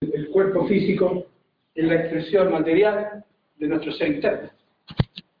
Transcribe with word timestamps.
el 0.00 0.30
cuerpo 0.30 0.66
físico 0.66 1.26
es 1.74 1.84
la 1.84 1.96
expresión 1.96 2.50
material 2.50 3.24
de 3.56 3.68
nuestro 3.68 3.92
ser 3.92 4.12
interno, 4.12 4.50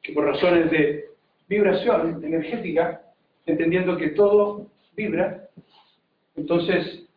que 0.02 0.12
por 0.12 0.26
razones 0.26 0.70
de 0.70 1.06
vibración 1.48 2.22
energética, 2.22 3.02
entendiendo 3.46 3.96
que 3.96 4.10
todo 4.10 4.66
vibra, 4.94 5.48
entonces 6.36 7.08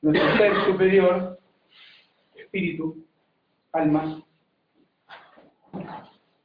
nuestro 0.00 0.36
ser 0.36 0.52
superior, 0.64 1.38
espíritu, 2.36 3.04
alma, 3.72 4.22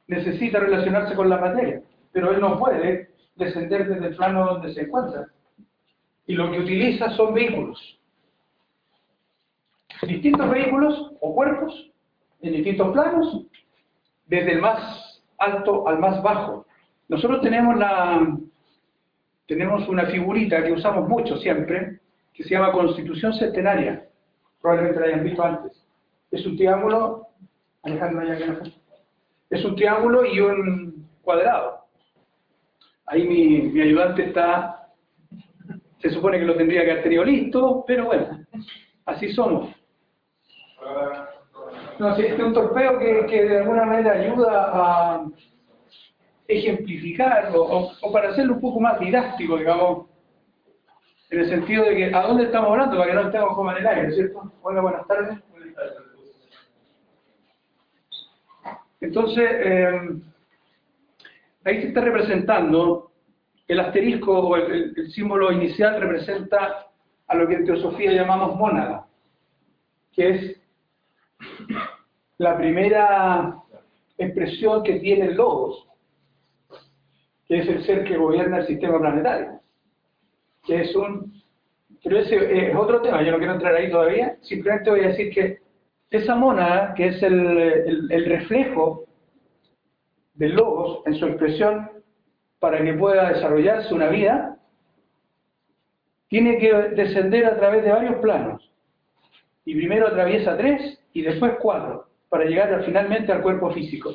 necesita 0.08 0.58
relacionarse 0.58 1.14
con 1.14 1.28
la 1.28 1.38
materia, 1.38 1.82
pero 2.12 2.32
él 2.32 2.40
no 2.40 2.58
puede 2.58 3.10
descender 3.36 3.88
desde 3.88 4.08
el 4.08 4.16
plano 4.16 4.46
donde 4.46 4.74
se 4.74 4.82
encuentra. 4.82 5.26
Y 6.26 6.34
lo 6.34 6.50
que 6.50 6.58
utiliza 6.58 7.10
son 7.10 7.34
vehículos. 7.34 7.97
Distintos 10.02 10.50
vehículos 10.50 11.12
o 11.20 11.34
cuerpos 11.34 11.90
en 12.40 12.52
distintos 12.52 12.92
planos, 12.92 13.46
desde 14.26 14.52
el 14.52 14.60
más 14.60 15.22
alto 15.38 15.88
al 15.88 15.98
más 15.98 16.22
bajo. 16.22 16.66
Nosotros 17.08 17.40
tenemos 17.40 17.76
la 17.76 18.36
tenemos 19.46 19.88
una 19.88 20.06
figurita 20.06 20.62
que 20.62 20.72
usamos 20.72 21.08
mucho 21.08 21.36
siempre, 21.38 22.00
que 22.34 22.44
se 22.44 22.50
llama 22.50 22.72
Constitución 22.72 23.32
Centenaria. 23.32 24.06
Probablemente 24.60 25.00
la 25.00 25.06
hayan 25.06 25.24
visto 25.24 25.42
antes. 25.42 25.84
Es 26.30 26.44
un 26.44 26.56
triángulo, 26.56 27.28
Alejandro, 27.82 28.26
ya 28.26 28.36
es 29.50 29.64
un 29.64 29.74
triángulo 29.76 30.26
y 30.26 30.40
un 30.40 31.08
cuadrado. 31.22 31.86
Ahí 33.06 33.26
mi, 33.26 33.62
mi 33.72 33.80
ayudante 33.80 34.26
está, 34.26 34.90
se 35.98 36.10
supone 36.10 36.38
que 36.38 36.44
lo 36.44 36.56
tendría 36.56 36.84
que 36.84 36.90
haber 36.90 37.02
tenido 37.02 37.24
listo, 37.24 37.84
pero 37.86 38.06
bueno, 38.06 38.44
así 39.06 39.32
somos. 39.32 39.77
No, 41.98 42.10
este 42.10 42.34
es 42.34 42.38
un 42.38 42.52
torpeo 42.52 42.98
que, 42.98 43.26
que, 43.26 43.44
de 43.44 43.58
alguna 43.58 43.84
manera 43.84 44.12
ayuda 44.12 44.70
a 44.72 45.26
ejemplificar 46.46 47.50
o, 47.54 47.90
o, 48.00 48.12
para 48.12 48.30
hacerlo 48.30 48.54
un 48.54 48.60
poco 48.60 48.80
más 48.80 48.98
didáctico, 49.00 49.58
digamos, 49.58 50.06
en 51.30 51.40
el 51.40 51.48
sentido 51.48 51.84
de 51.84 51.96
que 51.96 52.14
a 52.14 52.22
dónde 52.22 52.44
estamos 52.44 52.70
hablando, 52.70 52.96
para 52.96 53.10
que 53.10 53.14
no 53.14 53.26
estemos 53.26 53.54
como 53.54 53.72
en 53.72 53.78
el 53.78 53.86
aire, 53.86 54.12
¿cierto? 54.12 54.52
Hola, 54.62 54.80
buenas 54.80 55.06
tardes. 55.06 55.38
Entonces, 59.00 59.50
eh, 59.52 60.00
ahí 61.64 61.82
se 61.82 61.88
está 61.88 62.00
representando 62.00 63.12
el 63.66 63.80
asterisco 63.80 64.38
o 64.38 64.56
el, 64.56 64.94
el, 64.96 65.10
símbolo 65.12 65.52
inicial 65.52 66.00
representa 66.00 66.86
a 67.26 67.34
lo 67.36 67.46
que 67.46 67.54
en 67.54 67.66
teosofía 67.66 68.12
llamamos 68.12 68.56
mónada, 68.56 69.06
que 70.12 70.30
es 70.30 70.57
la 72.38 72.56
primera 72.56 73.56
expresión 74.16 74.82
que 74.82 75.00
tiene 75.00 75.26
el 75.26 75.36
logos, 75.36 75.86
que 77.46 77.58
es 77.58 77.68
el 77.68 77.84
ser 77.84 78.04
que 78.04 78.16
gobierna 78.16 78.58
el 78.58 78.66
sistema 78.66 78.98
planetario, 78.98 79.60
que 80.64 80.82
es 80.82 80.94
un... 80.94 81.38
Pero 82.04 82.18
ese 82.18 82.68
es 82.68 82.76
otro 82.76 83.02
tema, 83.02 83.22
yo 83.22 83.32
no 83.32 83.38
quiero 83.38 83.54
entrar 83.54 83.74
ahí 83.74 83.90
todavía, 83.90 84.36
simplemente 84.42 84.90
voy 84.90 85.00
a 85.00 85.08
decir 85.08 85.32
que 85.32 85.58
esa 86.10 86.36
mónada, 86.36 86.94
que 86.94 87.08
es 87.08 87.22
el, 87.22 87.58
el, 87.58 88.12
el 88.12 88.24
reflejo 88.24 89.04
del 90.34 90.54
logos 90.54 91.02
en 91.06 91.14
su 91.16 91.26
expresión 91.26 91.90
para 92.60 92.82
que 92.82 92.94
pueda 92.94 93.30
desarrollarse 93.30 93.92
una 93.92 94.08
vida, 94.08 94.56
tiene 96.28 96.58
que 96.58 96.72
descender 96.72 97.46
a 97.46 97.56
través 97.56 97.82
de 97.84 97.90
varios 97.90 98.16
planos. 98.16 98.70
Y 99.64 99.74
primero 99.74 100.06
atraviesa 100.06 100.56
tres 100.56 100.97
y 101.18 101.22
después 101.22 101.54
cuatro, 101.60 102.06
para 102.28 102.44
llegar 102.44 102.84
finalmente 102.84 103.32
al 103.32 103.42
cuerpo 103.42 103.72
físico, 103.72 104.14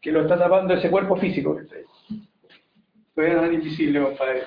que 0.00 0.12
lo 0.12 0.20
está 0.20 0.38
tapando 0.38 0.74
ese 0.74 0.88
cuerpo 0.88 1.16
físico 1.16 1.56
que 1.56 1.62
está 1.62 1.74
ahí. 1.74 3.52
Invisible, 3.52 4.00
compadre. 4.00 4.44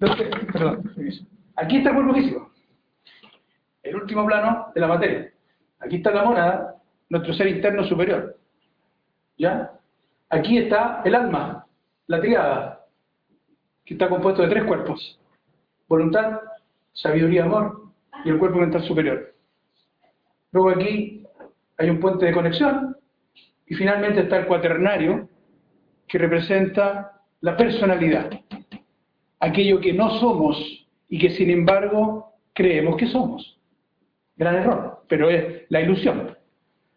Entonces, 0.00 0.28
perdón, 0.52 0.92
aquí 1.54 1.76
está 1.76 1.90
el 1.90 1.94
cuerpo 1.94 2.14
físico, 2.14 2.50
el 3.84 3.94
último 3.94 4.26
plano 4.26 4.72
de 4.74 4.80
la 4.80 4.88
materia. 4.88 5.32
Aquí 5.78 5.96
está 5.98 6.10
la 6.10 6.24
monada, 6.24 6.82
nuestro 7.08 7.32
ser 7.32 7.46
interno 7.46 7.84
superior. 7.84 8.36
¿Ya? 9.38 9.78
Aquí 10.30 10.58
está 10.58 11.02
el 11.04 11.14
alma, 11.14 11.64
la 12.08 12.20
triada, 12.20 12.86
que 13.84 13.94
está 13.94 14.08
compuesto 14.08 14.42
de 14.42 14.48
tres 14.48 14.64
cuerpos. 14.64 15.20
Voluntad, 15.86 16.40
sabiduría, 16.92 17.44
amor 17.44 17.84
y 18.24 18.30
el 18.30 18.38
cuerpo 18.40 18.58
mental 18.58 18.82
superior. 18.82 19.31
Luego 20.52 20.70
aquí 20.70 21.26
hay 21.78 21.90
un 21.90 21.98
puente 21.98 22.26
de 22.26 22.32
conexión 22.32 22.96
y 23.66 23.74
finalmente 23.74 24.20
está 24.20 24.38
el 24.38 24.46
cuaternario 24.46 25.28
que 26.06 26.18
representa 26.18 27.22
la 27.40 27.56
personalidad, 27.56 28.30
aquello 29.40 29.80
que 29.80 29.92
no 29.92 30.20
somos 30.20 30.86
y 31.08 31.18
que 31.18 31.30
sin 31.30 31.50
embargo 31.50 32.34
creemos 32.52 32.96
que 32.96 33.06
somos. 33.06 33.58
Gran 34.36 34.56
error, 34.56 35.04
pero 35.08 35.30
es 35.30 35.64
la 35.68 35.80
ilusión. 35.80 36.36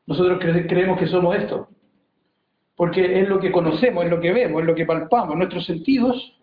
Nosotros 0.05 0.39
cre 0.39 0.67
creemos 0.67 0.99
que 0.99 1.07
somos 1.07 1.35
esto, 1.35 1.69
porque 2.75 3.21
es 3.21 3.27
lo 3.27 3.39
que 3.39 3.51
conocemos, 3.51 4.03
es 4.03 4.11
lo 4.11 4.19
que 4.19 4.33
vemos, 4.33 4.61
es 4.61 4.67
lo 4.67 4.75
que 4.75 4.85
palpamos. 4.85 5.35
Nuestros 5.35 5.65
sentidos 5.65 6.37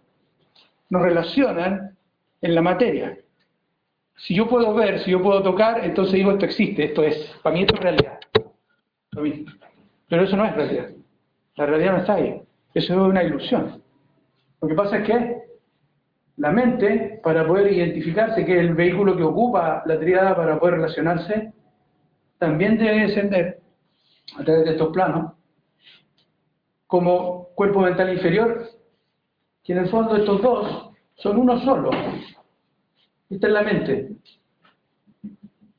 nos 0.88 1.02
relacionan 1.02 1.96
en 2.40 2.54
la 2.54 2.62
materia. 2.62 3.18
Si 4.22 4.34
yo 4.34 4.48
puedo 4.48 4.72
ver, 4.72 5.00
si 5.00 5.10
yo 5.10 5.20
puedo 5.20 5.42
tocar, 5.42 5.84
entonces 5.84 6.14
digo 6.14 6.30
esto 6.30 6.44
existe, 6.44 6.84
esto 6.84 7.02
es, 7.02 7.16
para 7.42 7.54
mí 7.54 7.62
esto 7.62 7.74
es 7.74 7.80
realidad. 7.80 8.20
Pero 10.08 10.22
eso 10.22 10.36
no 10.36 10.44
es 10.44 10.54
realidad. 10.54 10.90
La 11.56 11.66
realidad 11.66 11.92
no 11.92 11.98
está 11.98 12.14
ahí. 12.14 12.40
Eso 12.72 12.92
es 12.92 12.98
una 13.00 13.24
ilusión. 13.24 13.82
Lo 14.60 14.68
que 14.68 14.74
pasa 14.74 14.98
es 14.98 15.06
que 15.06 15.42
la 16.36 16.52
mente, 16.52 17.20
para 17.22 17.44
poder 17.44 17.72
identificarse 17.72 18.44
que 18.44 18.52
es 18.52 18.60
el 18.60 18.74
vehículo 18.74 19.16
que 19.16 19.24
ocupa 19.24 19.82
la 19.86 19.98
triada 19.98 20.36
para 20.36 20.58
poder 20.58 20.76
relacionarse, 20.76 21.52
también 22.38 22.78
debe 22.78 23.06
descender 23.08 23.60
a 24.38 24.44
través 24.44 24.64
de 24.64 24.70
estos 24.70 24.92
planos 24.92 25.32
como 26.86 27.48
cuerpo 27.56 27.80
mental 27.80 28.12
inferior, 28.12 28.68
que 29.64 29.72
en 29.72 29.78
el 29.80 29.88
fondo 29.88 30.16
estos 30.16 30.40
dos 30.40 30.92
son 31.14 31.38
uno 31.38 31.58
solo. 31.60 31.90
Esta 33.32 33.46
es 33.46 33.52
la 33.54 33.62
mente. 33.62 34.08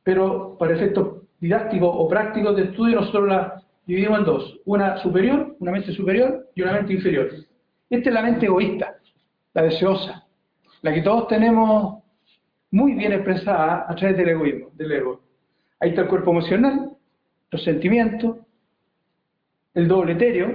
Pero 0.01 0.57
para 0.57 0.73
efectos 0.73 1.21
didácticos 1.39 1.89
o 1.93 2.07
prácticos 2.07 2.55
de 2.55 2.63
estudio 2.63 2.99
nosotros 2.99 3.27
la 3.27 3.63
dividimos 3.85 4.19
en 4.19 4.25
dos. 4.25 4.59
Una 4.65 4.97
superior, 4.97 5.55
una 5.59 5.71
mente 5.71 5.91
superior 5.93 6.49
y 6.55 6.63
una 6.63 6.73
mente 6.73 6.93
inferior. 6.93 7.29
Esta 7.89 8.09
es 8.09 8.13
la 8.13 8.23
mente 8.23 8.47
egoísta, 8.47 8.95
la 9.53 9.61
deseosa, 9.61 10.25
la 10.81 10.93
que 10.93 11.03
todos 11.03 11.27
tenemos 11.27 12.01
muy 12.71 12.93
bien 12.93 13.13
expresada 13.13 13.85
a 13.87 13.95
través 13.95 14.17
del 14.17 14.29
egoísmo, 14.29 14.71
del 14.73 14.91
ego. 14.91 15.21
Ahí 15.79 15.89
está 15.89 16.01
el 16.01 16.07
cuerpo 16.07 16.31
emocional, 16.31 16.89
los 17.51 17.63
sentimientos, 17.63 18.37
el 19.75 19.87
doble 19.87 20.13
etéreo, 20.13 20.49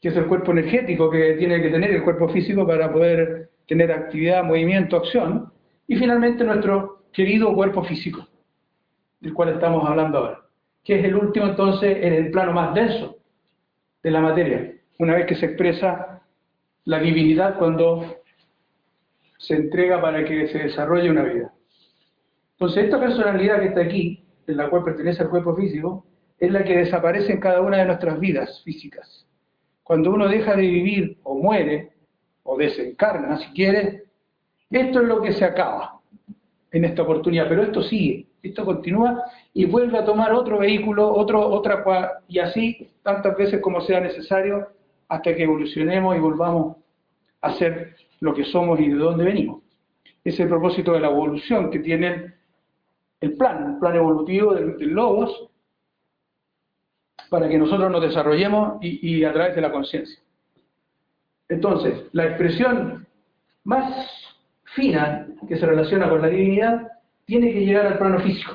que 0.00 0.08
es 0.08 0.16
el 0.16 0.26
cuerpo 0.26 0.52
energético 0.52 1.10
que 1.10 1.34
tiene 1.34 1.60
que 1.60 1.68
tener 1.68 1.90
el 1.90 2.02
cuerpo 2.02 2.30
físico 2.30 2.66
para 2.66 2.90
poder 2.90 3.50
tener 3.68 3.92
actividad, 3.92 4.42
movimiento, 4.42 4.96
acción, 4.96 5.52
y 5.90 5.96
finalmente 5.96 6.44
nuestro 6.44 7.02
querido 7.12 7.52
cuerpo 7.52 7.82
físico, 7.82 8.24
del 9.18 9.34
cual 9.34 9.48
estamos 9.48 9.84
hablando 9.84 10.18
ahora, 10.18 10.40
que 10.84 11.00
es 11.00 11.04
el 11.04 11.16
último 11.16 11.46
entonces 11.46 11.98
en 12.00 12.12
el 12.12 12.30
plano 12.30 12.52
más 12.52 12.72
denso 12.74 13.16
de 14.00 14.10
la 14.12 14.20
materia, 14.20 14.72
una 15.00 15.16
vez 15.16 15.26
que 15.26 15.34
se 15.34 15.46
expresa 15.46 16.22
la 16.84 17.00
divinidad 17.00 17.58
cuando 17.58 18.04
se 19.36 19.56
entrega 19.56 20.00
para 20.00 20.24
que 20.24 20.46
se 20.46 20.58
desarrolle 20.58 21.10
una 21.10 21.24
vida. 21.24 21.52
Entonces 22.52 22.84
esta 22.84 23.00
personalidad 23.00 23.58
que 23.58 23.66
está 23.66 23.80
aquí, 23.80 24.24
en 24.46 24.56
la 24.58 24.70
cual 24.70 24.84
pertenece 24.84 25.24
al 25.24 25.30
cuerpo 25.30 25.56
físico, 25.56 26.06
es 26.38 26.52
la 26.52 26.62
que 26.62 26.78
desaparece 26.78 27.32
en 27.32 27.40
cada 27.40 27.62
una 27.62 27.78
de 27.78 27.86
nuestras 27.86 28.20
vidas 28.20 28.62
físicas 28.62 29.26
cuando 29.82 30.12
uno 30.12 30.28
deja 30.28 30.54
de 30.54 30.62
vivir 30.62 31.18
o 31.24 31.34
muere, 31.34 31.90
o 32.44 32.56
desencarna 32.56 33.38
si 33.38 33.46
quiere, 33.54 34.04
esto 34.78 35.00
es 35.00 35.08
lo 35.08 35.20
que 35.20 35.32
se 35.32 35.44
acaba 35.44 36.00
en 36.70 36.84
esta 36.84 37.02
oportunidad, 37.02 37.48
pero 37.48 37.62
esto 37.62 37.82
sigue, 37.82 38.26
esto 38.42 38.64
continúa 38.64 39.24
y 39.52 39.64
vuelve 39.64 39.98
a 39.98 40.04
tomar 40.04 40.32
otro 40.32 40.58
vehículo, 40.58 41.12
otro, 41.12 41.46
otra, 41.48 42.22
y 42.28 42.38
así 42.38 42.88
tantas 43.02 43.36
veces 43.36 43.60
como 43.60 43.80
sea 43.80 44.00
necesario 44.00 44.68
hasta 45.08 45.34
que 45.34 45.42
evolucionemos 45.42 46.16
y 46.16 46.20
volvamos 46.20 46.76
a 47.40 47.52
ser 47.54 47.96
lo 48.20 48.32
que 48.32 48.44
somos 48.44 48.78
y 48.78 48.88
de 48.88 48.94
dónde 48.94 49.24
venimos. 49.24 49.62
Es 50.22 50.38
el 50.38 50.48
propósito 50.48 50.92
de 50.92 51.00
la 51.00 51.08
evolución 51.08 51.70
que 51.70 51.80
tiene 51.80 52.34
el 53.20 53.36
plan, 53.36 53.72
el 53.72 53.78
plan 53.78 53.96
evolutivo 53.96 54.54
del, 54.54 54.78
del 54.78 54.90
Logos, 54.90 55.48
para 57.28 57.48
que 57.48 57.58
nosotros 57.58 57.90
nos 57.90 58.02
desarrollemos 58.02 58.78
y 58.80 59.24
a 59.24 59.32
través 59.32 59.54
de 59.54 59.60
la 59.60 59.72
conciencia. 59.72 60.20
Entonces, 61.48 62.06
la 62.12 62.26
expresión 62.26 63.06
más 63.64 64.19
fina 64.74 65.26
que 65.48 65.56
se 65.56 65.66
relaciona 65.66 66.08
con 66.08 66.22
la 66.22 66.28
divinidad 66.28 66.86
tiene 67.24 67.52
que 67.52 67.64
llegar 67.64 67.86
al 67.86 67.98
plano 67.98 68.20
físico. 68.20 68.54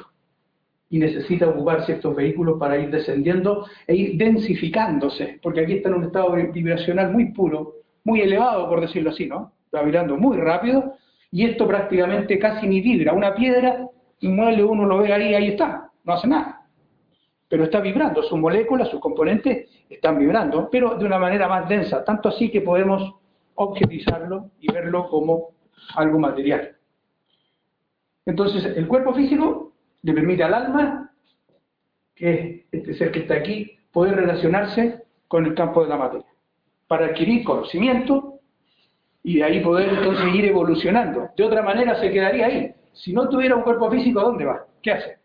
y 0.88 1.00
necesita 1.00 1.50
ocupar 1.50 1.84
ciertos 1.84 2.16
vehículos 2.16 2.60
para 2.60 2.78
ir 2.78 2.92
descendiendo 2.92 3.66
e 3.88 3.96
ir 3.96 4.18
densificándose, 4.18 5.40
porque 5.42 5.62
aquí 5.62 5.74
está 5.74 5.90
en 5.90 5.96
un 5.96 6.04
estado 6.06 6.32
vibracional 6.54 7.12
muy 7.12 7.34
puro, 7.34 7.74
muy 8.04 8.22
elevado, 8.22 8.70
por 8.70 8.82
decirlo 8.82 9.10
así, 9.10 9.26
¿no? 9.26 9.52
Está 9.66 9.82
vibrando 9.82 10.16
muy 10.16 10.38
rápido 10.38 10.94
y 11.32 11.46
esto 11.46 11.68
prácticamente 11.68 12.38
casi 12.38 12.68
ni 12.68 12.82
vibra. 12.82 13.14
Una 13.14 13.34
piedra, 13.34 13.88
un 14.22 14.36
mueble 14.36 14.64
uno 14.64 14.86
lo 14.86 15.00
ve 15.00 15.12
ahí, 15.12 15.34
ahí 15.34 15.48
está, 15.50 15.90
no 16.04 16.14
hace 16.14 16.28
nada. 16.28 16.62
Pero 17.50 17.64
está 17.64 17.82
vibrando, 17.82 18.22
sus 18.22 18.40
moléculas, 18.40 18.88
sus 18.88 19.00
componentes 19.00 19.68
están 19.90 20.20
vibrando, 20.20 20.70
pero 20.72 20.96
de 20.96 21.06
una 21.06 21.18
manera 21.18 21.48
más 21.48 21.68
densa, 21.68 22.06
tanto 22.06 22.30
así 22.30 22.50
que 22.50 22.62
podemos 22.62 23.16
objetizarlo 23.56 24.52
y 24.62 24.72
verlo 24.72 25.10
como 25.10 25.55
algo 25.96 26.20
material. 26.20 26.76
Entonces, 28.26 28.66
el 28.66 28.88
cuerpo 28.88 29.14
físico 29.14 29.74
le 30.02 30.14
permite 30.14 30.44
al 30.44 30.54
alma, 30.54 31.12
que 32.16 32.66
es 32.72 32.80
este 32.80 32.94
ser 32.96 33.12
que 33.12 33.20
está 33.20 33.36
aquí, 33.36 33.78
poder 33.92 34.16
relacionarse 34.16 35.04
con 35.28 35.46
el 35.46 35.56
campo 35.56 35.84
de 35.84 35.90
la 35.90 35.98
materia, 35.98 36.28
para 36.88 37.08
adquirir 37.08 37.44
conocimiento 37.44 38.40
y 39.24 39.38
de 39.38 39.44
ahí 39.44 39.60
poder 39.62 39.90
entonces 39.90 40.34
ir 40.36 40.46
evolucionando. 40.46 41.30
De 41.36 41.44
otra 41.44 41.64
manera 41.64 42.00
se 42.00 42.12
quedaría 42.12 42.46
ahí. 42.46 42.76
Si 42.94 43.12
no 43.12 43.28
tuviera 43.28 43.56
un 43.56 43.64
cuerpo 43.64 43.90
físico, 43.90 44.20
¿a 44.20 44.26
dónde 44.26 44.46
va? 44.46 44.66
¿Qué 44.82 44.92
hace? 44.92 45.18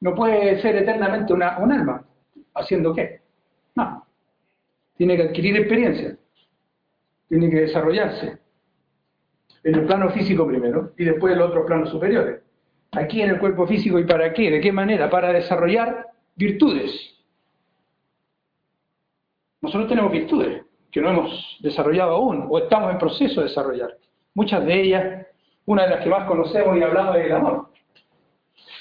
No 0.00 0.14
puede 0.14 0.60
ser 0.60 0.74
eternamente 0.76 1.32
una, 1.32 1.58
un 1.58 1.70
alma. 1.70 2.04
¿Haciendo 2.54 2.92
qué? 2.92 3.20
No. 3.76 4.04
Tiene 4.96 5.16
que 5.16 5.22
adquirir 5.22 5.56
experiencia. 5.56 6.16
Tiene 7.28 7.48
que 7.48 7.60
desarrollarse. 7.60 8.39
En 9.62 9.74
el 9.74 9.86
plano 9.86 10.10
físico 10.10 10.46
primero 10.46 10.92
y 10.96 11.04
después 11.04 11.32
en 11.32 11.38
los 11.38 11.50
otros 11.50 11.66
planos 11.66 11.90
superiores. 11.90 12.40
Aquí 12.92 13.22
en 13.22 13.30
el 13.30 13.38
cuerpo 13.38 13.66
físico 13.66 13.98
y 13.98 14.04
para 14.04 14.32
qué, 14.32 14.50
de 14.50 14.60
qué 14.60 14.72
manera, 14.72 15.08
para 15.10 15.32
desarrollar 15.32 16.06
virtudes. 16.34 17.14
Nosotros 19.60 19.88
tenemos 19.88 20.10
virtudes 20.10 20.62
que 20.90 21.00
no 21.00 21.10
hemos 21.10 21.58
desarrollado 21.60 22.16
aún 22.16 22.46
o 22.48 22.58
estamos 22.58 22.90
en 22.90 22.98
proceso 22.98 23.40
de 23.40 23.48
desarrollar. 23.48 23.96
Muchas 24.34 24.64
de 24.64 24.80
ellas, 24.80 25.26
una 25.66 25.84
de 25.84 25.90
las 25.90 26.02
que 26.02 26.10
más 26.10 26.26
conocemos 26.26 26.76
y 26.76 26.82
hablamos 26.82 27.16
es 27.16 27.26
el 27.26 27.32
amor. 27.32 27.68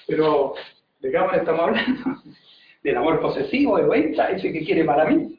Pero, 0.08 0.54
¿de 1.02 1.12
qué 1.12 1.18
amor 1.18 1.36
estamos 1.36 1.62
hablando? 1.62 2.22
Del 2.84 2.98
amor 2.98 3.20
posesivo, 3.20 3.78
egoísta, 3.78 4.32
ese 4.32 4.54
que 4.54 4.64
quiere 4.64 4.86
para 4.86 5.06
mí. 5.06 5.38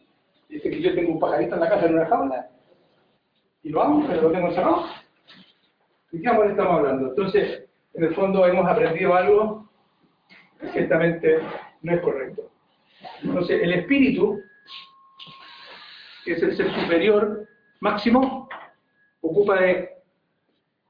Ese 0.50 0.70
que 0.70 0.80
yo 0.80 0.94
tengo 0.94 1.12
un 1.12 1.18
pajarito 1.18 1.54
en 1.54 1.60
la 1.60 1.68
casa 1.70 1.86
en 1.86 1.94
una 1.94 2.06
jaula 2.06 2.50
y 3.62 3.68
lo 3.70 3.82
amo, 3.82 4.04
pero 4.06 4.22
lo 4.22 4.32
tengo 4.32 4.48
encerrado. 4.48 4.84
¿De 6.12 6.20
qué 6.20 6.28
amor 6.28 6.50
estamos 6.50 6.78
hablando? 6.78 7.08
Entonces, 7.08 7.64
en 7.94 8.04
el 8.04 8.14
fondo 8.14 8.46
hemos 8.46 8.68
aprendido 8.68 9.14
algo 9.14 9.68
que 10.60 10.68
ciertamente 10.68 11.38
no 11.82 11.92
es 11.92 12.00
correcto. 12.00 12.50
Entonces, 13.22 13.62
el 13.62 13.72
espíritu 13.72 14.40
que 16.24 16.32
es 16.32 16.42
el 16.42 16.56
ser 16.56 16.70
superior 16.74 17.46
máximo, 17.80 18.48
ocupa 19.20 19.60
de 19.60 19.90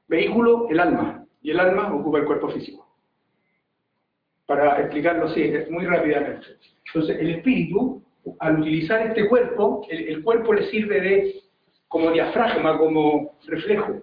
vehículo 0.07 0.67
el 0.69 0.79
alma, 0.79 1.25
y 1.41 1.51
el 1.51 1.59
alma 1.59 1.93
ocupa 1.93 2.19
el 2.19 2.25
cuerpo 2.25 2.49
físico. 2.49 2.87
Para 4.45 4.81
explicarlo 4.81 5.25
así, 5.25 5.51
muy 5.69 5.85
rápidamente. 5.85 6.47
Entonces, 6.87 7.17
el 7.19 7.35
espíritu, 7.35 8.03
al 8.39 8.59
utilizar 8.59 9.07
este 9.07 9.27
cuerpo, 9.27 9.85
el, 9.89 10.21
cuerpo 10.23 10.53
le 10.53 10.69
sirve 10.69 10.99
de 10.99 11.41
como 11.87 12.11
diafragma, 12.11 12.77
como 12.77 13.37
reflejo. 13.47 14.01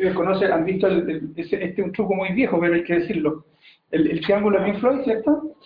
Ustedes 0.00 0.16
conocen, 0.16 0.50
han 0.50 0.64
visto, 0.64 0.88
este 1.36 1.62
es 1.62 1.78
un 1.78 1.92
truco 1.92 2.14
muy 2.14 2.32
viejo, 2.32 2.58
pero 2.58 2.72
hay 2.72 2.84
que 2.84 3.00
decirlo. 3.00 3.44
El, 3.90 4.18
triángulo 4.22 4.58
de 4.58 4.64
Pink 4.64 4.80
Floyd, 4.80 5.02
¿cierto? 5.04 5.56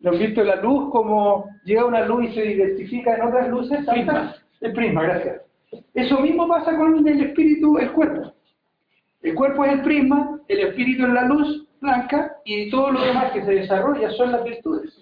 ¿Lo 0.00 0.12
han 0.12 0.18
visto 0.18 0.42
la 0.42 0.56
luz 0.56 0.90
como 0.90 1.44
llega 1.66 1.84
una 1.84 2.06
luz 2.06 2.24
y 2.24 2.32
se 2.32 2.52
identifica 2.52 3.14
en 3.14 3.20
otras 3.20 3.50
luces? 3.50 3.84
Prisma. 3.86 4.34
El 4.62 4.72
prisma, 4.72 5.02
gracias. 5.02 5.42
Eso 5.92 6.20
mismo 6.20 6.48
pasa 6.48 6.74
con 6.74 7.06
el 7.06 7.20
espíritu, 7.20 7.76
el 7.76 7.92
cuerpo. 7.92 8.32
El 9.20 9.34
cuerpo 9.34 9.66
es 9.66 9.72
el 9.74 9.82
prisma, 9.82 10.40
el 10.48 10.60
espíritu 10.60 11.04
es 11.04 11.12
la 11.12 11.26
luz 11.26 11.68
blanca 11.82 12.36
y 12.46 12.70
todo 12.70 12.92
lo 12.92 13.04
demás 13.04 13.30
que 13.32 13.44
se 13.44 13.52
desarrolla 13.52 14.10
son 14.12 14.32
las 14.32 14.42
virtudes. 14.42 14.98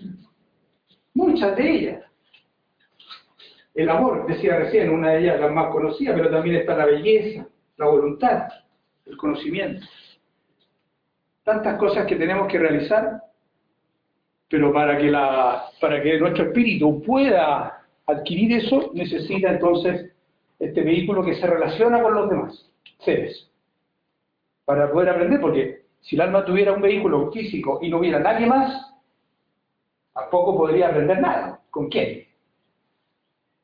Muchas 1.15 1.57
de 1.57 1.71
ellas. 1.71 2.03
El 3.73 3.89
amor, 3.89 4.27
decía 4.27 4.57
recién, 4.57 4.91
una 4.91 5.11
de 5.11 5.21
ellas, 5.21 5.39
la 5.39 5.47
más 5.47 5.71
conocida, 5.71 6.13
pero 6.13 6.29
también 6.29 6.57
está 6.57 6.77
la 6.77 6.87
belleza, 6.87 7.47
la 7.77 7.87
voluntad, 7.87 8.49
el 9.07 9.17
conocimiento. 9.17 9.87
Tantas 11.43 11.79
cosas 11.79 12.07
que 12.07 12.17
tenemos 12.17 12.47
que 12.49 12.59
realizar 12.59 13.23
pero 14.53 14.71
para 14.71 14.99
que, 14.99 15.11
la, 15.11 15.65
para 15.81 16.03
que 16.03 16.21
nuestro 16.21 16.45
espíritu 16.45 17.03
pueda 17.03 17.87
adquirir 18.07 18.53
eso, 18.53 18.91
necesita 18.93 19.51
entonces 19.51 20.13
este 20.59 20.83
vehículo 20.83 21.25
que 21.25 21.37
se 21.37 21.47
relaciona 21.47 22.03
con 22.03 22.13
los 22.13 22.29
demás 22.29 22.71
seres, 22.99 23.51
para 24.67 24.93
poder 24.93 25.09
aprender, 25.09 25.41
porque 25.41 25.87
si 26.03 26.17
el 26.17 26.21
alma 26.21 26.45
tuviera 26.45 26.75
un 26.75 26.83
vehículo 26.83 27.33
físico 27.33 27.79
y 27.81 27.89
no 27.89 27.97
hubiera 27.97 28.19
nadie 28.19 28.45
más, 28.45 28.95
tampoco 30.13 30.55
podría 30.55 30.89
aprender 30.89 31.19
nada. 31.19 31.63
¿Con 31.71 31.89
quién? 31.89 32.27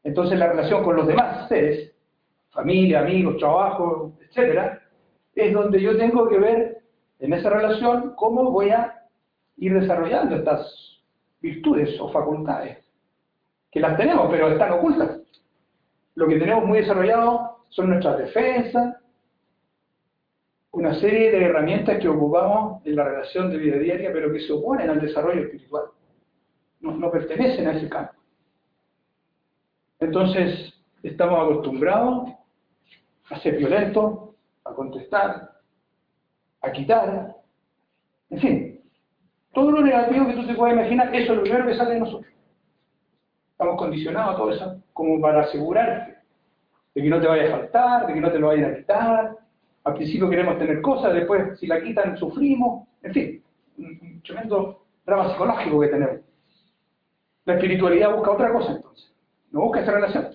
Entonces 0.05 0.39
la 0.39 0.47
relación 0.49 0.85
con 0.85 0.97
los 0.97 1.07
demás 1.07 1.49
seres, 1.51 1.88
familia, 2.59 3.01
amigos, 3.03 3.37
trabajo, 3.37 4.15
etcétera, 4.21 4.83
es 5.33 5.53
donde 5.53 5.81
yo 5.81 5.97
tengo 5.97 6.29
que 6.29 6.39
ver 6.39 6.79
en 7.21 7.33
esa 7.33 7.51
relación 7.51 8.15
cómo 8.17 8.51
voy 8.51 8.71
a 8.71 9.05
ir 9.59 9.79
desarrollando 9.79 10.35
estas 10.35 11.01
virtudes 11.41 12.01
o 12.01 12.11
facultades, 12.11 12.79
que 13.71 13.79
las 13.79 13.97
tenemos, 13.97 14.29
pero 14.29 14.49
están 14.49 14.73
ocultas. 14.73 15.21
Lo 16.17 16.27
que 16.27 16.37
tenemos 16.37 16.65
muy 16.65 16.81
desarrollado 16.81 17.59
son 17.69 17.91
nuestras 17.91 18.19
defensas, 18.19 18.97
una 20.73 20.99
serie 20.99 21.31
de 21.31 21.45
herramientas 21.45 22.01
que 22.01 22.09
ocupamos 22.09 22.85
en 22.85 22.97
la 22.97 23.05
relación 23.05 23.51
de 23.51 23.59
vida 23.59 23.79
diaria, 23.79 24.11
pero 24.13 24.33
que 24.33 24.41
se 24.41 24.53
oponen 24.53 24.91
al 24.91 25.01
desarrollo 25.01 25.43
espiritual. 25.43 25.85
No, 26.81 26.91
no 26.97 27.09
pertenecen 27.09 27.69
a 27.69 27.77
ese 27.77 27.89
campo. 27.89 28.15
Entonces, 30.01 30.75
estamos 31.05 31.39
acostumbrados 31.41 32.38
a 33.31 33.39
ser 33.41 33.57
violentos, 33.57 34.31
a 34.65 34.73
contestar, 34.73 35.51
a 36.61 36.73
quitar, 36.73 37.37
en 38.31 38.39
fin, 38.41 38.81
todo 39.53 39.71
lo 39.71 39.81
negativo 39.81 40.27
que 40.27 40.35
tú 40.35 40.47
te 40.47 40.55
puedas 40.55 40.77
imaginar, 40.77 41.15
eso 41.15 41.33
es 41.33 41.39
lo 41.39 41.43
primero 41.43 41.67
que 41.67 41.75
sale 41.75 41.95
de 41.95 42.01
nosotros. 42.01 42.33
Estamos 43.53 43.77
condicionados 43.77 44.35
a 44.35 44.37
todo 44.37 44.53
eso 44.53 44.83
como 44.93 45.21
para 45.21 45.43
asegurarte 45.43 46.19
de 46.95 47.03
que 47.03 47.09
no 47.09 47.21
te 47.21 47.27
vaya 47.27 47.49
a 47.49 47.59
faltar, 47.59 48.07
de 48.07 48.15
que 48.15 48.21
no 48.21 48.31
te 48.31 48.39
lo 48.39 48.49
vayan 48.49 48.73
a 48.73 48.77
quitar. 48.77 49.37
Al 49.85 49.95
principio 49.95 50.29
queremos 50.29 50.59
tener 50.59 50.81
cosas, 50.81 51.15
después 51.15 51.59
si 51.59 51.67
la 51.67 51.83
quitan 51.83 52.17
sufrimos. 52.17 52.87
En 53.03 53.13
fin, 53.13 53.43
un 53.79 54.23
tremendo 54.23 54.85
drama 55.05 55.31
psicológico 55.31 55.81
que 55.81 55.89
tenemos. 55.89 56.21
La 57.45 57.55
espiritualidad 57.55 58.15
busca 58.15 58.33
otra 58.33 58.53
cosa 58.53 58.73
entonces. 58.73 59.13
No 59.51 59.63
busca 59.63 59.81
esa 59.81 59.93
relación. 59.93 60.29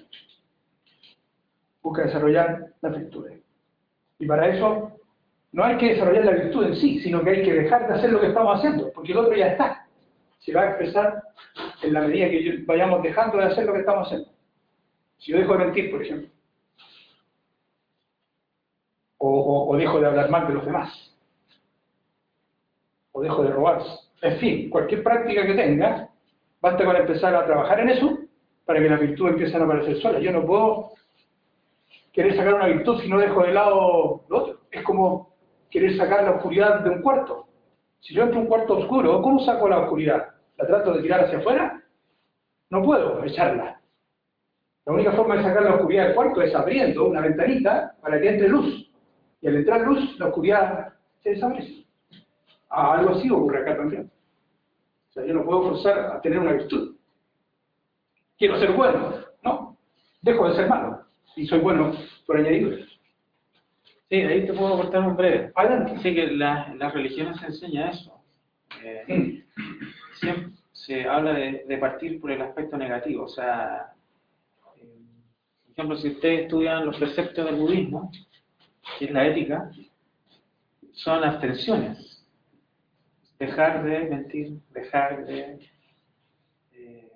Busca 1.83 2.03
desarrollar 2.03 2.73
la 2.81 2.89
virtudes. 2.89 3.39
Y 4.17 4.25
para 4.25 4.47
eso 4.47 4.91
no 5.51 5.63
hay 5.63 5.77
que 5.77 5.89
desarrollar 5.89 6.25
la 6.25 6.31
virtud 6.31 6.65
en 6.65 6.75
sí, 6.75 6.99
sino 6.99 7.23
que 7.23 7.29
hay 7.29 7.43
que 7.43 7.53
dejar 7.53 7.87
de 7.87 7.93
hacer 7.93 8.11
lo 8.11 8.19
que 8.19 8.27
estamos 8.27 8.57
haciendo, 8.57 8.91
porque 8.91 9.11
el 9.11 9.19
otro 9.19 9.35
ya 9.35 9.47
está. 9.47 9.85
Se 10.39 10.51
va 10.51 10.61
a 10.61 10.69
expresar 10.69 11.23
en 11.83 11.93
la 11.93 12.01
medida 12.01 12.29
que 12.29 12.63
vayamos 12.65 13.03
dejando 13.03 13.37
de 13.37 13.45
hacer 13.45 13.65
lo 13.65 13.73
que 13.73 13.79
estamos 13.79 14.07
haciendo. 14.07 14.29
Si 15.19 15.31
yo 15.31 15.37
dejo 15.37 15.53
de 15.53 15.65
mentir, 15.65 15.91
por 15.91 16.01
ejemplo, 16.01 16.29
o, 19.19 19.77
dejo 19.77 19.99
de 19.99 20.07
hablar 20.07 20.29
mal 20.29 20.47
de 20.47 20.53
los 20.53 20.65
demás, 20.65 21.15
o 23.11 23.21
dejo 23.21 23.43
de 23.43 23.51
robar, 23.51 23.81
en 24.21 24.37
fin, 24.39 24.69
cualquier 24.69 25.03
práctica 25.03 25.45
que 25.45 25.53
tenga, 25.53 26.09
basta 26.59 26.83
con 26.83 26.95
empezar 26.95 27.35
a 27.35 27.45
trabajar 27.45 27.79
en 27.81 27.89
eso 27.89 28.17
para 28.65 28.79
que 28.79 28.89
la 28.89 28.97
virtud 28.97 29.29
empiece 29.29 29.55
a 29.55 29.63
aparecer 29.63 30.01
sola. 30.01 30.19
Yo 30.19 30.31
no 30.31 30.45
puedo 30.45 30.93
querer 32.13 32.37
sacar 32.37 32.53
una 32.53 32.67
virtud 32.67 33.01
si 33.01 33.09
no 33.09 33.19
dejo 33.19 33.43
de 33.43 33.51
lado 33.51 34.23
lo 34.29 34.37
otro. 34.37 34.61
Es 34.71 34.83
como 34.83 35.33
querer 35.69 35.97
sacar 35.97 36.23
la 36.23 36.31
oscuridad 36.31 36.81
de 36.81 36.91
un 36.91 37.01
cuarto. 37.01 37.47
Si 37.99 38.13
yo 38.13 38.23
entro 38.23 38.37
en 38.37 38.43
un 38.43 38.49
cuarto 38.49 38.77
oscuro, 38.77 39.21
¿cómo 39.21 39.43
saco 39.43 39.67
la 39.67 39.79
oscuridad? 39.79 40.29
¿La 40.57 40.67
trato 40.67 40.93
de 40.93 41.01
tirar 41.01 41.25
hacia 41.25 41.39
afuera? 41.39 41.81
No 42.69 42.83
puedo 42.83 43.23
echarla. 43.23 43.81
La 44.85 44.93
única 44.93 45.13
forma 45.13 45.37
de 45.37 45.43
sacar 45.43 45.63
la 45.63 45.75
oscuridad 45.75 46.07
del 46.07 46.15
cuarto 46.15 46.41
es 46.41 46.53
abriendo 46.53 47.05
una 47.05 47.21
ventanita 47.21 47.95
para 48.01 48.19
que 48.19 48.29
entre 48.29 48.49
luz. 48.49 48.91
Y 49.41 49.47
al 49.47 49.55
entrar 49.55 49.81
luz, 49.81 50.19
la 50.19 50.27
oscuridad 50.27 50.93
se 51.21 51.31
desaparece. 51.31 51.85
Ah, 52.69 52.93
algo 52.93 53.15
así 53.15 53.29
ocurre 53.29 53.61
acá 53.61 53.77
también. 53.77 54.11
O 55.09 55.13
sea, 55.13 55.25
yo 55.25 55.33
no 55.33 55.45
puedo 55.45 55.69
forzar 55.69 55.99
a 56.15 56.21
tener 56.21 56.39
una 56.39 56.53
virtud. 56.53 56.95
Quiero 58.37 58.59
ser 58.59 58.73
bueno. 58.73 59.13
No, 59.43 59.77
dejo 60.21 60.49
de 60.49 60.55
ser 60.55 60.67
malo. 60.67 60.92
Y 61.35 61.47
soy 61.47 61.59
bueno 61.59 61.93
por 62.25 62.37
añadidura. 62.37 62.77
Sí, 64.09 64.15
ahí 64.15 64.45
te 64.45 64.53
puedo 64.53 64.75
aportar 64.75 65.01
un 65.01 65.15
breve. 65.15 65.51
Adelante. 65.55 65.97
Sí, 66.01 66.13
que 66.13 66.27
las 66.27 66.93
religiones 66.93 67.41
enseñan 67.41 67.89
eso. 67.89 68.21
eh, 68.83 69.43
siempre 70.19 70.53
se 70.73 71.07
habla 71.07 71.33
de, 71.33 71.77
partir 71.77 72.19
por 72.19 72.31
el 72.31 72.41
aspecto 72.41 72.77
negativo. 72.77 73.23
O 73.23 73.27
sea, 73.29 73.93
eh, 74.75 74.99
por 75.63 75.71
ejemplo, 75.71 75.97
si 75.97 76.09
ustedes 76.09 76.41
estudian 76.41 76.85
los 76.85 76.97
preceptos 76.97 77.45
del 77.45 77.55
budismo, 77.55 78.11
que 78.99 79.05
es 79.05 79.11
la 79.11 79.25
ética, 79.25 79.71
son 80.91 81.23
abstenciones. 81.23 82.27
Dejar 83.39 83.83
de 83.83 83.99
mentir, 84.09 84.59
dejar 84.73 85.25
de, 85.25 85.69
eh, 86.73 87.11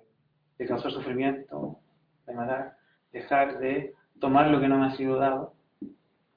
de 0.58 0.66
causar 0.66 0.90
sufrimiento, 0.90 1.78
de 2.26 2.34
matar, 2.34 2.76
dejar 3.12 3.58
de 3.58 3.94
tomar 4.20 4.48
lo 4.48 4.60
que 4.60 4.68
no 4.68 4.78
me 4.78 4.86
ha 4.86 4.96
sido 4.96 5.16
dado, 5.16 5.54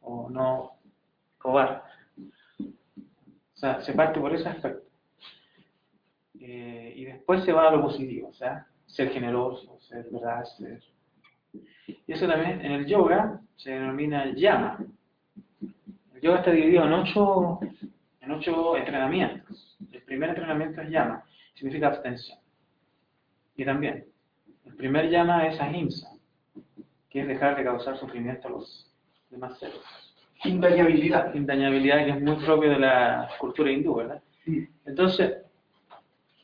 o 0.01 0.29
no 0.29 0.73
robar. 1.39 1.83
O 2.59 3.57
sea, 3.57 3.81
se 3.81 3.93
parte 3.93 4.19
por 4.19 4.33
ese 4.33 4.49
aspecto. 4.49 4.87
Eh, 6.39 6.93
y 6.95 7.05
después 7.05 7.43
se 7.43 7.53
va 7.53 7.67
a 7.67 7.71
lo 7.71 7.81
positivo, 7.81 8.29
o 8.29 8.33
sea, 8.33 8.65
ser 8.87 9.11
generoso, 9.11 9.79
ser 9.81 10.07
verdad, 10.11 10.43
ser... 10.57 10.81
Y 11.53 12.13
eso 12.13 12.27
también 12.27 12.65
en 12.65 12.71
el 12.71 12.85
yoga 12.85 13.39
se 13.57 13.71
denomina 13.71 14.33
llama. 14.33 14.83
El 16.15 16.21
yoga 16.21 16.39
está 16.39 16.51
dividido 16.51 16.85
en 16.85 16.93
ocho, 16.93 17.59
en 18.21 18.31
ocho 18.31 18.77
entrenamientos. 18.77 19.77
El 19.91 20.01
primer 20.03 20.29
entrenamiento 20.29 20.81
es 20.81 20.89
llama, 20.89 21.23
significa 21.53 21.87
abstención. 21.87 22.39
Y 23.55 23.65
también, 23.65 24.05
el 24.65 24.75
primer 24.75 25.09
llama 25.09 25.45
es 25.47 25.59
ahimsa, 25.59 26.10
que 27.11 27.21
es 27.21 27.27
dejar 27.27 27.57
de 27.57 27.65
causar 27.65 27.97
sufrimiento 27.97 28.47
a 28.47 28.51
los 28.51 28.89
demás 29.29 29.59
seres. 29.59 29.81
Indañabilidad. 30.45 31.33
Indañabilidad 31.35 32.05
que 32.05 32.11
es 32.11 32.21
muy 32.21 32.37
propio 32.37 32.69
de 32.69 32.79
la 32.79 33.29
cultura 33.37 33.69
hindú, 33.69 33.95
¿verdad? 33.95 34.23
Entonces, 34.85 35.43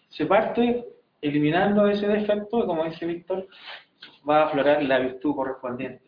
se 0.10 0.26
parte 0.26 0.86
eliminando 1.22 1.88
ese 1.88 2.08
defecto 2.08 2.64
y 2.64 2.66
como 2.68 2.84
dice 2.84 3.06
Víctor, 3.06 3.48
va 4.30 4.42
a 4.42 4.46
aflorar 4.48 4.84
la 4.84 5.00
virtud 5.00 5.36
correspondiente. 5.36 6.04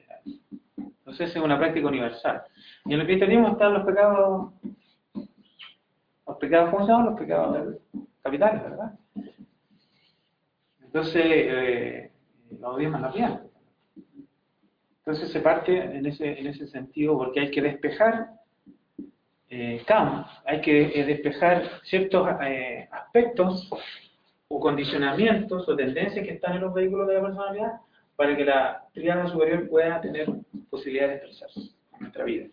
Entonces 0.77 1.35
es 1.35 1.41
una 1.41 1.57
práctica 1.57 1.87
universal. 1.87 2.43
Y 2.85 2.93
en 2.93 2.99
el 2.99 3.05
cristianismo 3.07 3.49
están 3.49 3.73
los 3.73 3.85
pecados, 3.85 4.53
los 6.27 6.37
pecados, 6.37 6.69
¿cómo 6.69 6.85
se 6.85 6.91
llaman? 6.91 7.05
Los 7.07 7.19
pecados 7.19 7.77
capitales, 8.21 8.63
¿verdad? 8.63 8.99
Entonces, 10.83 11.23
eh, 11.25 12.11
los 12.59 12.77
diezmas 12.77 13.01
la 13.01 13.11
piedad. 13.11 13.48
Entonces 15.09 15.31
se 15.31 15.39
parte 15.39 15.75
en 15.75 16.05
ese, 16.05 16.39
en 16.39 16.45
ese 16.45 16.67
sentido 16.67 17.17
porque 17.17 17.39
hay 17.39 17.49
que 17.49 17.63
despejar 17.63 18.27
eh, 19.49 19.83
hay 20.45 20.61
que 20.61 20.81
eh, 20.99 21.03
despejar 21.03 21.63
ciertos 21.81 22.29
eh, 22.43 22.87
aspectos 22.91 23.67
o 24.47 24.59
condicionamientos 24.59 25.67
o 25.67 25.75
tendencias 25.75 26.23
que 26.23 26.33
están 26.33 26.57
en 26.57 26.61
los 26.61 26.75
vehículos 26.75 27.07
de 27.07 27.15
la 27.15 27.21
personalidad 27.21 27.71
para 28.15 28.37
que 28.37 28.45
la 28.45 28.83
triada 28.93 29.27
superior 29.29 29.67
pueda 29.67 29.99
tener 29.99 30.27
posibilidad 30.69 31.07
de 31.07 31.15
expresarse 31.15 31.59
en 31.59 31.99
nuestra 32.01 32.23
vida. 32.25 32.45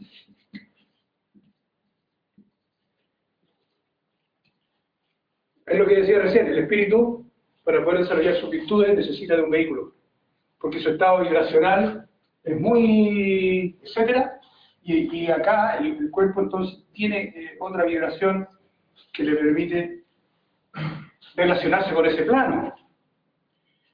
Es 5.66 5.78
lo 5.78 5.86
que 5.86 5.96
decía 5.96 6.20
recién, 6.20 6.46
el 6.46 6.60
espíritu, 6.60 7.30
para 7.64 7.84
poder 7.84 8.00
desarrollar 8.00 8.36
sus 8.36 8.48
virtudes, 8.48 8.96
necesita 8.96 9.36
de 9.36 9.42
un 9.42 9.50
vehículo, 9.50 9.92
porque 10.58 10.80
su 10.80 10.88
estado 10.88 11.20
vibracional 11.20 12.05
es 12.46 12.60
muy, 12.60 13.76
etcétera, 13.82 14.40
y, 14.84 15.26
acá 15.26 15.78
el, 15.78 16.10
cuerpo 16.12 16.40
entonces 16.40 16.84
tiene 16.92 17.34
eh, 17.34 17.56
otra 17.58 17.84
vibración 17.84 18.48
que 19.12 19.24
le 19.24 19.34
permite 19.34 20.04
relacionarse 21.34 21.92
con 21.92 22.06
ese 22.06 22.22
plano. 22.22 22.72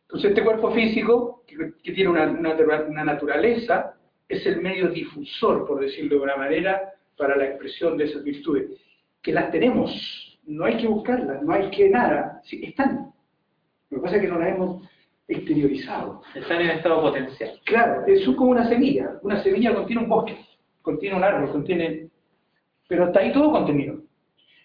Entonces 0.03 0.31
este 0.31 0.45
cuerpo 0.45 0.71
físico, 0.73 1.45
que, 1.47 1.93
tiene 1.93 2.11
una, 2.11 2.27
una, 2.31 3.05
naturaleza, 3.05 3.95
es 4.29 4.45
el 4.45 4.61
medio 4.61 4.91
difusor, 4.91 5.67
por 5.67 5.81
decirlo 5.81 6.19
de 6.19 6.23
una 6.23 6.37
manera, 6.37 6.93
para 7.17 7.37
la 7.37 7.47
expresión 7.47 7.97
de 7.97 8.05
esas 8.05 8.23
virtudes, 8.23 8.71
que 9.23 9.33
las 9.33 9.51
tenemos, 9.51 10.39
no 10.45 10.67
hay 10.67 10.77
que 10.77 10.89
buscarlas, 10.89 11.43
no 11.43 11.55
hay 11.55 11.71
que 11.71 11.89
nada, 11.89 12.43
están. 12.51 13.13
Lo 13.89 13.99
que 13.99 14.03
pasa 14.03 14.17
es 14.17 14.23
que 14.23 14.29
no 14.29 14.39
las 14.39 14.49
hemos 14.51 14.87
exteriorizado. 15.33 16.23
Están 16.35 16.61
en 16.61 16.71
estado 16.71 17.03
potencial. 17.03 17.61
Claro, 17.65 18.07
es 18.07 18.25
como 18.37 18.51
una 18.51 18.69
semilla, 18.69 19.19
una 19.23 19.43
semilla 19.43 19.75
contiene 19.75 20.03
un 20.03 20.09
bosque 20.09 20.37
contiene 20.83 21.17
un 21.17 21.25
árbol, 21.25 21.51
contiene... 21.51 22.11
Pero 22.89 23.07
está 23.07 23.21
ahí 23.21 23.33
todo 23.33 23.53
contenido. 23.53 24.03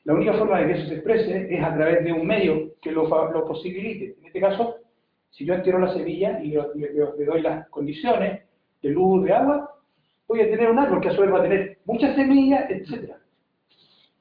La 0.04 0.14
única 0.14 0.34
forma 0.34 0.60
de 0.60 0.68
que 0.68 0.80
eso 0.80 0.88
se 0.88 0.96
exprese 0.96 1.56
es 1.56 1.64
a 1.64 1.74
través 1.74 2.04
de 2.04 2.12
un 2.12 2.26
medio 2.26 2.74
que 2.82 2.92
lo, 2.92 3.08
lo 3.08 3.46
posibilite. 3.46 4.16
En 4.20 4.26
este 4.26 4.42
caso, 4.42 4.78
si 5.30 5.46
yo 5.46 5.54
entero 5.54 5.80
la 5.80 5.94
semilla 5.94 6.40
y 6.42 6.50
le, 6.50 7.26
doy 7.26 7.42
las 7.42 7.70
condiciones 7.70 8.42
de 8.82 8.90
luz, 8.90 9.24
de 9.24 9.34
agua, 9.34 9.70
voy 10.28 10.42
a 10.42 10.50
tener 10.50 10.70
un 10.70 10.80
árbol 10.80 11.00
que 11.00 11.10
a 11.10 11.14
su 11.14 11.22
vez 11.22 11.32
va 11.32 11.40
a 11.40 11.44
tener 11.44 11.80
muchas 11.86 12.16
semillas, 12.16 12.70
etc. 12.70 13.14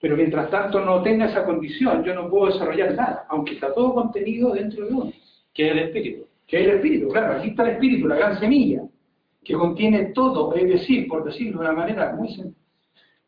Pero 0.00 0.17
mientras 0.17 0.50
tanto 0.50 0.81
no 0.81 1.03
tenga 1.03 1.26
esa 1.26 1.45
condición, 1.45 2.05
yo 2.05 2.15
no 2.15 2.29
puedo 2.29 2.53
desarrollar 2.53 2.95
nada, 2.95 3.26
aunque 3.29 3.55
está 3.55 3.73
todo 3.73 3.95
contenido 3.95 4.53
dentro 4.53 4.87
de 4.87 4.93
uno. 4.93 5.12
Que 5.55 5.67
es 5.67 5.73
el 5.73 5.79
espíritu. 5.79 6.25
Que 6.47 6.61
es 6.61 6.69
el 6.69 6.76
espíritu, 6.76 7.09
claro, 7.09 7.38
aquí 7.38 7.49
está 7.49 7.65
el 7.65 7.75
espíritu, 7.75 8.07
la 8.07 8.17
gran 8.17 8.38
semilla 8.38 8.83
que 9.43 9.55
contiene 9.55 10.07
todo, 10.07 10.55
es 10.55 10.69
decir, 10.69 11.07
por 11.07 11.25
decirlo 11.25 11.61
de 11.61 11.67
una 11.67 11.73
manera 11.73 12.12
muy 12.15 12.29
sencilla, 12.29 12.57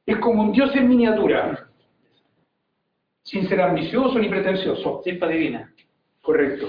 es 0.04 0.16
como 0.18 0.42
un 0.42 0.52
Dios 0.52 0.74
en 0.74 0.88
miniatura, 0.88 1.68
sin 3.22 3.46
ser 3.46 3.60
ambicioso 3.60 4.18
ni 4.18 4.28
pretencioso. 4.28 5.02
Cepa 5.04 5.28
divina. 5.28 5.70
Correcto. 6.22 6.66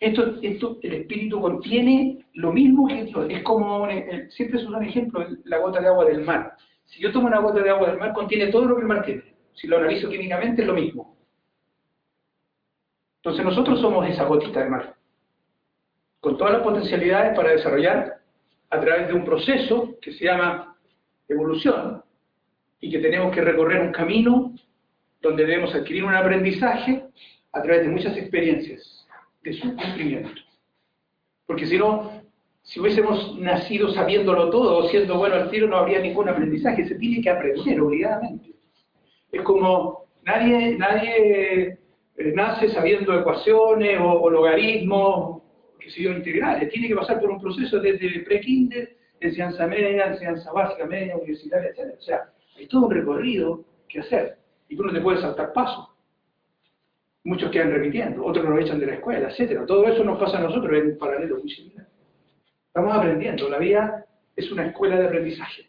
Esto, 0.00 0.34
esto, 0.42 0.78
el 0.82 0.92
espíritu 0.94 1.40
contiene 1.40 2.26
lo 2.34 2.52
mismo 2.52 2.88
que 2.88 3.04
Dios. 3.04 3.26
Es 3.30 3.42
como, 3.44 3.86
siempre 4.30 4.58
se 4.58 4.66
usa 4.66 4.78
un 4.78 4.84
ejemplo, 4.84 5.24
la 5.44 5.58
gota 5.58 5.80
de 5.80 5.86
agua 5.86 6.04
del 6.04 6.24
mar. 6.24 6.56
Si 6.84 7.00
yo 7.00 7.12
tomo 7.12 7.28
una 7.28 7.40
gota 7.40 7.62
de 7.62 7.70
agua 7.70 7.90
del 7.90 7.98
mar, 7.98 8.12
contiene 8.12 8.48
todo 8.48 8.64
lo 8.64 8.74
que 8.74 8.82
el 8.82 8.88
mar 8.88 9.04
tiene. 9.04 9.22
Si 9.54 9.66
lo 9.66 9.78
analizo 9.78 10.08
químicamente, 10.08 10.62
es 10.62 10.68
lo 10.68 10.74
mismo. 10.74 11.16
Entonces 13.22 13.44
nosotros 13.44 13.80
somos 13.80 14.08
esa 14.08 14.24
gotita 14.24 14.64
de 14.64 14.70
mar, 14.70 14.96
con 16.20 16.36
todas 16.36 16.54
las 16.54 16.62
potencialidades 16.62 17.36
para 17.36 17.52
desarrollar 17.52 18.18
a 18.70 18.80
través 18.80 19.08
de 19.08 19.14
un 19.14 19.24
proceso 19.24 19.94
que 20.00 20.12
se 20.12 20.24
llama 20.24 20.76
evolución 21.28 22.02
y 22.80 22.90
que 22.90 22.98
tenemos 22.98 23.34
que 23.34 23.40
recorrer 23.40 23.80
un 23.80 23.92
camino 23.92 24.54
donde 25.20 25.44
debemos 25.44 25.74
adquirir 25.74 26.04
un 26.04 26.14
aprendizaje 26.14 27.04
a 27.52 27.62
través 27.62 27.82
de 27.82 27.88
muchas 27.88 28.16
experiencias 28.16 29.06
de 29.42 29.52
su 29.52 29.74
cumplimiento. 29.74 30.40
Porque 31.46 31.66
si 31.66 31.78
no, 31.78 32.22
si 32.62 32.78
hubiésemos 32.78 33.38
nacido 33.38 33.90
sabiéndolo 33.92 34.50
todo 34.50 34.78
o 34.78 34.88
siendo 34.88 35.16
bueno 35.16 35.36
al 35.36 35.50
tiro, 35.50 35.66
no 35.66 35.78
habría 35.78 36.00
ningún 36.00 36.28
aprendizaje. 36.28 36.86
Se 36.86 36.96
tiene 36.96 37.22
que 37.22 37.30
aprender 37.30 37.80
obligadamente. 37.80 38.52
Es 39.32 39.42
como 39.42 40.04
nadie, 40.24 40.76
nadie 40.76 41.78
eh, 42.16 42.32
nace 42.34 42.68
sabiendo 42.68 43.18
ecuaciones 43.18 43.98
o, 44.00 44.04
o 44.04 44.30
logaritmos 44.30 45.42
que 45.78 45.90
se 45.90 46.00
dio 46.00 46.12
integrales, 46.12 46.70
tiene 46.70 46.88
que 46.88 46.94
pasar 46.94 47.20
por 47.20 47.30
un 47.30 47.40
proceso 47.40 47.78
desde 47.80 48.20
pre-kinder, 48.20 48.96
enseñanza 49.20 49.66
media, 49.66 50.06
enseñanza 50.06 50.52
básica, 50.52 50.86
media, 50.86 51.16
universitaria, 51.16 51.70
etc. 51.70 51.94
O 51.98 52.02
sea, 52.02 52.30
hay 52.56 52.66
todo 52.66 52.86
un 52.86 52.94
recorrido 52.94 53.64
que 53.88 54.00
hacer 54.00 54.36
y 54.68 54.76
tú 54.76 54.84
no 54.84 54.92
te 54.92 55.00
puedes 55.00 55.20
saltar 55.20 55.52
pasos. 55.52 55.88
Muchos 57.24 57.50
quedan 57.50 57.72
repitiendo, 57.72 58.24
otros 58.24 58.44
nos 58.44 58.60
echan 58.60 58.80
de 58.80 58.86
la 58.86 58.94
escuela, 58.94 59.28
etc. 59.30 59.66
Todo 59.66 59.86
eso 59.86 60.04
nos 60.04 60.18
pasa 60.18 60.38
a 60.38 60.42
nosotros 60.42 60.72
en 60.76 60.92
un 60.92 60.98
paralelo 60.98 61.38
muy 61.38 61.50
similar. 61.50 61.86
Estamos 62.66 62.96
aprendiendo, 62.96 63.48
la 63.48 63.58
vida 63.58 64.06
es 64.36 64.50
una 64.52 64.66
escuela 64.66 64.98
de 64.98 65.06
aprendizaje 65.06 65.66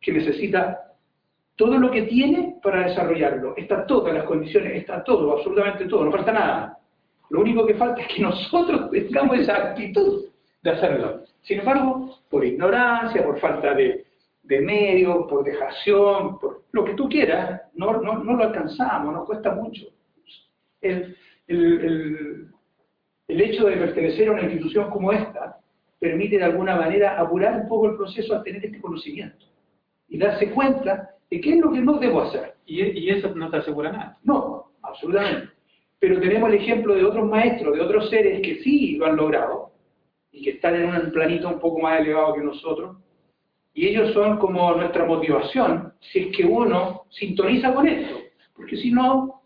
que 0.00 0.12
necesita 0.12 0.94
todo 1.56 1.76
lo 1.76 1.90
que 1.90 2.02
tiene 2.02 2.58
para 2.62 2.86
desarrollarlo. 2.86 3.56
Está 3.56 3.84
todas 3.84 4.14
las 4.14 4.24
condiciones, 4.24 4.76
está 4.76 5.02
todo, 5.02 5.36
absolutamente 5.36 5.86
todo, 5.86 6.04
no 6.04 6.12
falta 6.12 6.32
nada. 6.32 6.77
Lo 7.30 7.40
único 7.40 7.66
que 7.66 7.74
falta 7.74 8.02
es 8.02 8.08
que 8.08 8.22
nosotros 8.22 8.90
tengamos 8.92 9.38
esa 9.38 9.56
actitud 9.56 10.26
de 10.62 10.70
hacerlo. 10.70 11.22
Sin 11.42 11.60
embargo, 11.60 12.18
por 12.28 12.44
ignorancia, 12.44 13.24
por 13.24 13.38
falta 13.38 13.74
de, 13.74 14.04
medios, 14.44 15.26
por 15.28 15.44
dejación, 15.44 16.38
por 16.38 16.62
lo 16.72 16.84
que 16.84 16.94
tú 16.94 17.08
quieras, 17.08 17.62
no, 17.74 17.92
lo 17.92 18.42
alcanzamos, 18.42 19.12
nos 19.12 19.26
cuesta 19.26 19.54
mucho. 19.54 19.86
El, 20.80 21.16
hecho 23.28 23.66
de 23.66 23.76
pertenecer 23.76 24.28
a 24.28 24.32
una 24.32 24.42
institución 24.42 24.90
como 24.90 25.12
esta 25.12 25.58
permite 25.98 26.38
de 26.38 26.44
alguna 26.44 26.76
manera 26.76 27.18
apurar 27.18 27.60
un 27.60 27.68
poco 27.68 27.90
el 27.90 27.96
proceso 27.96 28.34
al 28.34 28.42
tener 28.42 28.64
este 28.64 28.80
conocimiento 28.80 29.46
y 30.08 30.18
darse 30.18 30.50
cuenta 30.50 31.10
de 31.30 31.40
qué 31.40 31.54
es 31.54 31.58
lo 31.58 31.70
que 31.70 31.80
no 31.80 31.98
debo 31.98 32.22
hacer. 32.22 32.54
¿Y, 32.64 32.82
y 32.82 33.10
eso 33.10 33.34
no 33.34 33.50
te 33.50 33.58
asegura 33.58 33.92
nada? 33.92 34.18
No, 34.22 34.72
absolutamente. 34.82 35.57
Pero 35.98 36.20
tenemos 36.20 36.48
el 36.50 36.56
ejemplo 36.56 36.94
de 36.94 37.04
otros 37.04 37.26
maestros, 37.26 37.74
de 37.74 37.80
otros 37.80 38.08
seres 38.08 38.40
que 38.40 38.62
sí 38.62 38.96
lo 38.96 39.06
han 39.06 39.16
logrado 39.16 39.72
y 40.30 40.42
que 40.42 40.50
están 40.50 40.76
en 40.76 40.90
un 40.90 41.10
planito 41.10 41.48
un 41.48 41.58
poco 41.58 41.80
más 41.80 42.00
elevado 42.00 42.34
que 42.34 42.42
nosotros. 42.42 42.96
Y 43.74 43.88
ellos 43.88 44.12
son 44.12 44.38
como 44.38 44.72
nuestra 44.74 45.04
motivación 45.04 45.92
si 46.00 46.20
es 46.20 46.36
que 46.36 46.44
uno 46.44 47.02
sintoniza 47.10 47.74
con 47.74 47.86
esto. 47.86 48.16
Porque 48.54 48.76
si 48.76 48.90
no, 48.90 49.42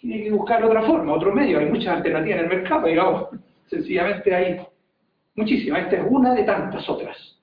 tiene 0.00 0.22
que 0.22 0.30
buscar 0.30 0.64
otra 0.64 0.82
forma, 0.82 1.14
otro 1.14 1.34
medio. 1.34 1.58
Hay 1.58 1.66
muchas 1.66 1.96
alternativas 1.96 2.38
en 2.38 2.44
el 2.44 2.56
mercado, 2.56 2.86
digamos. 2.86 3.28
Sencillamente 3.66 4.34
hay 4.34 4.60
muchísimas. 5.34 5.84
Esta 5.84 5.96
es 5.96 6.06
una 6.08 6.34
de 6.34 6.44
tantas 6.44 6.88
otras. 6.88 7.38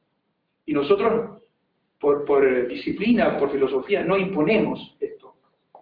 Y 0.65 0.73
nosotros, 0.73 1.41
por, 1.99 2.25
por 2.25 2.67
disciplina, 2.67 3.37
por 3.37 3.51
filosofía, 3.51 4.03
no 4.03 4.17
imponemos 4.17 4.95
esto, 4.99 5.35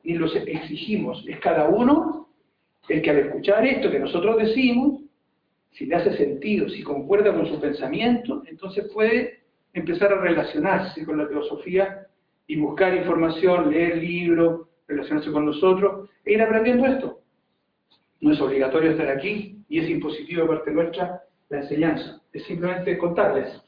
ni 0.04 0.14
los 0.14 0.36
exigimos. 0.36 1.26
Es 1.28 1.40
cada 1.40 1.68
uno 1.68 2.25
el 2.90 3.02
que 3.02 3.10
al 3.10 3.18
escuchar 3.20 3.66
esto 3.66 3.92
que 3.92 4.00
nosotros 4.00 4.38
decimos, 4.38 5.02
si 5.72 5.86
le 5.86 5.96
hace 5.96 6.16
sentido, 6.16 6.70
si 6.70 6.84
concuerda 6.84 7.34
con 7.34 7.48
su 7.48 7.60
pensamiento, 7.60 8.44
entonces 8.48 8.90
puede 8.94 9.42
empezar 9.74 10.14
a 10.14 10.22
relacionarse 10.22 11.06
con 11.06 11.18
la 11.18 11.28
filosofía 11.28 12.08
y 12.48 12.58
buscar 12.58 12.96
información, 12.96 13.72
leer 13.72 13.98
libros, 13.98 14.68
relacionarse 14.88 15.32
con 15.32 15.46
nosotros 15.46 16.10
e 16.24 16.34
ir 16.34 16.42
aprendiendo 16.42 16.86
esto. 16.86 17.20
No 18.22 18.32
es 18.32 18.40
obligatorio 18.40 18.92
estar 18.92 19.10
aquí 19.10 19.64
y 19.68 19.80
es 19.80 19.90
impositivo 19.90 20.44
de 20.44 20.48
parte 20.48 20.72
nuestra 20.72 21.24
la 21.50 21.58
enseñanza. 21.58 22.22
Es 22.32 22.44
simplemente 22.46 22.98
contarles 22.98 23.62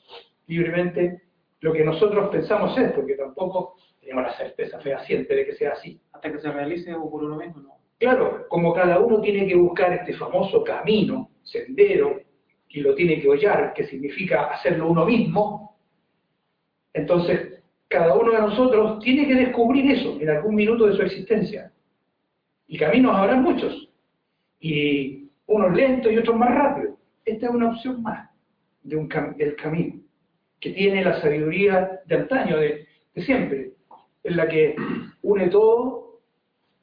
libremente 0.48 1.22
lo 1.60 1.74
que 1.74 1.84
nosotros 1.84 2.30
pensamos 2.30 2.78
es, 2.78 2.92
porque 2.94 3.16
tampoco 3.16 3.76
tenemos 4.00 4.24
la 4.24 4.38
certeza 4.38 4.80
fehaciente 4.80 5.36
de 5.36 5.46
que 5.46 5.56
sea 5.56 5.72
así. 5.72 6.00
Hasta 6.14 6.32
que 6.32 6.40
se 6.40 6.52
realice 6.52 6.94
o 6.94 7.10
por 7.10 7.24
uno 7.24 7.36
mismo, 7.36 7.62
¿no? 7.62 7.77
Claro, 8.00 8.46
como 8.48 8.74
cada 8.74 9.00
uno 9.00 9.20
tiene 9.22 9.48
que 9.48 9.56
buscar 9.56 9.92
este 9.94 10.14
famoso 10.14 10.64
camino, 10.64 11.32
sendero, 11.44 12.22
y 12.70 12.82
lo 12.82 12.94
tiene 12.94 13.20
que 13.20 13.28
hollar, 13.28 13.74
que 13.74 13.86
significa 13.86 14.46
hacerlo 14.46 14.90
uno 14.90 15.06
mismo, 15.06 15.78
entonces 16.94 17.64
cada 17.88 18.16
uno 18.16 18.34
de 18.34 18.40
nosotros 18.40 19.00
tiene 19.00 19.28
que 19.28 19.36
descubrir 19.36 19.92
eso 19.92 20.18
en 20.20 20.30
algún 20.30 20.56
minuto 20.56 20.86
de 20.86 20.96
su 20.96 21.02
existencia. 21.02 21.72
Y 22.68 22.78
caminos 22.78 23.16
habrá 23.16 23.36
muchos, 23.36 23.90
y 24.60 25.30
unos 25.48 25.74
lentos 25.74 26.12
y 26.12 26.18
otros 26.18 26.36
más 26.36 26.54
rápidos. 26.54 26.96
Esta 27.26 27.48
es 27.48 27.52
una 27.54 27.70
opción 27.70 28.02
más 28.04 28.30
de 28.84 28.96
un 28.96 29.10
del 29.38 29.56
camino, 29.56 30.02
que 30.60 30.72
tiene 30.72 31.04
la 31.04 31.20
sabiduría 31.22 32.02
de 32.06 32.16
antaño, 32.16 32.58
de, 32.58 32.86
de 33.16 33.22
siempre, 33.24 33.72
en 34.24 34.38
la 34.38 34.48
que 34.48 34.76
une 35.22 35.48
todo 35.48 36.20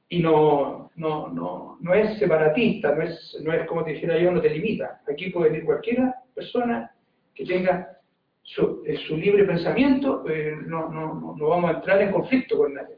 y 0.08 0.20
no, 0.20 0.83
no, 0.96 1.28
no, 1.28 1.78
no 1.80 1.94
es 1.94 2.18
separatista, 2.18 2.94
no 2.94 3.02
es, 3.02 3.36
no 3.42 3.52
es 3.52 3.66
como 3.66 3.84
te 3.84 3.92
dijera 3.92 4.18
yo, 4.18 4.30
no 4.30 4.40
te 4.40 4.50
limita. 4.50 5.00
Aquí 5.10 5.30
puede 5.30 5.50
venir 5.50 5.64
cualquiera 5.64 6.14
persona 6.34 6.94
que 7.34 7.44
tenga 7.44 7.98
su, 8.42 8.82
eh, 8.86 8.98
libre 9.16 9.44
pensamiento, 9.44 10.24
eh, 10.28 10.54
no, 10.66 10.88
no, 10.88 11.34
no 11.36 11.48
vamos 11.48 11.70
a 11.70 11.74
entrar 11.74 12.00
en 12.02 12.12
conflicto 12.12 12.58
con 12.58 12.74
nadie. 12.74 12.96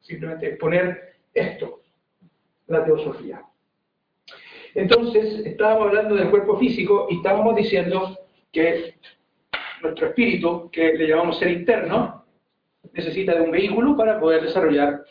Simplemente 0.00 0.48
exponer 0.48 1.14
esto, 1.32 1.80
la 2.66 2.84
teosofía. 2.84 3.42
Entonces, 4.74 5.46
estábamos 5.46 5.88
hablando 5.88 6.16
del 6.16 6.30
cuerpo 6.30 6.58
físico 6.58 7.06
y 7.10 7.16
estábamos 7.16 7.54
diciendo 7.54 8.18
que 8.50 8.94
nuestro 9.82 10.08
espíritu, 10.08 10.70
que 10.70 10.94
le 10.94 11.06
llamamos 11.06 11.38
ser 11.38 11.50
interno, 11.50 12.24
necesita 12.92 13.34
de 13.34 13.42
un 13.42 13.50
vehículo 13.50 13.96
para 13.96 14.18
poder 14.18 14.42
desarrollar 14.42 15.04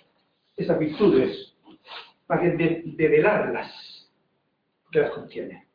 esas 0.57 0.77
virtudes 0.77 1.50
bien 2.39 2.57
de, 2.57 3.07
velarlas 3.07 4.09
que 4.91 4.99
las 4.99 5.11
contiene. 5.11 5.67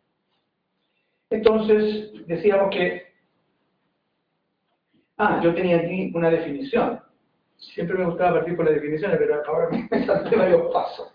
Entonces, 1.29 2.13
decíamos 2.27 2.71
que, 2.71 3.03
ah, 5.19 5.41
yo 5.43 5.55
tenía 5.55 5.79
aquí 5.79 6.13
una 6.15 6.31
definición. 6.31 7.01
Siempre 7.57 7.99
me 7.99 8.07
gustaba 8.07 8.39
partir 8.39 8.57
por 8.57 8.67
las 8.67 8.75
definiciones, 8.75 9.19
pero 9.19 9.43
ahora 9.47 9.69
me 9.71 10.07
salté 10.07 10.37
varios 10.37 10.73
pasos. 10.73 11.13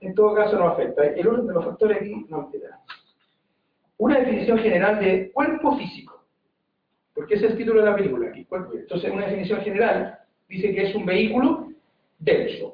En 0.00 0.14
todo 0.14 0.34
caso 0.34 0.58
no 0.58 0.68
afecta. 0.68 1.04
El 1.04 1.26
uno 1.26 1.42
de 1.42 1.54
los 1.54 1.64
factores 1.64 1.98
aquí 1.98 2.26
no 2.28 2.42
afecta. 2.42 2.80
Una 3.96 4.18
definición 4.18 4.58
general 4.58 5.00
de 5.00 5.32
cuerpo 5.32 5.76
físico. 5.76 6.24
Porque 7.14 7.34
ese 7.34 7.46
es 7.46 7.52
el 7.52 7.58
título 7.58 7.80
de 7.80 7.90
la 7.90 7.96
película 7.96 8.28
aquí. 8.28 8.46
Entonces, 8.74 9.10
una 9.10 9.26
definición 9.26 9.60
general 9.60 10.18
dice 10.48 10.74
que 10.74 10.82
es 10.88 10.94
un 10.94 11.06
vehículo 11.06 11.68
denso, 12.18 12.73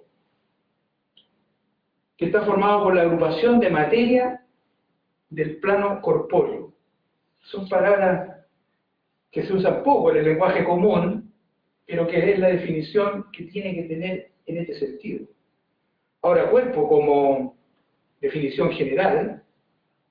que 2.21 2.27
está 2.27 2.43
formado 2.43 2.85
por 2.85 2.95
la 2.95 3.01
agrupación 3.01 3.61
de 3.61 3.71
materia 3.71 4.43
del 5.31 5.57
plano 5.57 6.03
corpóreo. 6.03 6.75
Son 7.45 7.67
palabras 7.67 8.45
que 9.31 9.47
se 9.47 9.55
usan 9.55 9.83
poco 9.83 10.11
en 10.11 10.19
el 10.19 10.25
lenguaje 10.27 10.63
común, 10.63 11.33
pero 11.87 12.07
que 12.07 12.31
es 12.31 12.39
la 12.39 12.49
definición 12.49 13.25
que 13.33 13.45
tiene 13.45 13.75
que 13.75 13.85
tener 13.85 14.33
en 14.45 14.59
este 14.59 14.75
sentido. 14.75 15.29
Ahora, 16.21 16.51
cuerpo 16.51 16.87
como 16.87 17.57
definición 18.21 18.71
general 18.73 19.43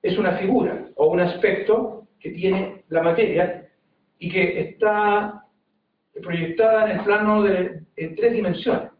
es 0.02 0.18
una 0.18 0.32
figura 0.32 0.88
o 0.96 1.12
un 1.12 1.20
aspecto 1.20 2.08
que 2.18 2.30
tiene 2.30 2.82
la 2.88 3.02
materia 3.02 3.70
y 4.18 4.32
que 4.32 4.62
está 4.62 5.46
proyectada 6.20 6.90
en 6.90 6.98
el 6.98 7.04
plano 7.04 7.44
de, 7.44 7.82
en 7.94 8.16
tres 8.16 8.32
dimensiones. 8.32 8.90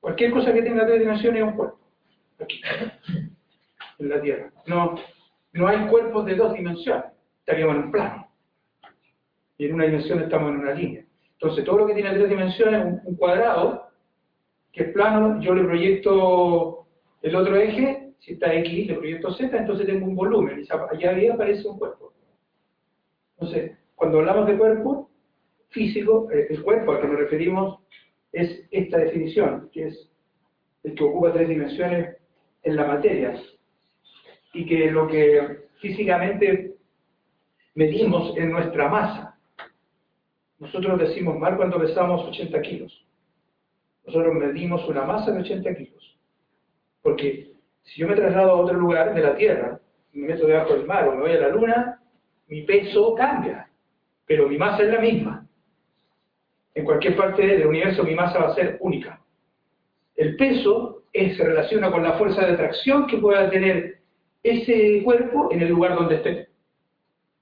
Cualquier 0.00 0.30
cosa 0.30 0.54
que 0.54 0.62
tenga 0.62 0.86
tres 0.86 1.00
dimensiones 1.00 1.42
es 1.42 1.46
un 1.46 1.56
cuerpo 1.56 1.80
en 3.98 4.08
la 4.08 4.20
Tierra. 4.20 4.52
No, 4.66 4.94
no 5.52 5.68
hay 5.68 5.86
cuerpos 5.88 6.24
de 6.26 6.36
dos 6.36 6.54
dimensiones, 6.54 7.04
estaríamos 7.40 7.76
en 7.76 7.82
un 7.82 7.90
plano. 7.90 8.28
Y 9.58 9.66
en 9.66 9.74
una 9.74 9.84
dimensión 9.84 10.20
estamos 10.20 10.50
en 10.50 10.60
una 10.60 10.72
línea. 10.72 11.04
Entonces, 11.32 11.64
todo 11.64 11.78
lo 11.78 11.86
que 11.86 11.94
tiene 11.94 12.12
tres 12.12 12.28
dimensiones, 12.28 13.00
un, 13.04 13.16
cuadrado, 13.16 13.88
que 14.72 14.84
es 14.84 14.92
plano, 14.92 15.40
yo 15.40 15.54
le 15.54 15.64
proyecto 15.64 16.86
el 17.22 17.34
otro 17.34 17.56
eje, 17.56 18.12
si 18.20 18.34
está 18.34 18.54
X, 18.54 18.88
le 18.88 18.94
proyecto 18.94 19.32
Z, 19.32 19.56
entonces 19.56 19.86
tengo 19.86 20.06
un 20.06 20.14
volumen, 20.14 20.60
y 20.60 20.68
allá 20.70 21.10
arriba 21.10 21.34
aparece 21.34 21.66
un 21.66 21.78
cuerpo. 21.78 22.12
Entonces, 23.38 23.72
cuando 23.94 24.18
hablamos 24.18 24.46
de 24.46 24.58
cuerpo 24.58 25.10
físico, 25.70 26.30
eh, 26.30 26.46
el 26.50 26.62
cuerpo 26.62 26.92
al 26.92 27.00
que 27.00 27.08
nos 27.08 27.18
referimos 27.18 27.80
es 28.32 28.66
esta 28.70 28.98
definición, 28.98 29.70
que 29.72 29.88
es 29.88 30.10
el 30.84 30.94
que 30.94 31.04
ocupa 31.04 31.32
tres 31.32 31.48
dimensiones 31.48 32.16
en 32.62 32.76
la 32.76 32.84
materia 32.86 33.40
y 34.52 34.66
que 34.66 34.90
lo 34.90 35.06
que 35.06 35.68
físicamente 35.80 36.76
medimos 37.74 38.36
en 38.36 38.50
nuestra 38.50 38.88
masa. 38.88 39.38
Nosotros 40.58 40.98
decimos 40.98 41.38
mal 41.38 41.56
cuando 41.56 41.78
pesamos 41.78 42.28
80 42.28 42.60
kilos. 42.62 43.06
Nosotros 44.06 44.34
medimos 44.34 44.86
una 44.88 45.04
masa 45.04 45.30
de 45.30 45.40
80 45.40 45.74
kilos. 45.74 46.18
Porque 47.02 47.52
si 47.82 48.00
yo 48.00 48.08
me 48.08 48.16
traslado 48.16 48.50
a 48.50 48.56
otro 48.56 48.76
lugar 48.76 49.14
de 49.14 49.22
la 49.22 49.36
Tierra, 49.36 49.80
me 50.12 50.28
meto 50.28 50.46
debajo 50.46 50.74
del 50.74 50.86
mar 50.86 51.08
o 51.08 51.14
me 51.14 51.20
voy 51.20 51.32
a 51.32 51.40
la 51.40 51.48
Luna, 51.48 52.02
mi 52.48 52.62
peso 52.62 53.14
cambia, 53.14 53.70
pero 54.26 54.48
mi 54.48 54.58
masa 54.58 54.82
es 54.82 54.88
la 54.88 55.00
misma. 55.00 55.46
En 56.74 56.84
cualquier 56.84 57.16
parte 57.16 57.46
del 57.46 57.66
universo 57.66 58.04
mi 58.04 58.14
masa 58.14 58.38
va 58.38 58.48
a 58.48 58.54
ser 58.54 58.76
única. 58.80 59.20
El 60.16 60.36
peso 60.36 60.99
se 61.12 61.44
relaciona 61.44 61.90
con 61.90 62.02
la 62.02 62.12
fuerza 62.12 62.46
de 62.46 62.52
atracción 62.52 63.06
que 63.06 63.18
pueda 63.18 63.50
tener 63.50 63.98
ese 64.42 65.02
cuerpo 65.02 65.48
en 65.50 65.62
el 65.62 65.68
lugar 65.68 65.94
donde 65.96 66.16
esté. 66.16 66.48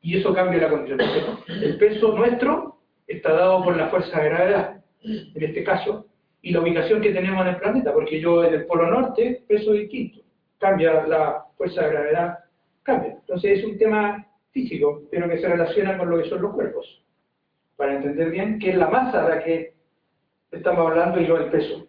Y 0.01 0.19
eso 0.19 0.33
cambia 0.33 0.63
la 0.63 0.71
condición. 0.71 1.01
El 1.49 1.77
peso 1.79 2.17
nuestro 2.17 2.79
está 3.07 3.33
dado 3.33 3.65
por 3.65 3.77
la 3.77 3.89
fuerza 3.89 4.21
de 4.21 4.29
gravedad, 4.29 4.81
en 5.03 5.43
este 5.43 5.65
caso, 5.65 6.07
y 6.43 6.53
la 6.53 6.61
ubicación 6.61 7.01
que 7.01 7.13
tenemos 7.13 7.43
en 7.43 7.55
el 7.55 7.57
planeta, 7.57 7.93
porque 7.93 8.21
yo 8.21 8.45
en 8.45 8.55
el 8.55 8.67
polo 8.67 8.91
norte 8.91 9.43
peso 9.47 9.73
distinto. 9.73 10.21
Cambia 10.59 11.07
la 11.07 11.45
fuerza 11.57 11.83
de 11.83 11.91
gravedad, 11.91 12.39
cambia. 12.83 13.13
Entonces 13.13 13.59
es 13.59 13.65
un 13.65 13.79
tema 13.79 14.27
físico, 14.51 15.03
pero 15.11 15.29
que 15.29 15.39
se 15.39 15.49
relaciona 15.49 15.99
con 15.99 16.11
lo 16.11 16.23
que 16.23 16.29
son 16.29 16.43
los 16.43 16.55
cuerpos. 16.55 17.03
Para 17.77 17.97
entender 17.97 18.31
bien 18.31 18.59
qué 18.59 18.71
es 18.71 18.77
la 18.77 18.89
masa 18.89 19.23
de 19.23 19.37
la 19.37 19.45
que 19.45 19.75
estamos 20.51 20.87
hablando 20.87 21.21
y 21.21 21.29
no 21.29 21.37
el 21.37 21.51
peso. 21.51 21.87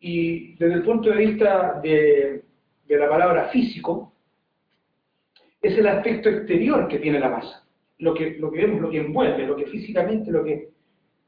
Y 0.00 0.54
desde 0.54 0.74
el 0.74 0.82
punto 0.82 1.10
de 1.10 1.16
vista 1.16 1.78
de, 1.82 2.42
la 2.88 3.08
palabra 3.08 3.48
físico, 3.50 4.12
es 5.62 5.76
el 5.76 5.86
aspecto 5.86 6.28
exterior 6.30 6.88
que 6.88 6.98
tiene 6.98 7.20
la 7.20 7.28
masa. 7.28 7.66
Lo 7.98 8.14
que, 8.14 8.38
lo 8.38 8.50
que 8.50 8.62
vemos, 8.62 8.80
lo 8.80 8.90
que 8.90 8.98
envuelve, 8.98 9.46
lo 9.46 9.56
que 9.56 9.66
físicamente, 9.66 10.30
lo 10.30 10.42
que 10.42 10.70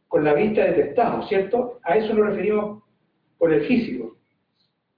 con 0.08 0.24
la 0.24 0.34
vista 0.34 0.64
detectamos, 0.64 1.28
¿cierto? 1.28 1.80
A 1.82 1.96
eso 1.96 2.14
nos 2.14 2.26
referimos 2.26 2.82
por 3.38 3.52
el 3.52 3.62
físico. 3.66 4.16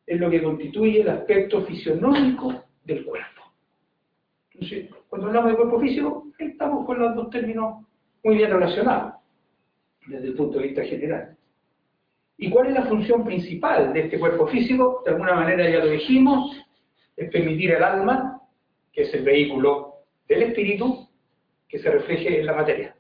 Es 0.07 0.21
lo 0.21 0.31
que 0.31 0.43
constituye 0.43 1.01
el 1.01 1.09
aspecto 1.09 1.65
fisionómico 1.65 2.65
del 2.85 3.05
cuerpo. 3.05 3.43
Entonces, 4.53 4.89
cuando 5.09 5.29
hablamos 5.29 5.51
de 5.51 5.57
cuerpo 5.57 5.81
físico, 5.81 6.27
estamos 6.39 6.87
con 6.87 6.99
los 6.99 7.15
dos 7.15 7.31
términos 7.31 7.85
muy 8.23 8.37
bien 8.37 8.51
relacionados, 8.51 9.15
desde 10.07 10.29
el 10.29 10.35
punto 10.35 10.59
de 10.59 10.67
vista 10.67 10.85
general. 10.85 11.37
¿Y 12.37 12.51
cuál 12.51 12.69
es 12.69 12.75
la 12.75 12.87
función 12.87 13.25
principal 13.25 13.93
de 13.93 14.01
este 14.01 14.19
cuerpo 14.19 14.47
físico? 14.49 15.03
De 15.05 15.13
alguna 15.13 15.35
manera 15.35 15.69
ya 15.69 15.79
lo 15.79 15.91
dijimos, 15.91 16.57
es 17.17 17.31
permitir 17.31 17.75
al 17.75 17.85
alma, 17.85 18.41
que 18.93 19.03
es 19.03 19.15
el 19.15 19.23
vehículo 19.23 19.95
del 20.29 20.43
espíritu, 20.43 21.09
que 21.69 21.79
se 21.79 21.91
refleje 21.91 22.41
en 22.41 22.47
la 22.47 22.55
materia 22.55 22.95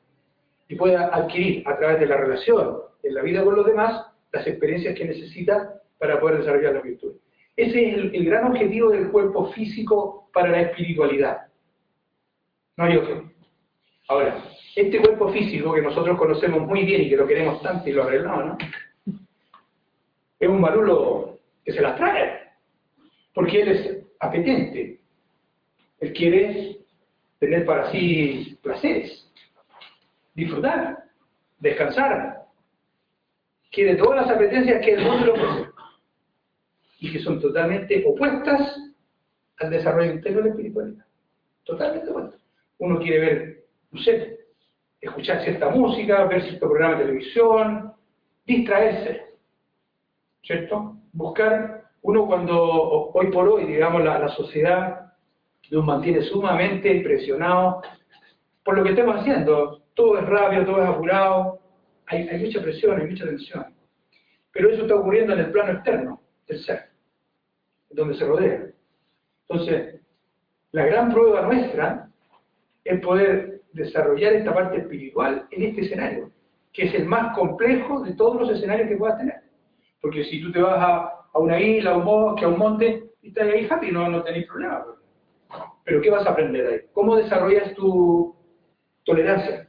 y 0.68 0.76
pueda 0.76 1.14
adquirir 1.14 1.66
a 1.66 1.76
través 1.76 2.00
de 2.00 2.06
la 2.06 2.16
relación 2.16 2.78
en 3.02 3.14
la 3.14 3.22
vida 3.22 3.44
con 3.44 3.56
los 3.56 3.66
demás 3.66 4.06
las 4.32 4.46
experiencias 4.46 4.96
que 4.96 5.04
necesita 5.04 5.80
para 5.98 6.18
poder 6.18 6.38
desarrollar 6.38 6.74
la 6.74 6.80
virtud. 6.80 7.14
Ese 7.56 7.90
es 7.90 7.96
el, 7.96 8.24
gran 8.24 8.46
objetivo 8.46 8.90
del 8.90 9.10
cuerpo 9.10 9.52
físico 9.52 10.28
para 10.32 10.48
la 10.48 10.62
espiritualidad. 10.62 11.46
No 12.76 12.84
hay 12.84 12.96
otro. 12.96 13.30
Ahora, 14.08 14.42
este 14.74 14.98
cuerpo 14.98 15.28
físico 15.28 15.72
que 15.72 15.82
nosotros 15.82 16.18
conocemos 16.18 16.62
muy 16.62 16.84
bien 16.84 17.02
y 17.02 17.10
que 17.10 17.16
lo 17.16 17.26
queremos 17.26 17.62
tanto 17.62 17.88
y 17.88 17.92
lo 17.92 18.02
arreglamos, 18.02 18.46
¿no? 18.46 18.58
Es 20.44 20.50
un 20.50 20.60
malulo 20.60 21.38
que 21.64 21.72
se 21.72 21.80
las 21.80 21.96
trae, 21.96 22.38
porque 23.32 23.62
él 23.62 23.68
es 23.68 24.06
apetente. 24.20 25.00
Él 26.00 26.12
quiere 26.12 26.80
tener 27.38 27.64
para 27.64 27.90
sí 27.90 28.58
placeres, 28.62 29.26
disfrutar, 30.34 31.04
descansar. 31.60 32.42
Quiere 33.72 33.96
todas 33.96 34.26
las 34.26 34.36
apetencias 34.36 34.84
que 34.84 34.92
el 34.92 35.02
mundo 35.02 35.24
le 35.24 35.32
ofrece 35.32 35.70
y 36.98 37.10
que 37.10 37.20
son 37.20 37.40
totalmente 37.40 38.04
opuestas 38.06 38.78
al 39.60 39.70
desarrollo 39.70 40.12
interno 40.12 40.40
de 40.40 40.44
la 40.44 40.50
espiritualidad. 40.50 41.06
Totalmente 41.64 42.10
opuestas. 42.10 42.40
Uno 42.76 42.98
quiere 42.98 43.18
ver, 43.18 43.64
no 43.92 44.02
sé, 44.02 44.40
escuchar 45.00 45.42
cierta 45.42 45.70
música, 45.70 46.26
ver 46.26 46.42
cierto 46.42 46.68
programa 46.68 46.98
de 46.98 47.04
televisión, 47.06 47.94
distraerse, 48.44 49.33
¿cierto? 50.44 50.96
Buscar, 51.12 51.84
uno 52.02 52.26
cuando 52.26 52.60
hoy 53.12 53.30
por 53.30 53.48
hoy, 53.48 53.64
digamos, 53.64 54.04
la, 54.04 54.18
la 54.18 54.28
sociedad 54.28 55.12
nos 55.70 55.84
mantiene 55.84 56.22
sumamente 56.22 57.00
presionado 57.00 57.82
por 58.62 58.76
lo 58.76 58.84
que 58.84 58.90
estamos 58.90 59.16
haciendo. 59.16 59.82
Todo 59.94 60.18
es 60.18 60.26
rápido, 60.26 60.66
todo 60.66 60.82
es 60.82 60.88
apurado, 60.88 61.60
hay, 62.06 62.28
hay 62.28 62.44
mucha 62.44 62.60
presión, 62.60 63.00
hay 63.00 63.08
mucha 63.08 63.24
tensión. 63.24 63.74
Pero 64.52 64.70
eso 64.70 64.82
está 64.82 64.96
ocurriendo 64.96 65.32
en 65.32 65.40
el 65.40 65.50
plano 65.50 65.72
externo 65.72 66.20
del 66.46 66.60
ser, 66.60 66.90
donde 67.90 68.14
se 68.14 68.26
rodea. 68.26 68.66
Entonces, 69.48 70.00
la 70.72 70.86
gran 70.86 71.12
prueba 71.12 71.42
nuestra 71.42 72.08
es 72.84 73.00
poder 73.00 73.62
desarrollar 73.72 74.34
esta 74.34 74.54
parte 74.54 74.78
espiritual 74.78 75.46
en 75.50 75.62
este 75.62 75.82
escenario, 75.82 76.30
que 76.72 76.84
es 76.84 76.94
el 76.94 77.06
más 77.06 77.36
complejo 77.36 78.02
de 78.02 78.14
todos 78.14 78.40
los 78.40 78.50
escenarios 78.50 78.88
que 78.88 78.96
puedas 78.96 79.18
tener. 79.18 79.33
Porque 80.04 80.22
si 80.24 80.38
tú 80.42 80.52
te 80.52 80.60
vas 80.60 80.76
a, 80.78 81.28
a 81.32 81.38
una 81.38 81.58
isla, 81.58 81.92
a 81.92 81.96
un 81.96 82.04
bosque, 82.04 82.44
a 82.44 82.48
un 82.48 82.58
monte, 82.58 83.12
y 83.22 83.28
estás 83.28 83.48
ahí 83.48 83.66
happy, 83.70 83.90
no, 83.90 84.06
no 84.10 84.22
tenés 84.22 84.46
problema. 84.46 84.84
Pero 85.82 86.02
¿qué 86.02 86.10
vas 86.10 86.26
a 86.26 86.32
aprender 86.32 86.66
ahí? 86.66 86.80
¿Cómo 86.92 87.16
desarrollas 87.16 87.72
tu 87.72 88.36
tolerancia 89.02 89.66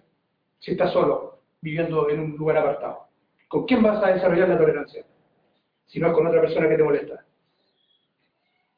si 0.59 0.71
estás 0.71 0.91
solo, 0.91 1.39
viviendo 1.61 2.09
en 2.09 2.19
un 2.19 2.31
lugar 2.35 2.57
apartado? 2.57 3.07
¿Con 3.47 3.65
quién 3.65 3.81
vas 3.81 4.03
a 4.03 4.09
desarrollar 4.09 4.49
la 4.49 4.57
tolerancia? 4.57 5.05
Si 5.85 6.01
no 6.01 6.07
es 6.07 6.13
con 6.13 6.27
otra 6.27 6.41
persona 6.41 6.67
que 6.67 6.75
te 6.75 6.83
molesta. 6.83 7.25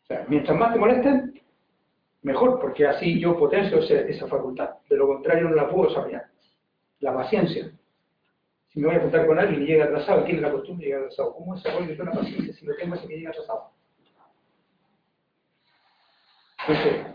O 0.04 0.06
sea, 0.06 0.26
mientras 0.28 0.56
más 0.60 0.74
te 0.74 0.80
molesten, 0.80 1.42
mejor, 2.22 2.60
porque 2.60 2.86
así 2.86 3.20
yo 3.20 3.36
potencio 3.36 3.80
esa, 3.80 4.28
facultad. 4.28 4.76
De 4.88 4.96
lo 4.96 5.08
contrario 5.08 5.50
no 5.50 5.56
la 5.56 5.68
puedo 5.68 5.90
desarrollar. 5.90 6.28
La 7.00 7.16
paciencia. 7.16 7.72
Si 8.78 8.82
me 8.82 8.90
voy 8.90 8.98
a 8.98 9.00
juntar 9.00 9.26
con 9.26 9.40
alguien 9.40 9.64
y 9.64 9.66
llega 9.66 9.86
atrasado, 9.86 10.24
tiene 10.24 10.40
la 10.40 10.52
costumbre 10.52 10.86
de 10.86 10.92
llegar 10.92 11.06
atrasado. 11.06 11.34
¿Cómo 11.34 11.56
desarrollo 11.56 11.96
yo 11.96 12.04
la 12.04 12.12
paciencia 12.12 12.54
si 12.54 12.64
no 12.64 12.76
tengo 12.76 12.94
ese 12.94 13.08
que 13.08 13.18
llega 13.18 13.32
atrasado? 13.32 13.72
Entonces, 16.60 17.06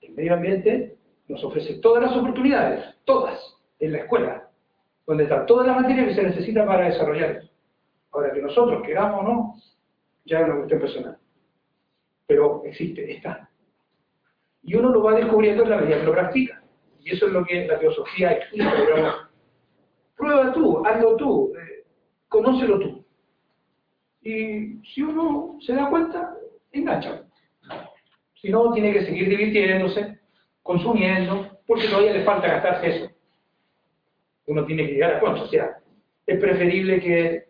el 0.00 0.14
medio 0.14 0.34
ambiente 0.34 0.96
nos 1.28 1.44
ofrece 1.44 1.74
todas 1.74 2.02
las 2.02 2.16
oportunidades, 2.16 2.92
todas, 3.04 3.38
en 3.78 3.92
la 3.92 3.98
escuela, 3.98 4.50
donde 5.06 5.22
está 5.22 5.46
toda 5.46 5.64
la 5.64 5.74
materia 5.74 6.06
que 6.06 6.14
se 6.16 6.24
necesita 6.24 6.66
para 6.66 6.86
desarrollar 6.86 7.30
eso. 7.36 7.50
Ahora, 8.10 8.32
que 8.32 8.42
nosotros 8.42 8.82
queramos 8.84 9.20
o 9.20 9.22
no, 9.22 9.54
ya 10.24 10.40
es 10.40 10.46
una 10.46 10.56
cuestión 10.56 10.80
personal. 10.80 11.18
Pero 12.26 12.64
existe, 12.64 13.12
está. 13.12 13.48
Y 14.64 14.74
uno 14.74 14.90
lo 14.90 15.04
va 15.04 15.14
descubriendo 15.14 15.62
en 15.62 15.70
la 15.70 15.76
medida 15.76 16.00
que 16.00 16.06
lo 16.06 16.12
practica. 16.12 16.60
Y 16.98 17.12
eso 17.12 17.26
es 17.26 17.32
lo 17.32 17.44
que 17.44 17.64
la 17.64 17.78
teosofía 17.78 18.32
explica. 18.32 19.30
Prueba 20.16 20.52
tú, 20.52 20.84
hazlo 20.86 21.16
tú, 21.16 21.52
eh, 21.56 21.84
conócelo 22.28 22.78
tú. 22.78 23.04
Y 24.22 24.80
si 24.94 25.02
uno 25.02 25.58
se 25.60 25.74
da 25.74 25.90
cuenta, 25.90 26.34
engancha. 26.72 27.24
Si 28.40 28.50
no, 28.50 28.72
tiene 28.72 28.92
que 28.92 29.04
seguir 29.04 29.28
divirtiéndose, 29.28 30.18
consumiendo, 30.62 31.58
porque 31.66 31.88
todavía 31.88 32.12
le 32.12 32.24
falta 32.24 32.48
gastarse 32.48 32.86
eso. 32.88 33.10
Uno 34.46 34.64
tiene 34.66 34.86
que 34.86 34.92
llegar 34.92 35.14
a 35.14 35.20
cuánto. 35.20 35.44
O 35.44 35.48
sea, 35.48 35.78
es 36.26 36.40
preferible 36.40 37.00
que 37.00 37.44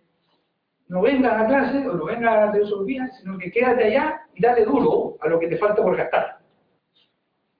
no 0.88 1.02
vengas 1.02 1.32
a 1.32 1.46
clase 1.46 1.88
o 1.88 1.94
no 1.94 2.04
vengas 2.06 2.48
a 2.48 2.52
teosofía, 2.52 3.08
sino 3.20 3.38
que 3.38 3.50
quédate 3.50 3.84
allá 3.84 4.20
y 4.34 4.42
dale 4.42 4.64
duro 4.64 5.16
a 5.20 5.28
lo 5.28 5.38
que 5.38 5.48
te 5.48 5.56
falta 5.56 5.82
por 5.82 5.96
gastar. 5.96 6.38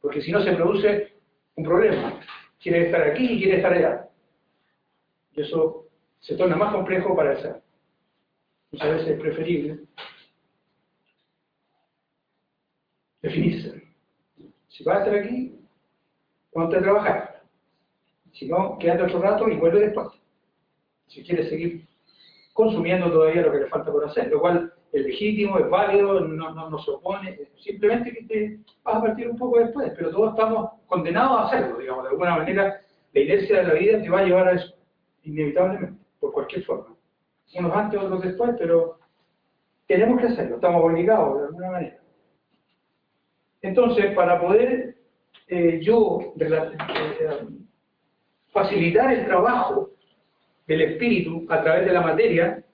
Porque 0.01 0.21
si 0.21 0.31
no 0.31 0.41
se 0.41 0.53
produce 0.53 1.15
un 1.57 1.65
problema. 1.65 2.21
Quiere 2.61 2.87
estar 2.87 3.03
aquí 3.03 3.25
y 3.25 3.39
quiere 3.39 3.57
estar 3.57 3.73
allá. 3.73 4.04
Y 5.37 5.43
eso 5.43 5.87
se 6.21 6.37
torna 6.37 6.57
más 6.57 6.73
complejo 6.73 7.15
para 7.17 7.33
el 7.33 7.43
ser. 7.43 7.63
Muchas 8.73 8.91
veces 8.91 9.09
es 9.09 9.21
preferible 9.21 9.81
definirse. 13.23 13.83
Si 14.69 14.85
vas 14.85 14.97
a 14.97 15.05
estar 15.05 15.15
aquí, 15.15 15.59
ponte 16.53 16.77
a 16.77 16.83
trabajar. 16.83 17.43
Si 18.33 18.47
no, 18.47 18.77
quédate 18.79 19.05
otro 19.05 19.23
rato 19.23 19.49
y 19.49 19.57
vuelve 19.57 19.81
después. 19.81 20.09
Si 21.07 21.23
quieres 21.23 21.49
seguir 21.49 21.87
consumiendo 22.53 23.11
todavía 23.11 23.43
lo 23.43 23.53
que 23.53 23.61
le 23.61 23.67
falta 23.67 23.91
por 23.91 24.05
hacer, 24.05 24.29
lo 24.31 24.41
cual 24.41 24.73
es 24.93 25.05
legítimo, 25.05 25.59
es 25.59 25.69
válido, 25.69 26.21
no, 26.21 26.71
no, 26.71 26.79
se 26.79 26.91
opone, 26.91 27.39
simplemente 27.57 28.13
que 28.13 28.25
te 28.25 28.59
vas 28.85 28.97
a 28.97 29.03
partir 29.03 29.29
un 29.29 29.37
poco 29.37 29.59
después, 29.59 29.93
pero 29.97 30.11
todos 30.11 30.31
estamos 30.31 30.71
condenados 30.87 31.41
a 31.41 31.47
hacerlo, 31.47 31.79
digamos, 31.79 32.05
de 32.05 32.11
alguna 32.11 32.37
manera 32.37 32.81
la 33.13 33.21
inercia 33.21 33.59
de 33.59 33.65
la 33.65 33.75
vida 33.75 34.03
te 34.03 34.11
va 34.11 34.21
a 34.21 34.25
llevar 34.25 34.49
a 34.49 34.53
eso, 34.53 34.74
inevitablemente, 35.25 36.01
por 36.21 36.33
cualquier 36.33 36.65
forma. 36.65 36.95
Unos 37.57 37.77
antes, 37.77 38.01
otros 38.01 38.23
después, 38.23 38.53
pero 38.59 38.99
tenemos 39.87 40.21
que 40.21 40.29
hacerlo, 40.29 40.57
estamos 40.57 40.83
obligados 40.83 41.39
de 41.39 41.47
alguna 41.47 41.71
manera. 41.71 41.99
Entonces, 43.63 44.15
para 44.15 44.41
poder 44.41 44.97
eh, 45.47 45.81
yo 45.83 46.35
eh, 46.39 47.47
facilitar 48.51 49.13
el 49.13 49.27
trabajo 49.27 49.91
del 50.67 50.81
espíritu 50.83 51.47
a 51.49 51.63
través 51.63 51.87
de 51.87 51.93
la 51.93 52.01
materia, 52.01 52.65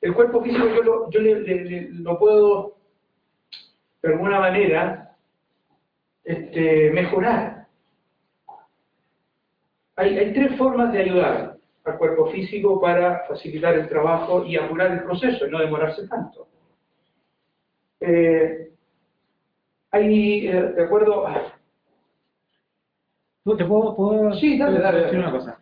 el 0.00 0.14
cuerpo 0.14 0.42
físico 0.42 0.68
yo 0.68 0.82
lo, 0.82 1.10
yo 1.10 1.20
lo 1.20 2.18
puedo, 2.18 2.76
de 4.02 4.12
alguna 4.12 4.38
manera, 4.38 5.16
este, 6.22 6.90
mejorar. 6.90 7.66
Hay, 9.96 10.16
hay, 10.16 10.32
tres 10.32 10.56
formas 10.56 10.92
de 10.92 11.00
ayudar 11.00 11.57
al 11.88 11.98
cuerpo 11.98 12.26
físico 12.30 12.80
para 12.80 13.24
facilitar 13.26 13.74
el 13.74 13.88
trabajo 13.88 14.44
y 14.44 14.56
apurar 14.56 14.92
el 14.92 15.02
proceso 15.02 15.46
y 15.46 15.50
no 15.50 15.58
demorarse 15.58 16.06
tanto. 16.08 16.48
Eh, 18.00 18.70
hay, 19.90 20.48
eh, 20.48 20.62
de 20.62 20.84
acuerdo... 20.84 21.26
¿Te 23.56 23.64
puedo, 23.64 23.96
puedo 23.96 24.34
sí, 24.34 24.58
dale, 24.58 24.78
dale, 24.78 25.04
decir 25.04 25.18
una 25.18 25.30
cosa? 25.30 25.58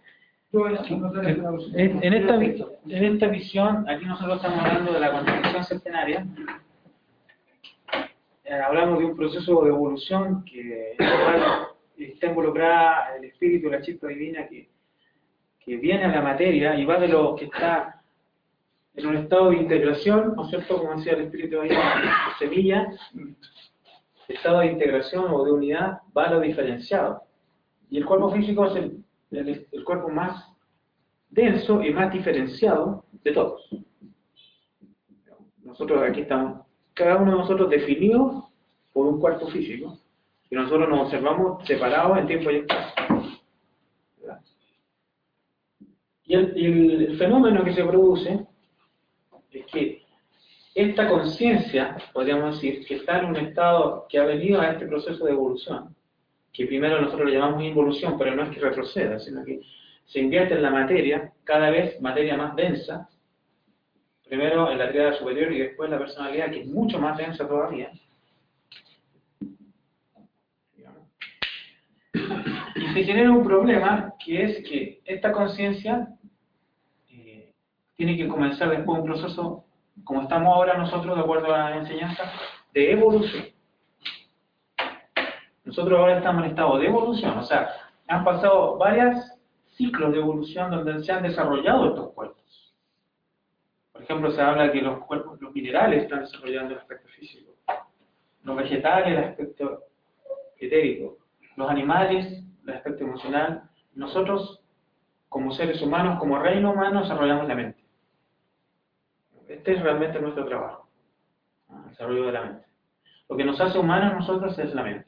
En, 1.75 2.15
esta, 2.15 2.35
en 2.35 3.05
esta 3.05 3.27
visión, 3.29 3.89
aquí 3.89 4.05
nosotros 4.07 4.37
estamos 4.37 4.65
hablando 4.65 4.93
de 4.93 5.01
la 5.01 5.13
constitución 5.13 5.65
centenaria, 5.65 6.27
eh, 8.45 8.55
hablamos 8.55 9.01
de 9.01 9.05
un 9.05 9.17
proceso 9.17 9.63
de 9.63 9.71
evolución 9.71 10.45
que 10.45 10.97
está 11.99 12.27
involucrada 12.29 13.17
el 13.17 13.25
espíritu, 13.25 13.69
la 13.69 13.83
chispa 13.83 14.07
divina 14.07 14.47
que, 14.47 14.69
que 15.67 15.77
viene 15.77 16.05
a 16.05 16.09
la 16.09 16.23
materia 16.23 16.79
y 16.79 16.87
va 16.87 16.99
de 16.99 17.09
lo 17.09 17.35
que 17.35 17.47
está 17.47 18.03
en 18.95 19.07
un 19.07 19.17
estado 19.17 19.51
de 19.51 19.57
integración, 19.57 20.35
¿no 20.35 20.45
es 20.45 20.51
cierto? 20.51 20.79
Como 20.79 20.95
decía 20.95 21.13
el 21.13 21.23
espíritu 21.23 21.61
ahí, 21.61 21.71
semilla, 22.39 22.89
estado 24.27 24.61
de 24.61 24.67
integración 24.67 25.27
o 25.29 25.45
de 25.45 25.53
unidad 25.53 26.01
va 26.17 26.25
a 26.25 26.31
lo 26.31 26.41
diferenciado. 26.41 27.23
Y 27.91 27.99
el 27.99 28.07
cuerpo 28.07 28.31
físico 28.31 28.67
es 28.67 28.77
el 28.77 29.05
el, 29.31 29.85
cuerpo 29.85 30.09
más 30.09 30.53
denso 31.31 31.83
y 31.83 31.93
más 31.93 32.13
diferenciado 32.13 33.05
de 33.25 33.33
todos. 33.33 33.69
Nosotros 35.63 36.03
aquí 36.03 36.23
estamos, 36.23 36.65
cada 36.95 37.17
uno 37.17 37.33
de 37.33 37.39
nosotros 37.39 37.71
definido 37.71 38.49
por 38.93 39.07
un 39.07 39.21
cuerpo 39.21 39.49
físico, 39.49 39.99
y 40.49 40.55
nosotros 40.55 40.89
nos 40.89 41.01
observamos 41.01 41.67
separados 41.67 42.19
en 42.19 42.27
tiempo 42.27 42.51
y 42.51 42.57
espacio. 42.57 43.16
Y 46.27 46.35
el, 46.35 47.17
fenómeno 47.17 47.65
que 47.65 47.73
se 47.73 47.85
produce 47.85 48.47
es 49.53 49.67
que 49.67 50.03
esta 50.75 51.09
conciencia, 51.09 51.97
podríamos 52.13 52.57
decir, 52.57 52.85
que 52.85 52.97
está 52.97 53.19
en 53.19 53.27
un 53.27 53.37
estado 53.37 54.07
que 54.09 54.19
ha 54.19 54.25
venido 54.25 54.61
a 54.61 54.73
este 54.73 54.87
proceso 54.87 55.25
de 55.25 55.33
evolución, 55.33 55.95
que 56.53 56.67
primero 56.67 57.01
nosotros 57.01 57.31
le 57.31 57.39
llamamos 57.39 57.63
involución, 57.63 58.19
pero 58.19 58.35
no 58.35 58.43
es 58.43 58.51
que 58.51 58.61
retroceda, 58.61 59.19
sino 59.19 59.45
que 59.45 59.61
se 60.05 60.21
invierte 60.21 60.55
en 60.55 60.63
la 60.63 60.71
materia, 60.71 61.33
cada 61.45 61.71
vez 61.71 62.01
materia 62.01 62.37
más 62.37 62.55
densa, 62.57 63.09
primero 64.25 64.71
en 64.71 64.79
la 64.79 64.89
triada 64.91 65.13
superior 65.15 65.53
y 65.53 65.61
después 65.61 65.89
la 65.89 65.99
personalidad, 65.99 66.51
que 66.51 66.61
es 66.63 66.67
mucho 66.67 66.99
más 66.99 67.17
densa 67.17 67.47
todavía. 67.47 67.91
Y 72.75 72.86
se 72.97 73.05
genera 73.05 73.31
un 73.31 73.45
problema 73.45 74.15
que 74.25 74.43
es 74.43 74.65
que 74.67 75.03
esta 75.05 75.31
conciencia 75.31 76.09
eh, 77.11 77.53
tiene 77.95 78.17
que 78.17 78.27
comenzar 78.27 78.71
después 78.71 79.01
un 79.01 79.05
proceso, 79.05 79.65
como 80.03 80.23
estamos 80.23 80.55
ahora 80.55 80.79
nosotros, 80.79 81.15
de 81.15 81.21
acuerdo 81.21 81.55
a 81.55 81.69
la 81.69 81.77
enseñanza, 81.77 82.23
de 82.73 82.93
evolución. 82.93 83.45
Nosotros 85.67 85.99
ahora 85.99 86.17
estamos 86.17 86.45
en 86.45 86.51
estado 86.53 86.79
de 86.79 86.87
evolución, 86.87 87.37
o 87.37 87.43
sea, 87.43 87.69
han 88.09 88.25
pasado 88.25 88.79
varios 88.79 89.19
ciclos 89.77 90.13
de 90.13 90.19
evolución 90.19 90.71
donde 90.71 91.05
se 91.05 91.13
han 91.13 91.23
desarrollado 91.23 91.89
estos 91.89 92.15
cuerpos. 92.15 92.75
Por 93.93 94.05
ejemplo, 94.05 94.31
se 94.31 94.41
habla 94.41 94.73
que 94.73 94.81
los 94.81 95.05
cuerpos, 95.05 95.39
los 95.43 95.53
minerales 95.53 96.05
están 96.05 96.21
desarrollando 96.21 96.73
el 96.73 96.81
aspecto 96.81 97.09
físico, 97.09 97.53
los 98.43 98.57
vegetales 98.57 99.19
el 99.19 99.25
aspecto 99.25 99.83
etérico, 100.59 101.19
los 101.57 101.69
animales 101.69 102.46
el 102.67 102.75
aspecto 102.75 103.05
emocional. 103.05 103.71
Nosotros, 103.95 104.61
como 105.29 105.53
seres 105.53 105.81
humanos, 105.83 106.19
como 106.19 106.39
reino 106.39 106.73
humano, 106.73 107.03
desarrollamos 107.03 107.49
la 107.49 107.55
mente. 107.55 107.85
Este 109.49 109.75
es 109.75 109.83
realmente 109.83 110.21
nuestro 110.21 110.45
trabajo, 110.45 110.89
el 111.71 111.91
desarrollo 111.91 112.27
de 112.27 112.33
la 112.33 112.43
mente. 112.43 112.67
Lo 113.29 113.37
que 113.37 113.45
nos 113.45 113.61
hace 113.61 113.79
humanos 113.79 114.15
nosotros 114.15 114.59
es 114.59 114.75
la 114.75 114.83
mente. 114.83 115.07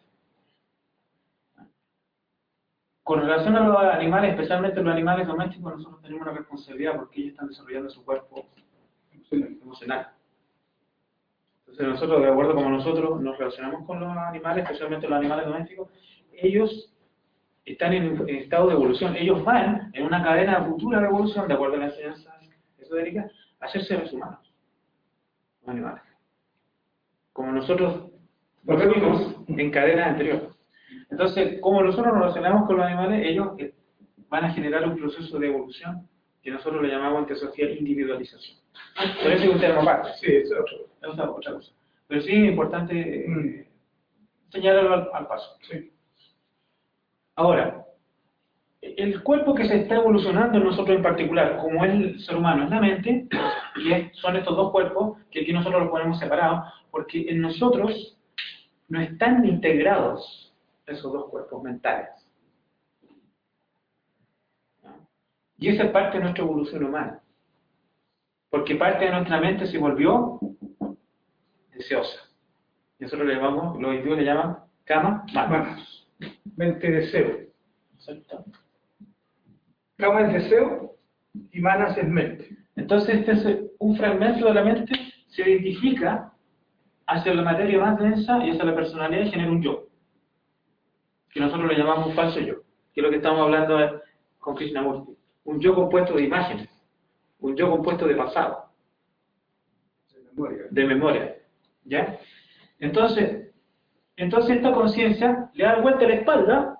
Con 3.02 3.20
relación 3.20 3.56
a 3.56 3.60
los 3.60 3.76
animales, 3.78 4.32
especialmente 4.32 4.82
los 4.82 4.92
animales 4.92 5.26
domésticos, 5.26 5.76
nosotros 5.76 6.02
tenemos 6.02 6.22
una 6.22 6.36
responsabilidad 6.36 6.96
porque 6.96 7.20
ellos 7.20 7.32
están 7.32 7.48
desarrollando 7.48 7.90
su 7.90 8.04
cuerpo 8.04 8.46
emocional. 9.30 10.12
Entonces 11.60 11.86
nosotros, 11.86 12.22
de 12.22 12.28
acuerdo 12.28 12.54
como 12.54 12.68
nosotros 12.68 13.20
nos 13.20 13.38
relacionamos 13.38 13.86
con 13.86 14.00
los 14.00 14.16
animales, 14.16 14.64
especialmente 14.64 15.08
los 15.08 15.18
animales 15.18 15.46
domésticos, 15.46 15.88
ellos 16.32 16.92
están 17.72 17.92
en, 17.92 18.28
estado 18.28 18.68
de 18.68 18.74
evolución. 18.74 19.16
Ellos 19.16 19.44
van 19.44 19.90
en 19.92 20.04
una 20.04 20.22
cadena 20.22 20.64
futura 20.64 21.00
de 21.00 21.06
evolución, 21.06 21.48
de 21.48 21.54
acuerdo 21.54 21.76
a 21.76 21.78
las 21.78 21.92
enseñanzas 21.94 22.34
esotéricas, 22.78 23.30
a 23.60 23.68
ser 23.68 23.84
seres 23.84 24.12
humanos, 24.12 24.40
los 25.62 25.68
animales. 25.68 26.02
Como 27.32 27.52
nosotros 27.52 28.10
nos 28.64 28.94
vimos 28.94 29.36
en 29.48 29.70
cadenas 29.70 30.08
anteriores. 30.08 30.58
Entonces, 31.10 31.60
como 31.60 31.82
nosotros 31.82 32.12
nos 32.12 32.22
relacionamos 32.22 32.66
con 32.66 32.76
los 32.76 32.86
animales, 32.86 33.26
ellos 33.26 33.48
eh, 33.58 33.74
van 34.28 34.44
a 34.44 34.52
generar 34.52 34.86
un 34.86 34.96
proceso 34.96 35.38
de 35.38 35.48
evolución 35.48 36.08
que 36.42 36.50
nosotros 36.50 36.82
le 36.82 36.88
llamamos 36.88 37.20
en 37.20 37.26
teosofía 37.26 37.70
individualización. 37.70 38.58
Pero 39.22 39.34
ese 39.34 39.46
es 39.46 39.54
un 39.54 39.60
tema 39.60 39.82
aparte. 39.82 40.10
Sí, 40.20 40.26
es, 40.34 40.50
otra 41.06 41.26
cosa. 41.26 41.58
Pero 42.06 42.20
sí 42.22 42.32
es 42.32 42.50
importante 42.50 42.94
eh, 42.98 43.28
mm. 43.28 44.52
señalarlo 44.52 45.14
al, 45.14 45.26
paso. 45.26 45.56
Sí. 45.62 45.90
Ahora, 47.38 47.86
el 48.82 49.22
cuerpo 49.22 49.54
que 49.54 49.68
se 49.68 49.82
está 49.82 49.94
evolucionando 49.94 50.58
en 50.58 50.64
nosotros 50.64 50.96
en 50.96 51.04
particular, 51.04 51.58
como 51.58 51.84
el 51.84 52.18
ser 52.18 52.34
humano, 52.34 52.64
es 52.64 52.70
la 52.70 52.80
mente, 52.80 53.28
y 53.76 54.10
son 54.16 54.34
estos 54.34 54.56
dos 54.56 54.72
cuerpos 54.72 55.18
que 55.30 55.42
aquí 55.42 55.52
nosotros 55.52 55.82
los 55.82 55.90
ponemos 55.90 56.18
separados, 56.18 56.68
porque 56.90 57.30
en 57.30 57.40
nosotros 57.40 58.18
no 58.88 59.00
están 59.00 59.46
integrados 59.46 60.52
esos 60.84 61.12
dos 61.12 61.30
cuerpos 61.30 61.62
mentales. 61.62 62.10
Y 65.58 65.68
esa 65.68 65.84
es 65.84 65.90
parte 65.92 66.16
de 66.16 66.24
nuestra 66.24 66.42
evolución 66.42 66.82
humana. 66.82 67.20
Porque 68.50 68.74
parte 68.74 69.04
de 69.04 69.12
nuestra 69.12 69.40
mente 69.40 69.68
se 69.68 69.78
volvió 69.78 70.40
deseosa. 71.72 72.18
Y 72.98 73.04
nosotros 73.04 73.28
le 73.28 73.34
llamamos, 73.36 73.80
los 73.80 73.94
hindúes 73.94 74.18
le 74.18 74.24
llaman 74.24 74.58
kama 74.84 75.24
manas. 75.32 76.07
Mente 76.56 76.90
deseo. 76.90 77.40
Exacto. 77.94 78.44
Kama 79.96 80.22
es 80.22 80.44
deseo 80.44 80.96
y 81.52 81.60
manas 81.60 81.96
es 81.96 82.08
mente. 82.08 82.48
Entonces 82.76 83.16
este 83.16 83.32
es 83.32 83.60
un 83.78 83.96
fragmento 83.96 84.46
de 84.46 84.54
la 84.54 84.64
mente 84.64 84.92
se 85.28 85.48
identifica 85.48 86.32
hacia 87.06 87.34
la 87.34 87.42
materia 87.42 87.78
más 87.78 87.98
densa 87.98 88.44
y 88.44 88.50
hacia 88.50 88.64
la 88.64 88.74
personalidad 88.74 89.24
y 89.24 89.30
genera 89.30 89.50
un 89.50 89.62
yo. 89.62 89.88
Que 91.30 91.40
nosotros 91.40 91.68
le 91.68 91.78
llamamos 91.78 92.08
un 92.08 92.14
falso 92.14 92.40
yo. 92.40 92.62
Que 92.92 93.00
es 93.00 93.04
lo 93.04 93.10
que 93.10 93.16
estamos 93.16 93.40
hablando 93.40 94.02
con 94.38 94.54
Krishnamurti. 94.54 95.12
Un 95.44 95.60
yo 95.60 95.74
compuesto 95.74 96.14
de 96.14 96.24
imágenes 96.24 96.68
un 97.40 97.56
yo 97.56 97.70
compuesto 97.70 98.06
de 98.06 98.14
pasado, 98.14 98.70
de 100.70 100.84
memoria. 100.84 101.36
¿Ya? 101.84 102.18
Entonces, 102.78 103.47
entonces 104.18 104.56
esta 104.56 104.72
conciencia 104.72 105.48
le 105.54 105.64
da 105.64 105.80
vuelta 105.80 106.06
la 106.06 106.14
espalda 106.14 106.76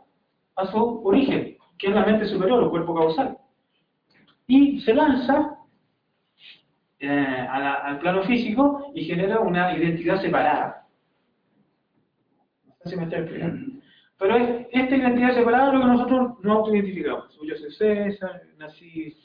a 0.57 0.67
su 0.67 1.03
origen, 1.05 1.57
que 1.79 1.87
es 1.87 1.95
la 1.95 2.05
mente 2.05 2.27
superior, 2.27 2.65
el 2.65 2.71
cuerpo 2.71 2.95
causal. 2.95 3.39
Y 4.49 4.81
se 4.81 4.93
lanza 4.93 5.57
eh, 6.99 7.47
al 7.49 8.01
plano 8.01 8.25
físico 8.25 8.91
y 8.93 9.05
genera 9.05 9.39
una 9.39 9.77
identidad 9.77 10.21
separada. 10.21 10.85
No 12.67 12.75
sé 12.83 12.91
si 12.91 12.97
me 12.97 13.05
explicando. 13.05 13.73
Pero 14.19 14.37
esta 14.73 14.97
identidad 14.97 15.35
separada 15.35 15.69
es 15.69 15.75
lo 15.75 15.81
que 15.81 15.87
nosotros 15.87 16.33
no 16.43 16.53
autoidentificamos. 16.55 17.39
Yo 17.41 17.55
soy 17.55 17.71
César, 17.71 18.43
nací 18.59 19.17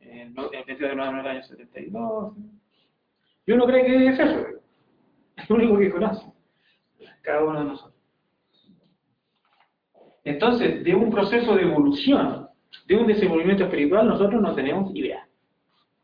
en 0.00 0.34
el 0.38 0.64
22 0.66 0.78
de 0.78 0.96
noviembre 0.96 1.22
del 1.22 1.30
año 1.32 1.42
72. 1.42 2.34
Y 3.44 3.52
uno 3.52 3.66
cree 3.66 3.84
que 3.84 4.06
es 4.06 4.18
eso, 4.18 4.46
es 5.36 5.50
lo 5.50 5.56
único 5.56 5.78
que 5.78 5.90
conoce, 5.90 6.26
cada 7.28 7.44
uno 7.44 7.58
de 7.58 7.66
nosotros. 7.66 7.94
Entonces, 10.24 10.82
de 10.82 10.94
un 10.94 11.10
proceso 11.10 11.54
de 11.54 11.62
evolución, 11.62 12.48
de 12.86 12.96
un 12.96 13.06
desenvolvimiento 13.06 13.64
espiritual, 13.64 14.08
nosotros 14.08 14.40
no 14.40 14.54
tenemos 14.54 14.94
idea. 14.94 15.28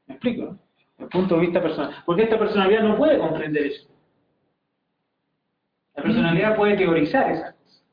¿Me 0.07 0.15
explico? 0.15 0.59
Desde 0.93 1.05
el 1.05 1.09
punto 1.09 1.37
de 1.37 1.41
vista 1.41 1.63
personal. 1.63 1.95
Porque 2.05 2.25
esta 2.25 2.39
personalidad 2.39 2.83
no 2.83 2.97
puede 2.97 3.19
comprender 3.19 3.67
eso. 3.67 3.89
La 5.97 6.03
personalidad 6.03 6.57
puede 6.57 6.77
teorizar 6.77 7.31
esas 7.31 7.55
cosas. 7.55 7.87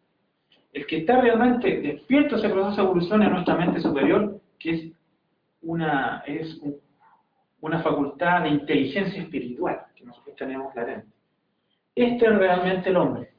El 0.73 0.85
que 0.85 0.97
está 0.97 1.21
realmente 1.21 1.81
despierto 1.81 2.35
ese 2.35 2.49
proceso 2.49 2.81
de 2.81 2.87
evolución 2.87 3.23
es 3.23 3.31
nuestra 3.31 3.55
mente 3.55 3.79
superior, 3.79 4.41
que 4.59 4.71
es 4.71 4.91
una, 5.61 6.23
es 6.27 6.59
una 7.61 7.81
facultad 7.81 8.43
de 8.43 8.49
inteligencia 8.49 9.21
espiritual 9.21 9.85
que 9.95 10.03
nosotros 10.03 10.35
tenemos 10.35 10.75
latente. 10.75 11.20
Este 11.95 12.25
es 12.25 12.37
realmente 12.37 12.89
el 12.89 12.97
hombre, 12.97 13.33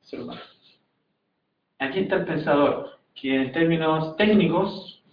ser 0.00 0.22
humano. 0.22 0.40
Aquí 1.78 2.00
está 2.00 2.16
el 2.16 2.24
pensador, 2.24 2.98
que 3.14 3.34
en 3.34 3.52
términos 3.52 4.16
técnicos 4.16 5.04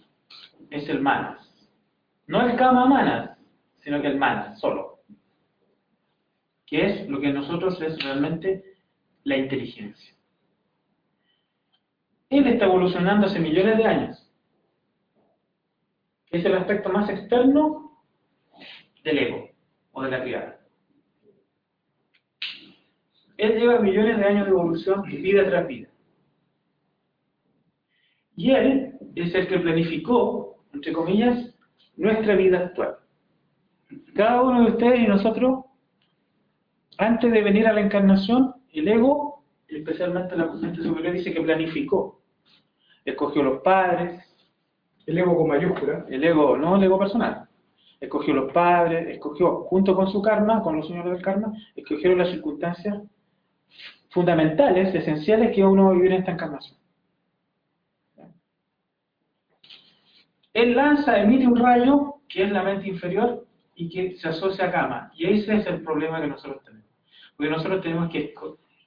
es 0.70 0.88
el 0.88 1.00
manas. 1.00 1.40
No 2.26 2.40
el 2.40 2.56
kama 2.56 2.86
manas, 2.86 3.38
sino 3.80 4.00
que 4.00 4.08
el 4.08 4.16
manas, 4.16 4.58
solo. 4.58 5.00
Que 6.66 6.86
es 6.86 7.08
lo 7.08 7.20
que 7.20 7.32
nosotros 7.32 7.80
es 7.80 8.02
realmente 8.02 8.76
la 9.24 9.36
inteligencia. 9.36 10.14
Él 12.30 12.46
está 12.48 12.64
evolucionando 12.64 13.26
hace 13.26 13.38
millones 13.38 13.76
de 13.76 13.84
años 13.84 14.26
es 16.30 16.44
el 16.44 16.54
aspecto 16.54 16.90
más 16.90 17.08
externo 17.08 18.02
del 19.02 19.18
ego 19.18 19.50
o 19.92 20.02
de 20.02 20.10
la 20.10 20.22
criada. 20.22 20.55
Él 23.36 23.58
lleva 23.58 23.80
millones 23.80 24.18
de 24.18 24.24
años 24.24 24.46
de 24.46 24.52
evolución 24.52 25.02
vida 25.02 25.44
tras 25.46 25.66
vida. 25.66 25.88
Y 28.36 28.50
él 28.50 28.98
es 29.14 29.34
el 29.34 29.48
que 29.48 29.58
planificó, 29.58 30.56
entre 30.72 30.92
comillas, 30.92 31.54
nuestra 31.96 32.34
vida 32.34 32.58
actual. 32.58 32.96
Cada 34.14 34.42
uno 34.42 34.64
de 34.64 34.70
ustedes 34.72 35.00
y 35.00 35.06
nosotros, 35.06 35.64
antes 36.98 37.30
de 37.32 37.42
venir 37.42 37.66
a 37.66 37.72
la 37.72 37.80
encarnación, 37.80 38.54
el 38.72 38.88
ego, 38.88 39.42
especialmente 39.68 40.36
la 40.36 40.52
mente 40.52 40.82
superior, 40.82 41.14
dice 41.14 41.32
que 41.32 41.40
planificó. 41.40 42.20
Escogió 43.04 43.42
los 43.42 43.62
padres, 43.62 44.22
el 45.06 45.18
ego 45.18 45.36
con 45.36 45.48
mayúscula. 45.48 46.04
El 46.08 46.24
ego, 46.24 46.56
no 46.56 46.76
el 46.76 46.82
ego 46.82 46.98
personal. 46.98 47.48
Escogió 48.00 48.34
los 48.34 48.52
padres, 48.52 49.08
escogió, 49.08 49.64
junto 49.64 49.94
con 49.94 50.10
su 50.10 50.20
karma, 50.20 50.62
con 50.62 50.76
los 50.76 50.86
señores 50.86 51.12
del 51.12 51.22
karma, 51.22 51.52
escogieron 51.74 52.18
las 52.18 52.30
circunstancias 52.30 53.02
fundamentales, 54.10 54.94
esenciales 54.94 55.54
que 55.54 55.64
uno 55.64 55.84
va 55.84 55.90
a 55.90 55.94
vivir 55.94 56.12
en 56.12 56.20
esta 56.20 56.32
encarnación. 56.32 56.78
Él 60.52 60.74
lanza, 60.74 61.20
emite 61.20 61.46
un 61.46 61.56
rayo, 61.56 62.14
que 62.28 62.44
es 62.44 62.50
la 62.50 62.62
mente 62.62 62.88
inferior, 62.88 63.46
y 63.74 63.90
que 63.90 64.16
se 64.16 64.28
asocia 64.28 64.66
a 64.66 64.72
Kama. 64.72 65.12
Y 65.14 65.26
ese 65.26 65.56
es 65.56 65.66
el 65.66 65.82
problema 65.82 66.20
que 66.20 66.28
nosotros 66.28 66.64
tenemos. 66.64 66.88
Porque 67.36 67.52
nosotros 67.52 67.82
tenemos 67.82 68.10
que 68.10 68.32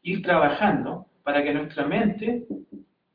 ir 0.02 0.22
trabajando 0.24 1.06
para 1.24 1.44
que 1.44 1.54
nuestra 1.54 1.86
mente 1.86 2.48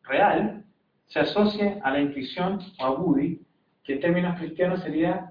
real 0.04 0.64
se 1.06 1.18
asocia 1.18 1.80
a 1.82 1.90
la 1.90 2.00
intuición 2.00 2.60
o 2.78 2.84
a 2.84 2.90
Buddhi, 2.90 3.40
que 3.82 3.94
en 3.94 4.00
términos 4.00 4.38
cristianos 4.38 4.82
sería 4.82 5.30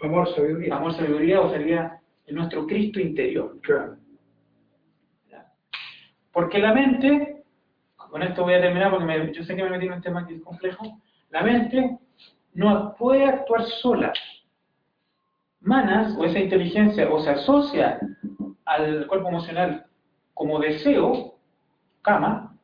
Amor, 0.00 0.34
sabiduría. 0.34 0.76
Amor, 0.76 0.94
sabiduría 0.94 1.40
o 1.40 1.50
sería 1.50 2.00
nuestro 2.28 2.66
Cristo 2.66 3.00
interior. 3.00 3.58
Claro. 3.62 3.96
Porque 6.34 6.58
la 6.58 6.74
mente, 6.74 7.44
con 7.96 8.22
esto 8.22 8.42
voy 8.42 8.54
a 8.54 8.60
terminar 8.60 8.90
porque 8.90 9.32
yo 9.32 9.44
sé 9.44 9.54
que 9.54 9.62
me 9.62 9.70
metí 9.70 9.86
en 9.86 9.92
un 9.92 10.02
tema 10.02 10.26
que 10.26 10.34
es 10.34 10.42
complejo, 10.42 11.00
la 11.30 11.42
mente 11.42 11.96
no 12.52 12.94
puede 12.98 13.24
actuar 13.24 13.64
sola. 13.80 14.12
Manas 15.60 16.14
o 16.18 16.24
esa 16.24 16.40
inteligencia 16.40 17.08
o 17.08 17.20
se 17.20 17.30
asocia 17.30 18.00
al 18.66 19.06
cuerpo 19.06 19.28
emocional 19.28 19.86
como 20.34 20.58
deseo, 20.58 21.36
kama, 22.02 22.58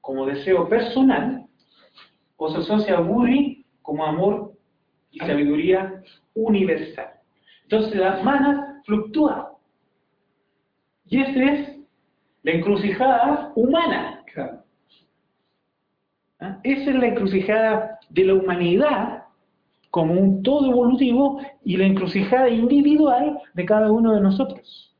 como 0.00 0.26
deseo 0.26 0.68
personal, 0.68 1.46
o 2.36 2.50
se 2.50 2.58
asocia 2.58 2.98
a 2.98 3.00
Buddhi 3.00 3.64
como 3.82 4.04
amor 4.04 4.52
y 5.12 5.20
sabiduría 5.20 6.02
universal. 6.34 7.12
Entonces 7.62 7.94
las 7.94 8.22
manas 8.24 8.84
fluctúan. 8.84 9.44
Y 11.06 11.20
esa 11.20 11.52
es 11.52 11.81
la 12.42 12.52
encrucijada 12.52 13.52
humana. 13.54 14.22
Claro. 14.32 14.62
¿ah? 16.40 16.58
Esa 16.62 16.90
es 16.90 16.96
la 16.96 17.06
encrucijada 17.06 17.98
de 18.10 18.24
la 18.24 18.34
humanidad 18.34 19.24
como 19.90 20.14
un 20.14 20.42
todo 20.42 20.70
evolutivo 20.70 21.40
y 21.64 21.76
la 21.76 21.84
encrucijada 21.84 22.48
individual 22.48 23.38
de 23.52 23.64
cada 23.64 23.92
uno 23.92 24.14
de 24.14 24.20
nosotros. 24.20 24.96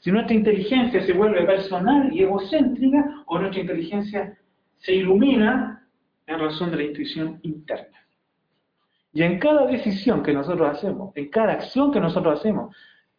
Si 0.00 0.10
nuestra 0.10 0.34
inteligencia 0.34 1.00
se 1.06 1.12
vuelve 1.12 1.44
personal 1.44 2.12
y 2.12 2.22
egocéntrica 2.22 3.22
o 3.26 3.38
nuestra 3.38 3.60
inteligencia 3.60 4.36
se 4.78 4.94
ilumina 4.94 5.86
en 6.26 6.40
razón 6.40 6.72
de 6.72 6.76
la 6.78 6.82
intuición 6.82 7.38
interna. 7.42 7.98
Y 9.12 9.22
en 9.22 9.38
cada 9.38 9.66
decisión 9.66 10.22
que 10.24 10.32
nosotros 10.32 10.76
hacemos, 10.76 11.16
en 11.16 11.28
cada 11.28 11.52
acción 11.52 11.92
que 11.92 12.00
nosotros 12.00 12.40
hacemos, 12.40 12.74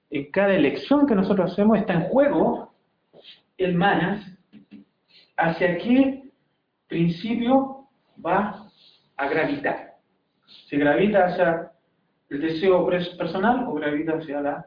en 0.10 0.30
cada 0.30 0.54
elección 0.56 1.08
que 1.08 1.16
nosotros 1.16 1.54
hacemos, 1.54 1.78
está 1.78 1.94
en 1.94 2.02
juego 2.02 2.73
el 3.58 3.76
manas 3.76 4.26
hacia 5.38 5.78
qué 5.78 6.24
principio 6.88 7.88
va 8.24 8.70
a 9.18 9.28
gravitar. 9.28 9.96
Si 10.70 10.78
gravita 10.78 11.26
hacia 11.26 11.72
el 12.30 12.42
deseo 12.42 12.88
personal 13.18 13.66
o 13.68 13.74
gravita 13.74 14.14
hacia 14.18 14.42
la, 14.42 14.66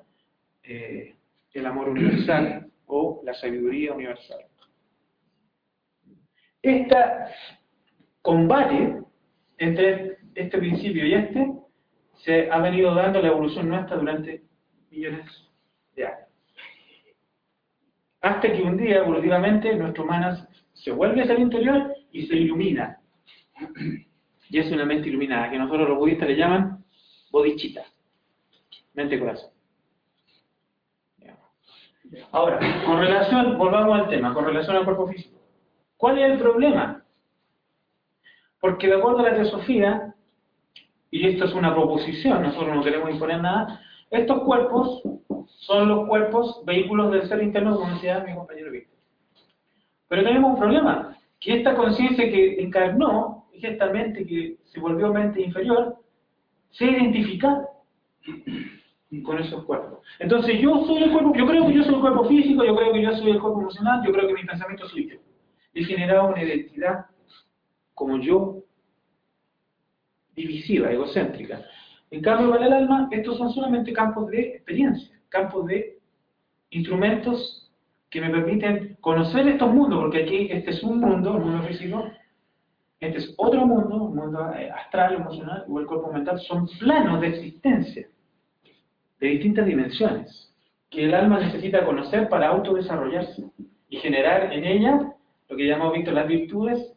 eh, 0.63 1.17
el 1.53 1.67
amor 1.67 1.89
universal 1.89 2.71
o 2.87 3.21
la 3.25 3.35
sabiduría 3.35 3.93
universal. 3.93 4.41
Este 6.63 6.97
combate 8.23 9.03
entre 9.59 10.19
este 10.35 10.59
principio 10.59 11.07
y 11.07 11.15
este 11.15 11.53
se 12.17 12.51
ha 12.51 12.59
venido 12.59 12.95
dando 12.95 13.21
la 13.23 13.29
evolución 13.29 13.69
nuestra 13.69 13.97
durante 13.97 14.43
millones 14.91 15.27
de 15.95 16.07
años. 16.07 16.26
Hasta 18.27 18.53
que 18.53 18.61
un 18.61 18.77
día, 18.77 18.97
evolutivamente, 18.97 19.73
nuestro 19.77 20.05
manas 20.05 20.49
se 20.73 20.91
vuelve 20.91 21.23
hacia 21.23 21.35
el 21.35 21.43
interior 21.43 21.95
y 22.11 22.27
se 22.27 22.35
ilumina. 22.35 22.99
Y 24.49 24.61
es 24.61 24.71
una 24.71 24.85
mente 24.85 25.09
iluminada, 25.09 25.51
que 25.51 25.59
nosotros 25.59 25.89
los 25.89 25.99
budistas 25.99 26.29
le 26.29 26.37
llaman 26.37 26.85
bodhicitta, 27.33 27.83
mente-corazón. 28.95 29.51
Ahora, 32.31 32.61
con 32.85 33.01
relación, 33.01 33.59
volvamos 33.59 33.99
al 33.99 34.09
tema, 34.09 34.33
con 34.33 34.45
relación 34.45 34.77
al 34.77 34.85
cuerpo 34.85 35.09
físico. 35.09 35.41
¿Cuál 35.97 36.19
es 36.19 36.31
el 36.31 36.39
problema? 36.39 37.05
Porque 38.61 38.87
de 38.87 38.95
acuerdo 38.95 39.19
a 39.19 39.31
la 39.31 39.35
teosofía, 39.35 40.15
y 41.11 41.27
esto 41.27 41.47
es 41.47 41.53
una 41.55 41.75
proposición, 41.75 42.43
nosotros 42.45 42.73
no 42.73 42.85
queremos 42.85 43.11
imponer 43.11 43.41
nada, 43.41 43.81
estos 44.11 44.45
cuerpos 44.45 45.03
son 45.67 45.89
los 45.89 46.07
cuerpos, 46.07 46.63
vehículos 46.65 47.11
del 47.11 47.29
ser 47.29 47.43
interno, 47.43 47.77
como 47.77 47.93
decía 47.93 48.25
mi 48.27 48.35
compañero 48.35 48.71
Víctor. 48.71 48.97
Pero 50.09 50.23
tenemos 50.23 50.53
un 50.53 50.59
problema, 50.59 51.19
que 51.41 51.57
esta 51.57 51.75
conciencia 51.75 52.31
que 52.31 52.63
encarnó, 52.63 53.49
y 53.53 53.67
esta 53.67 53.87
mente 53.91 54.25
que 54.25 54.59
se 54.65 54.79
volvió 54.79 55.13
mente 55.13 55.43
inferior, 55.43 55.97
se 56.71 56.85
identifica 56.85 57.67
con 59.25 59.39
esos 59.39 59.65
cuerpos. 59.65 60.01
Entonces 60.21 60.61
yo 60.61 60.85
soy 60.85 61.03
el 61.03 61.11
cuerpo, 61.11 61.33
yo 61.35 61.47
creo 61.47 61.67
que 61.67 61.75
yo 61.75 61.83
soy 61.83 61.95
el 61.95 62.01
cuerpo 62.01 62.25
físico, 62.27 62.65
yo 62.65 62.77
creo 62.77 62.93
que 62.93 63.03
yo 63.03 63.13
soy 63.17 63.31
el 63.31 63.41
cuerpo 63.41 63.61
emocional, 63.61 64.03
yo 64.07 64.13
creo 64.13 64.29
que 64.29 64.35
mi 64.35 64.45
pensamiento 64.45 64.89
soy 64.89 65.11
yo. 65.11 65.17
He 65.75 65.85
generado 65.85 66.29
una 66.29 66.43
identidad 66.43 67.07
como 67.95 68.19
yo, 68.19 68.63
divisiva, 70.37 70.93
egocéntrica. 70.93 71.63
En 72.11 72.23
cambio, 72.23 72.51
para 72.51 72.67
el 72.67 72.73
alma, 72.73 73.09
estos 73.11 73.37
son 73.39 73.51
solamente 73.51 73.93
campos 73.93 74.29
de 74.29 74.41
experiencia, 74.41 75.16
campos 75.29 75.67
de 75.67 75.99
instrumentos 76.71 77.71
que 78.11 78.21
me 78.21 78.31
permiten 78.31 78.97
conocer 79.01 79.47
estos 79.49 79.73
mundos, 79.73 80.01
porque 80.01 80.23
aquí 80.25 80.49
este 80.51 80.71
es 80.71 80.83
un 80.83 81.01
mundo, 81.01 81.37
el 81.37 81.45
mundo 81.45 81.67
físico, 81.67 82.05
este 83.01 83.19
es 83.19 83.35
otro 83.37 83.67
mundo, 83.67 84.05
un 84.05 84.17
mundo 84.17 84.53
eh, 84.55 84.71
astral, 84.71 85.15
emocional, 85.15 85.65
o 85.69 85.81
el 85.81 85.87
cuerpo 85.87 86.13
mental, 86.13 86.39
son 86.41 86.67
planos 86.79 87.21
de 87.21 87.29
existencia, 87.29 88.09
de 89.21 89.27
distintas 89.27 89.67
dimensiones, 89.67 90.55
que 90.91 91.05
el 91.05 91.15
alma 91.15 91.41
necesita 91.41 91.85
conocer 91.85 92.29
para 92.29 92.49
autodesarrollarse 92.49 93.45
y 93.89 93.97
generar 93.99 94.53
en 94.53 94.65
ella 94.65 95.15
lo 95.49 95.57
que 95.57 95.67
llamamos 95.67 95.99
las 96.07 96.27
virtudes, 96.27 96.93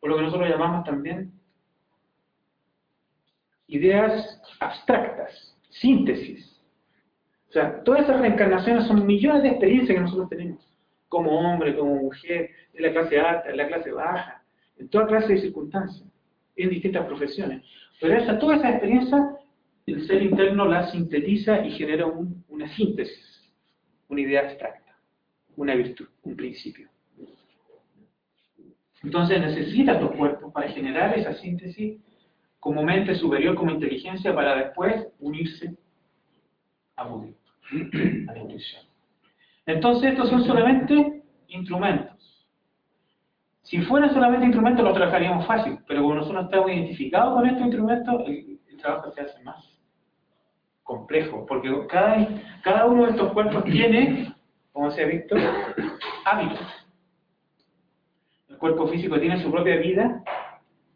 o 0.00 0.08
lo 0.08 0.16
que 0.16 0.22
nosotros 0.22 0.48
llamamos 0.48 0.84
también 0.84 1.32
ideas 3.68 4.40
abstractas, 4.60 5.56
síntesis. 5.70 6.55
O 7.48 7.52
sea, 7.52 7.82
todas 7.84 8.02
esas 8.02 8.20
reencarnaciones 8.20 8.86
son 8.86 9.06
millones 9.06 9.42
de 9.42 9.48
experiencias 9.50 9.94
que 9.96 10.00
nosotros 10.02 10.28
tenemos, 10.28 10.60
como 11.08 11.30
hombre, 11.40 11.76
como 11.76 11.94
mujer, 11.96 12.50
en 12.74 12.82
la 12.82 12.92
clase 12.92 13.18
alta, 13.20 13.50
en 13.50 13.56
la 13.56 13.68
clase 13.68 13.90
baja, 13.92 14.42
en 14.78 14.88
toda 14.88 15.06
clase 15.06 15.32
de 15.34 15.40
circunstancias, 15.40 16.06
en 16.56 16.70
distintas 16.70 17.06
profesiones. 17.06 17.62
Pero 18.00 18.18
esa, 18.18 18.38
toda 18.38 18.56
esa 18.56 18.70
experiencia, 18.70 19.36
el 19.86 20.06
ser 20.06 20.22
interno 20.22 20.66
la 20.66 20.90
sintetiza 20.90 21.64
y 21.64 21.70
genera 21.72 22.06
un- 22.06 22.44
una 22.48 22.68
síntesis, 22.74 23.54
una 24.08 24.20
idea 24.20 24.40
abstracta, 24.40 24.96
una 25.56 25.74
virtud, 25.74 26.08
un 26.24 26.36
principio. 26.36 26.88
Entonces 29.02 29.40
necesita 29.40 29.92
estos 29.92 30.10
cuerpos 30.16 30.52
para 30.52 30.68
generar 30.68 31.16
esa 31.18 31.34
síntesis 31.34 32.00
como 32.58 32.82
mente 32.82 33.14
superior, 33.14 33.54
como 33.54 33.70
inteligencia, 33.70 34.34
para 34.34 34.56
después 34.56 35.06
unirse 35.20 35.76
a 36.96 37.04
Buddha, 37.04 37.32
a 38.28 38.32
la 38.32 38.38
intuición. 38.38 38.82
Entonces 39.66 40.12
estos 40.12 40.28
son 40.28 40.44
solamente 40.44 41.22
instrumentos. 41.48 42.16
Si 43.62 43.82
fueran 43.82 44.14
solamente 44.14 44.46
instrumentos 44.46 44.84
los 44.84 44.94
trabajaríamos 44.94 45.46
fácil, 45.46 45.78
pero 45.88 46.02
como 46.02 46.14
nosotros 46.14 46.44
estamos 46.44 46.70
identificados 46.70 47.34
con 47.34 47.46
estos 47.46 47.62
instrumentos, 47.62 48.22
el, 48.26 48.56
trabajo 48.80 49.10
se 49.12 49.22
hace 49.22 49.42
más 49.42 49.56
complejo, 50.82 51.44
porque 51.46 51.86
cada, 51.88 52.28
cada 52.62 52.86
uno 52.86 53.06
de 53.06 53.12
estos 53.12 53.32
cuerpos 53.32 53.64
tiene, 53.64 54.32
como 54.72 54.90
decía 54.90 55.06
Víctor, 55.06 55.40
hábitos. 56.24 56.60
El 58.48 58.58
cuerpo 58.58 58.86
físico 58.86 59.18
tiene 59.18 59.42
su 59.42 59.50
propia 59.50 59.76
vida 59.76 60.22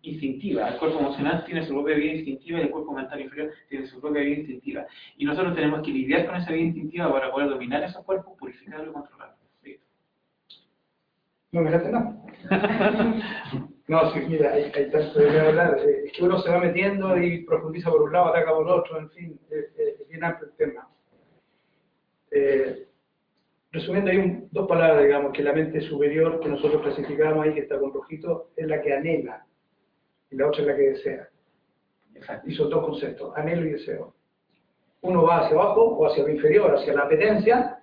instintiva, 0.02 0.68
el 0.68 0.78
cuerpo 0.78 0.98
emocional 1.00 1.44
tiene 1.44 1.64
su 1.66 1.72
propia 1.74 1.94
vida 1.96 2.12
instintiva 2.14 2.58
y 2.58 2.62
el 2.62 2.70
cuerpo 2.70 2.92
mental 2.92 3.20
inferior 3.20 3.52
tiene 3.68 3.86
su 3.86 4.00
propia 4.00 4.22
vida 4.22 4.38
instintiva. 4.38 4.86
Y 5.16 5.24
nosotros 5.24 5.54
tenemos 5.54 5.82
que 5.82 5.90
lidiar 5.92 6.26
con 6.26 6.36
esa 6.36 6.52
vida 6.52 6.62
instintiva 6.64 7.12
para 7.12 7.30
poder 7.30 7.50
dominar 7.50 7.82
esos 7.82 8.04
cuerpos, 8.04 8.36
purificarlos 8.38 8.88
y 8.88 8.92
controlarlos. 8.92 9.38
Listo. 9.62 9.86
No, 11.52 11.60
mírate, 11.62 11.90
no. 11.90 12.24
No, 13.88 14.12
sí, 14.12 14.20
mira, 14.28 14.52
hay, 14.52 14.70
hay 14.72 14.88
tanto 14.92 15.18
de 15.18 15.40
hablar. 15.40 15.76
eh, 15.80 16.04
Es 16.06 16.12
que 16.12 16.22
uno 16.22 16.38
se 16.38 16.48
va 16.48 16.60
metiendo 16.60 17.20
y 17.20 17.42
profundiza 17.44 17.90
por 17.90 18.02
un 18.02 18.12
lado, 18.12 18.26
ataca 18.28 18.52
por 18.54 18.68
otro, 18.68 18.98
en 19.00 19.10
fin, 19.10 19.40
es, 19.50 19.64
es 20.00 20.08
bien 20.08 20.22
amplio 20.22 20.48
el 20.48 20.56
tema. 20.56 20.88
Eh, 22.30 22.86
resumiendo, 23.72 24.12
hay 24.12 24.18
un- 24.18 24.48
dos 24.52 24.68
palabras, 24.68 25.02
digamos, 25.02 25.32
que 25.32 25.42
la 25.42 25.52
mente 25.52 25.80
superior 25.80 26.38
que 26.38 26.48
nosotros 26.48 26.82
clasificamos 26.82 27.44
ahí, 27.44 27.52
que 27.54 27.60
está 27.62 27.80
con 27.80 27.92
rojito, 27.92 28.50
es 28.56 28.68
la 28.68 28.80
que 28.80 28.94
anhela, 28.94 29.44
y 30.30 30.36
la 30.36 30.48
otra 30.48 30.60
es 30.62 30.66
la 30.66 30.76
que 30.76 30.82
desea. 30.90 31.28
Exacto. 32.14 32.48
Y 32.50 32.54
son 32.54 32.70
dos 32.70 32.84
conceptos, 32.84 33.36
anhelo 33.36 33.66
y 33.66 33.72
deseo. 33.72 34.14
Uno 35.02 35.22
va 35.22 35.40
hacia 35.40 35.56
abajo 35.56 35.82
o 35.82 36.06
hacia 36.06 36.24
lo 36.24 36.30
inferior, 36.30 36.74
hacia 36.74 36.92
la 36.94 37.02
apetencia 37.02 37.82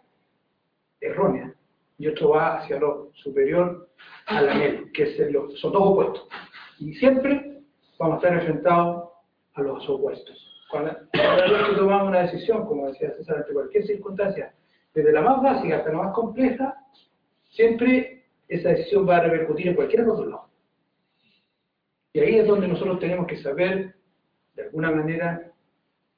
errónea, 1.02 1.54
y 1.98 2.08
otro 2.08 2.30
va 2.30 2.58
hacia 2.58 2.80
lo 2.80 3.12
superior 3.14 3.90
al 4.28 4.50
anhelo, 4.50 4.88
que 4.94 5.04
es 5.04 5.20
el- 5.20 5.34
son 5.58 5.72
dos 5.72 5.82
opuestos. 5.82 6.28
Y 6.80 6.94
siempre 6.96 7.62
vamos 7.98 8.16
a 8.16 8.18
estar 8.28 8.40
enfrentados 8.40 9.10
a 9.56 9.62
los 9.62 9.90
opuestos. 9.90 10.44
Cuando 10.70 10.92
que 11.12 11.76
tomamos 11.76 12.10
una 12.10 12.22
decisión, 12.24 12.66
como 12.66 12.88
decía 12.88 13.14
César, 13.16 13.38
ante 13.38 13.54
cualquier 13.54 13.86
circunstancia, 13.86 14.54
desde 14.94 15.12
la 15.12 15.22
más 15.22 15.42
básica 15.42 15.78
hasta 15.78 15.92
la 15.92 15.98
más 15.98 16.14
compleja, 16.14 16.76
siempre 17.50 18.26
esa 18.48 18.70
decisión 18.70 19.08
va 19.08 19.18
a 19.18 19.22
repercutir 19.22 19.70
en 19.70 19.76
cualquier 19.76 20.08
otro 20.08 20.26
lado. 20.26 20.50
Y 22.14 22.20
ahí 22.20 22.40
es 22.40 22.48
donde 22.48 22.68
nosotros 22.68 23.00
tenemos 23.00 23.28
que 23.28 23.38
saber, 23.38 23.96
de 24.56 24.64
alguna 24.64 24.92
manera, 24.92 25.52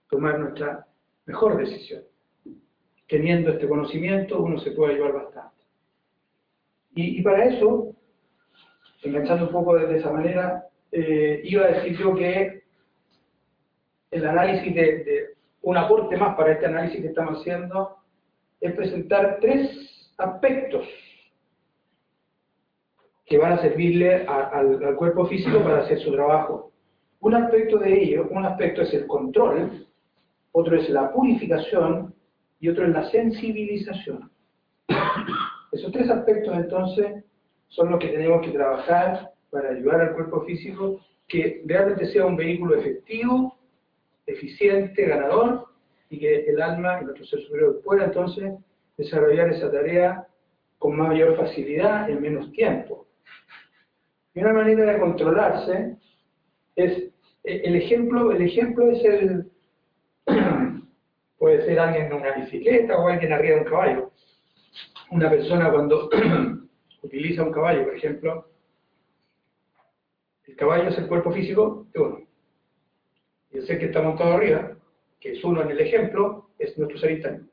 tomar 0.09 0.39
nuestra 0.39 0.85
mejor 1.25 1.57
decisión. 1.57 2.03
Teniendo 3.07 3.51
este 3.51 3.67
conocimiento 3.67 4.39
uno 4.39 4.59
se 4.59 4.71
puede 4.71 4.93
ayudar 4.93 5.13
bastante. 5.13 5.63
Y, 6.95 7.21
para 7.21 7.45
eso, 7.45 7.95
enganchando 9.03 9.45
un 9.45 9.51
poco 9.51 9.75
de 9.75 9.97
esa 9.97 10.11
manera, 10.11 10.67
eh, 10.91 11.41
iba 11.43 11.65
a 11.65 11.71
decir 11.71 11.97
yo 11.97 12.15
que 12.15 12.63
el 14.11 14.25
análisis 14.25 14.73
de, 14.73 15.35
un 15.61 15.77
aporte 15.77 16.17
más 16.17 16.35
para 16.35 16.53
este 16.53 16.65
análisis 16.65 17.01
que 17.01 17.07
estamos 17.07 17.39
haciendo 17.39 17.97
es 18.59 18.73
presentar 18.73 19.37
tres 19.39 20.11
aspectos 20.17 20.87
que 23.29 23.37
van 23.37 23.53
a 23.53 23.61
servirle 23.61 24.25
al, 24.25 24.95
cuerpo 24.95 25.27
físico 25.27 25.59
para 25.59 25.83
hacer 25.83 25.99
su 25.99 26.11
trabajo. 26.11 26.71
Un 27.21 27.35
aspecto 27.35 27.77
de 27.77 28.01
ello, 28.01 28.27
un 28.31 28.43
aspecto 28.43 28.81
es 28.81 28.93
el 28.95 29.05
control, 29.05 29.85
otro 30.51 30.75
es 30.75 30.89
la 30.89 31.13
purificación 31.13 32.15
y 32.59 32.69
otro 32.69 32.85
es 32.85 32.89
la 32.91 33.07
sensibilización. 33.11 34.31
Esos 35.71 35.91
tres 35.91 36.09
aspectos 36.09 36.55
entonces 36.57 37.23
son 37.67 37.91
los 37.91 37.99
que 37.99 38.07
tenemos 38.07 38.41
que 38.43 38.51
trabajar 38.51 39.29
para 39.51 39.69
ayudar 39.69 40.01
al 40.01 40.13
cuerpo 40.13 40.41
físico 40.41 40.99
que 41.27 41.61
realmente 41.65 42.07
sea 42.07 42.25
un 42.25 42.35
vehículo 42.35 42.77
efectivo, 42.77 43.55
eficiente, 44.25 45.05
ganador, 45.05 45.67
y 46.09 46.17
que 46.17 46.45
el 46.45 46.59
alma 46.59 47.01
nuestro 47.01 47.23
ser 47.25 47.41
superior 47.41 47.79
pueda 47.83 48.05
entonces 48.05 48.55
desarrollar 48.97 49.49
esa 49.49 49.71
tarea 49.71 50.27
con 50.79 50.97
mayor 50.97 51.37
facilidad 51.37 52.09
en 52.09 52.21
menos 52.21 52.51
tiempo. 52.51 53.05
Y 54.33 54.39
una 54.41 54.53
manera 54.53 54.93
de 54.93 54.99
controlarse 54.99 55.97
es, 56.75 56.97
e, 57.43 57.61
el 57.63 57.75
ejemplo, 57.75 58.31
el 58.31 58.41
ejemplo 58.41 58.91
es 58.91 59.03
el, 59.03 59.51
puede 61.37 61.65
ser 61.65 61.79
alguien 61.79 62.07
en 62.07 62.13
una 62.13 62.33
bicicleta 62.33 62.97
o 62.97 63.07
alguien 63.07 63.33
arriba 63.33 63.55
de 63.55 63.61
un 63.61 63.69
caballo. 63.69 64.11
Una 65.11 65.29
persona 65.29 65.71
cuando 65.71 66.09
utiliza 67.01 67.43
un 67.43 67.51
caballo, 67.51 67.85
por 67.85 67.95
ejemplo, 67.95 68.49
el 70.45 70.55
caballo 70.55 70.89
es 70.89 70.97
el 70.97 71.07
cuerpo 71.07 71.31
físico 71.31 71.87
de 71.93 71.99
uno. 71.99 72.19
Y 73.51 73.57
el 73.57 73.65
ser 73.65 73.79
que 73.79 73.85
está 73.85 74.01
montado 74.01 74.33
arriba, 74.33 74.77
que 75.19 75.33
es 75.33 75.43
uno 75.43 75.61
en 75.61 75.71
el 75.71 75.79
ejemplo, 75.79 76.49
es 76.59 76.77
nuestro 76.77 76.99
ser 76.99 77.11
interno. 77.11 77.47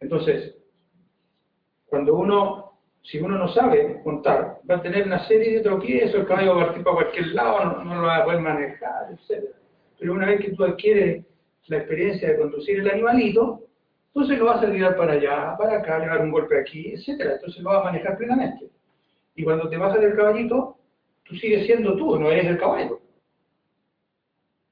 Entonces, 0.00 0.56
cuando 1.86 2.14
uno, 2.14 2.69
si 3.02 3.18
uno 3.18 3.38
no 3.38 3.48
sabe 3.48 4.00
montar, 4.04 4.58
va 4.70 4.76
a 4.76 4.82
tener 4.82 5.06
una 5.06 5.26
serie 5.26 5.56
de 5.56 5.62
tropiezos, 5.62 6.14
el 6.14 6.26
caballo 6.26 6.56
va 6.56 6.62
a 6.62 6.66
partir 6.66 6.84
para 6.84 6.96
cualquier 6.96 7.26
lado, 7.28 7.82
no, 7.84 7.94
lo 7.94 8.02
va 8.02 8.16
a 8.18 8.24
poder 8.24 8.40
manejar, 8.40 9.12
etc. 9.12 9.44
Pero 9.98 10.12
una 10.12 10.26
vez 10.26 10.40
que 10.40 10.52
tú 10.52 10.64
adquieres 10.64 11.24
la 11.66 11.78
experiencia 11.78 12.28
de 12.28 12.38
conducir 12.38 12.80
el 12.80 12.90
animalito, 12.90 13.64
entonces 14.08 14.38
lo 14.38 14.46
vas 14.46 14.62
a 14.62 14.70
tirar 14.70 14.96
para 14.96 15.12
allá, 15.12 15.56
para 15.56 15.78
acá, 15.78 15.98
le 15.98 16.06
dar 16.06 16.20
un 16.20 16.30
golpe 16.30 16.58
aquí, 16.58 16.92
etc. 16.92 17.20
Entonces 17.34 17.62
lo 17.62 17.70
vas 17.70 17.80
a 17.80 17.84
manejar 17.84 18.18
plenamente. 18.18 18.68
Y 19.34 19.44
cuando 19.44 19.68
te 19.68 19.76
bajas 19.76 20.00
del 20.00 20.16
caballito, 20.16 20.76
tú 21.24 21.36
sigues 21.36 21.64
siendo 21.66 21.96
tú, 21.96 22.18
no 22.18 22.30
eres 22.30 22.46
el 22.46 22.58
caballo. 22.58 23.00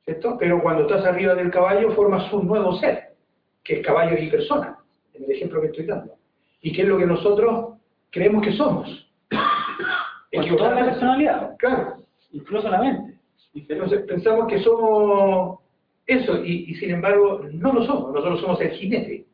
¿Cierto? 0.05 0.37
Pero 0.39 0.63
cuando 0.63 0.83
estás 0.83 1.05
arriba 1.07 1.35
del 1.35 1.51
caballo 1.51 1.93
formas 1.93 2.31
un 2.33 2.47
nuevo 2.47 2.75
ser, 2.79 3.15
que 3.63 3.81
es 3.81 3.87
caballo 3.87 4.17
y 4.19 4.31
persona, 4.31 4.79
en 5.15 5.25
el 5.25 5.31
ejemplo 5.31 5.61
que 5.61 5.69
estoy 5.69 5.87
dando. 5.87 6.15
¿Y 6.61 6.73
qué 6.73 6.83
es 6.83 6.89
lo 6.89 6.99
que 6.99 7.07
nosotros 7.07 7.78
creemos 8.11 8.43
que 8.43 8.53
somos? 8.53 9.09
Con 10.33 10.57
toda 10.57 10.75
la 10.75 10.85
personalidad. 10.85 11.57
Claro. 11.59 12.03
Incluso 12.33 12.69
la 12.69 12.81
mente. 12.81 13.19
Entonces 13.55 14.05
pensamos 14.07 14.47
que 14.47 14.61
somos 14.61 15.59
eso, 16.07 16.43
y, 16.45 16.75
sin 16.77 16.91
embargo 16.91 17.43
no 17.53 17.73
lo 17.73 17.85
somos. 17.85 18.13
Nosotros 18.13 18.41
somos 18.41 18.61
el 18.61 18.71
jinete 18.71 19.27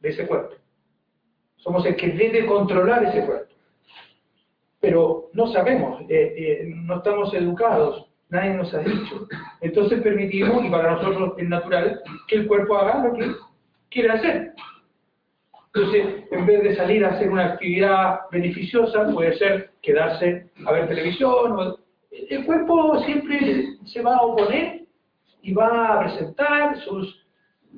de 0.00 0.08
ese 0.08 0.26
cuerpo. 0.26 0.54
Somos 1.56 1.84
el 1.86 1.96
que 1.96 2.08
debe 2.08 2.46
controlar 2.46 3.04
ese 3.04 3.24
cuerpo. 3.24 3.52
Pero 4.80 5.30
no 5.32 5.46
sabemos, 5.48 6.02
eh, 6.02 6.34
eh, 6.36 6.64
no 6.66 6.96
estamos 6.96 7.32
educados, 7.34 8.06
nadie 8.28 8.54
nos 8.54 8.72
ha 8.74 8.78
dicho. 8.80 9.26
Entonces 9.60 10.00
permitimos, 10.02 10.64
y 10.64 10.70
para 10.70 10.92
nosotros 10.92 11.34
es 11.38 11.48
natural, 11.48 12.00
que 12.28 12.36
el 12.36 12.46
cuerpo 12.46 12.76
haga 12.76 13.06
lo 13.06 13.14
que 13.14 13.32
quiere 13.90 14.10
hacer. 14.10 14.52
Entonces, 15.76 16.24
en 16.30 16.46
vez 16.46 16.62
de 16.62 16.74
salir 16.74 17.04
a 17.04 17.10
hacer 17.10 17.28
una 17.28 17.52
actividad 17.52 18.20
beneficiosa, 18.32 19.12
puede 19.12 19.36
ser 19.36 19.72
quedarse 19.82 20.46
a 20.64 20.72
ver 20.72 20.88
televisión. 20.88 21.76
el 22.10 22.46
cuerpo 22.46 22.98
siempre 23.04 23.76
se 23.84 24.00
va 24.00 24.16
a 24.16 24.22
oponer 24.22 24.86
y 25.42 25.52
va 25.52 25.92
a 25.92 26.00
presentar 26.00 26.80
sus 26.80 27.26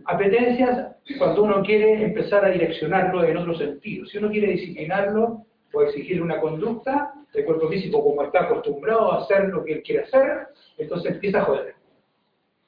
apetencias 0.05 0.95
cuando 1.19 1.43
uno 1.43 1.61
quiere 1.65 2.05
empezar 2.05 2.45
a 2.45 2.51
direccionarlo 2.51 3.25
en 3.25 3.37
otro 3.37 3.59
sentido. 3.59 4.07
Si 4.07 4.19
uno 4.19 4.31
quiere 4.31 4.53
disciplinarlo 4.53 5.45
o 5.73 5.83
exigirle 5.83 6.23
una 6.23 6.41
conducta, 6.41 7.13
el 7.35 7.45
cuerpo 7.45 7.69
físico 7.69 8.01
como 8.01 8.23
está 8.23 8.45
acostumbrado 8.45 9.11
a 9.11 9.25
hacer 9.25 9.49
lo 9.49 9.65
que 9.65 9.73
él 9.73 9.83
quiere 9.83 10.05
hacer, 10.05 10.47
entonces 10.77 11.15
empieza 11.15 11.41
a 11.41 11.47
joder. 11.47 11.75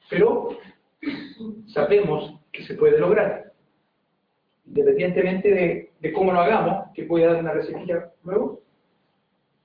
Pero 0.08 0.58
sabemos 1.68 2.34
que 2.50 2.64
se 2.64 2.74
puede 2.74 2.98
lograr 2.98 3.49
independientemente 4.70 5.90
de, 6.00 6.12
cómo 6.12 6.32
lo 6.32 6.40
hagamos, 6.40 6.90
que 6.94 7.02
puede 7.02 7.26
dar 7.26 7.40
una 7.40 7.52
recetilla 7.52 8.12
luego, 8.24 8.62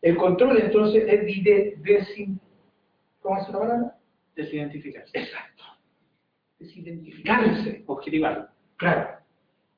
el 0.01 0.17
control 0.17 0.61
entonces 0.61 1.03
es 1.07 1.43
de, 1.43 1.75
desin, 1.83 2.39
¿cómo 3.21 3.39
es 3.39 3.49
la 3.49 3.59
palabra? 3.59 3.97
Desidentificarse. 4.35 5.17
Exacto. 5.17 5.63
Desidentificarse. 6.59 7.83
Objetivar. 7.85 8.49
Claro. 8.77 9.09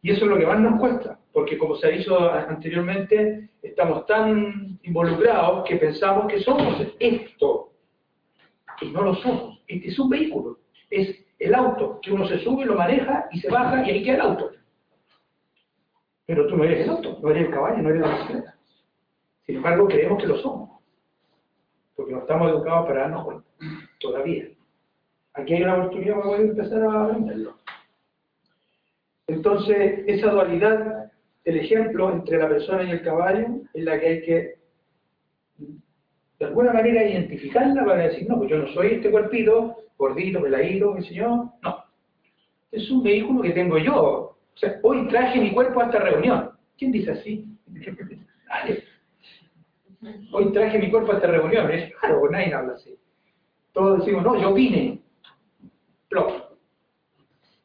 Y 0.01 0.11
eso 0.11 0.25
es 0.25 0.31
lo 0.31 0.37
que 0.37 0.45
más 0.45 0.59
nos 0.59 0.79
cuesta, 0.79 1.19
porque 1.33 1.57
como 1.57 1.75
se 1.75 1.87
ha 1.87 1.89
dicho 1.91 2.31
anteriormente, 2.31 3.49
estamos 3.61 4.05
tan 4.05 4.79
involucrados 4.83 5.67
que 5.67 5.75
pensamos 5.75 6.31
que 6.31 6.39
somos 6.39 6.81
esto, 6.99 7.73
y 8.81 8.91
no 8.91 9.01
lo 9.01 9.15
somos. 9.15 9.59
Este 9.67 9.89
es 9.89 9.99
un 9.99 10.09
vehículo, 10.09 10.59
es 10.89 11.15
el 11.39 11.53
auto, 11.53 11.99
que 12.01 12.11
uno 12.11 12.27
se 12.27 12.39
sube, 12.39 12.65
lo 12.65 12.75
maneja 12.75 13.27
y 13.31 13.39
se 13.39 13.49
baja 13.49 13.85
y 13.85 13.91
ahí 13.91 14.03
queda 14.03 14.15
el 14.15 14.21
auto. 14.21 14.51
Pero 16.27 16.45
tú 16.47 16.57
no 16.57 16.65
eres 16.65 16.81
el 16.81 16.89
auto, 16.89 17.17
no 17.21 17.31
eres 17.31 17.45
el 17.47 17.53
caballo, 17.53 17.81
no 17.81 17.89
eres 17.89 18.01
la 18.01 18.15
bicicleta. 18.15 18.55
Sin 19.45 19.55
embargo, 19.55 19.87
creemos 19.87 20.21
que 20.21 20.27
lo 20.27 20.37
somos. 20.37 20.81
Porque 21.95 22.11
no 22.11 22.19
estamos 22.19 22.51
educados 22.51 22.85
para 22.85 23.01
darnos 23.01 23.23
cuenta. 23.23 23.47
Todavía. 23.99 24.49
Aquí 25.33 25.53
hay 25.53 25.63
una 25.63 25.77
oportunidad 25.77 26.15
para 26.15 26.25
poder 26.25 26.41
empezar 26.41 26.83
a 26.83 27.05
aprenderlo. 27.05 27.57
Entonces, 29.27 30.03
esa 30.05 30.31
dualidad, 30.31 31.11
el 31.45 31.57
ejemplo 31.57 32.11
entre 32.11 32.37
la 32.37 32.49
persona 32.49 32.83
y 32.83 32.91
el 32.91 33.01
caballo, 33.01 33.47
es 33.73 33.83
la 33.83 33.99
que 33.99 34.07
hay 34.07 34.21
que, 34.21 34.57
de 36.39 36.45
alguna 36.45 36.73
manera, 36.73 37.03
identificarla 37.03 37.85
para 37.85 38.07
decir, 38.07 38.27
no, 38.27 38.37
pues 38.37 38.49
yo 38.49 38.57
no 38.57 38.67
soy 38.73 38.95
este 38.95 39.11
cuerpito, 39.11 39.77
gordito, 39.97 40.41
peladito, 40.41 40.93
qué 40.95 41.13
yo. 41.13 41.53
No. 41.61 41.83
Es 42.71 42.91
un 42.91 43.01
vehículo 43.01 43.41
que 43.41 43.51
tengo 43.51 43.77
yo, 43.77 44.26
o 44.57 44.59
sea, 44.59 44.79
hoy 44.81 45.07
traje 45.07 45.39
mi 45.39 45.53
cuerpo 45.53 45.81
a 45.81 45.85
esta 45.85 45.99
reunión. 45.99 46.49
¿Quién 46.79 46.91
dice 46.91 47.11
así? 47.11 47.45
Hoy 50.31 50.51
traje 50.51 50.79
mi 50.79 50.89
cuerpo 50.89 51.11
a 51.11 51.15
esta 51.15 51.27
reunión. 51.27 51.69
Es 51.69 51.93
claro, 51.97 52.27
nadie 52.31 52.51
habla 52.51 52.73
así. 52.73 52.97
Todos 53.71 53.99
decimos, 53.99 54.23
no, 54.23 54.35
yo 54.41 54.55
vine. 54.55 54.99
Plop. 56.09 56.31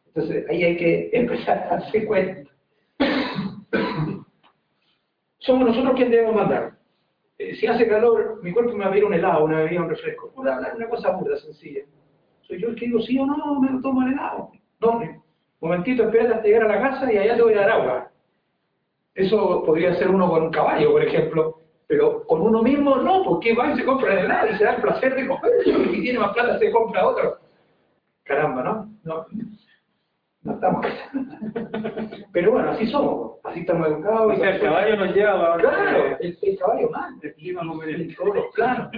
Entonces 0.09 0.45
ahí 0.51 0.65
hay 0.65 0.77
que 0.77 1.09
empezar 1.15 1.61
a 1.61 1.79
darse 1.79 2.05
cuenta. 2.05 2.51
Somos 5.39 5.69
nosotros 5.69 5.95
quienes 5.95 6.11
debemos 6.11 6.35
mandar. 6.35 6.75
Eh, 7.39 7.55
si 7.55 7.67
hace 7.67 7.89
calor, 7.89 8.41
mi 8.43 8.53
cuerpo 8.53 8.75
me 8.75 8.85
va 8.85 8.89
a 8.89 8.91
pedir 8.91 9.07
un 9.07 9.15
helado, 9.15 9.47
una 9.47 9.61
bebida, 9.63 9.81
un 9.81 9.89
refresco. 9.89 10.31
Una, 10.37 10.59
una 10.77 10.89
cosa 10.91 11.13
burda, 11.13 11.39
sencilla. 11.39 11.81
Soy 12.43 12.61
yo 12.61 12.69
el 12.69 12.77
que 12.77 12.85
digo 12.85 13.01
sí 13.01 13.19
o 13.19 13.25
no, 13.25 13.59
me 13.61 13.71
lo 13.71 13.81
tomo 13.81 14.03
el 14.03 14.13
helado. 14.13 14.53
No, 14.81 15.22
momentito, 15.63 16.05
espérate 16.05 16.35
hasta 16.35 16.47
llegar 16.47 16.65
a 16.65 16.77
la 16.77 16.81
casa 16.81 17.13
y 17.13 17.17
allá 17.17 17.37
te 17.37 17.43
voy 17.43 17.55
a 17.55 17.61
dar 17.61 17.71
agua. 17.71 18.11
Eso 19.15 19.63
podría 19.65 19.95
ser 19.95 20.09
uno 20.09 20.29
con 20.29 20.43
un 20.45 20.51
caballo, 20.51 20.93
por 20.93 21.05
ejemplo, 21.05 21.59
pero 21.87 22.25
con 22.25 22.41
uno 22.41 22.63
mismo 22.63 22.97
no, 22.97 23.23
porque 23.25 23.55
va 23.55 23.73
y 23.73 23.77
se 23.77 23.85
compra 23.85 24.13
el 24.13 24.25
helado 24.25 24.49
y 24.49 24.57
se 24.57 24.65
da 24.65 24.75
el 24.75 24.83
placer 24.83 25.15
de 25.15 25.29
comer, 25.29 25.53
y 25.67 25.95
si 25.95 26.01
tiene 26.03 26.19
más 26.19 26.33
plata 26.33 26.59
se 26.59 26.73
compra 26.73 27.07
otro. 27.07 27.39
Caramba, 28.25 28.63
¿no? 28.63 28.91
No, 29.05 29.27
no 30.43 30.53
estamos. 30.53 30.87
Pero 32.33 32.53
bueno, 32.53 32.71
así 32.71 32.87
somos, 32.87 33.39
así 33.45 33.61
estamos 33.61 33.89
educados. 33.89 34.33
O 34.33 34.37
sea, 34.37 34.55
el 34.55 34.61
caballo 34.61 34.97
nos 34.97 35.15
lleva 35.15 35.55
a... 35.55 35.59
Claro, 35.59 36.17
el, 36.19 36.39
el 36.41 36.59
caballo 36.59 36.91
más, 36.91 37.13
en 37.23 38.15
todos 38.15 38.35
los 38.35 38.47
planos. 38.55 38.91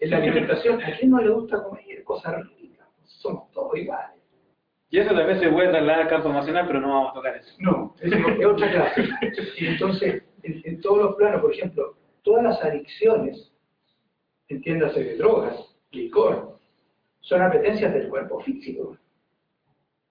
En 0.00 0.10
la 0.10 0.16
alimentación, 0.16 0.82
¿a 0.82 0.96
quién 0.96 1.10
no 1.10 1.20
le 1.20 1.30
gusta 1.30 1.62
comer 1.62 2.02
cosas 2.04 2.36
ricas? 2.56 2.86
Somos 3.04 3.50
todos 3.52 3.76
iguales. 3.76 4.17
Y 4.90 4.98
eso 4.98 5.14
también 5.14 5.38
se 5.38 5.50
puede 5.50 5.68
trasladar 5.68 6.02
al 6.02 6.08
campo 6.08 6.30
emocional, 6.30 6.66
pero 6.66 6.80
no 6.80 6.88
vamos 6.88 7.10
a 7.10 7.14
tocar 7.14 7.36
eso. 7.36 7.54
No, 7.58 7.94
es, 8.00 8.46
otra 8.46 8.70
clase. 8.70 9.08
Y 9.58 9.66
entonces, 9.66 10.22
en, 10.42 10.80
todos 10.80 10.98
los 10.98 11.16
planos, 11.16 11.42
por 11.42 11.52
ejemplo, 11.52 11.96
todas 12.22 12.44
las 12.44 12.62
adicciones, 12.62 13.52
entiéndase 14.48 15.04
de 15.04 15.16
drogas, 15.16 15.76
licor, 15.90 16.58
son 17.20 17.42
apetencias 17.42 17.92
del 17.92 18.08
cuerpo 18.08 18.40
físico, 18.40 18.96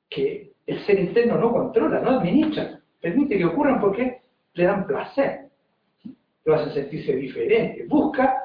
que 0.09 0.53
El 0.67 0.85
ser 0.85 0.99
interno 0.99 1.37
no 1.37 1.51
controla, 1.51 1.99
no 2.01 2.19
administra. 2.19 2.79
Permite 2.99 3.37
que 3.37 3.45
ocurran 3.45 3.79
porque 3.79 4.21
le 4.53 4.63
dan 4.65 4.85
placer. 4.85 5.47
Lo 6.43 6.55
hacen 6.55 6.73
sentirse 6.73 7.15
diferente. 7.15 7.85
Busca, 7.87 8.37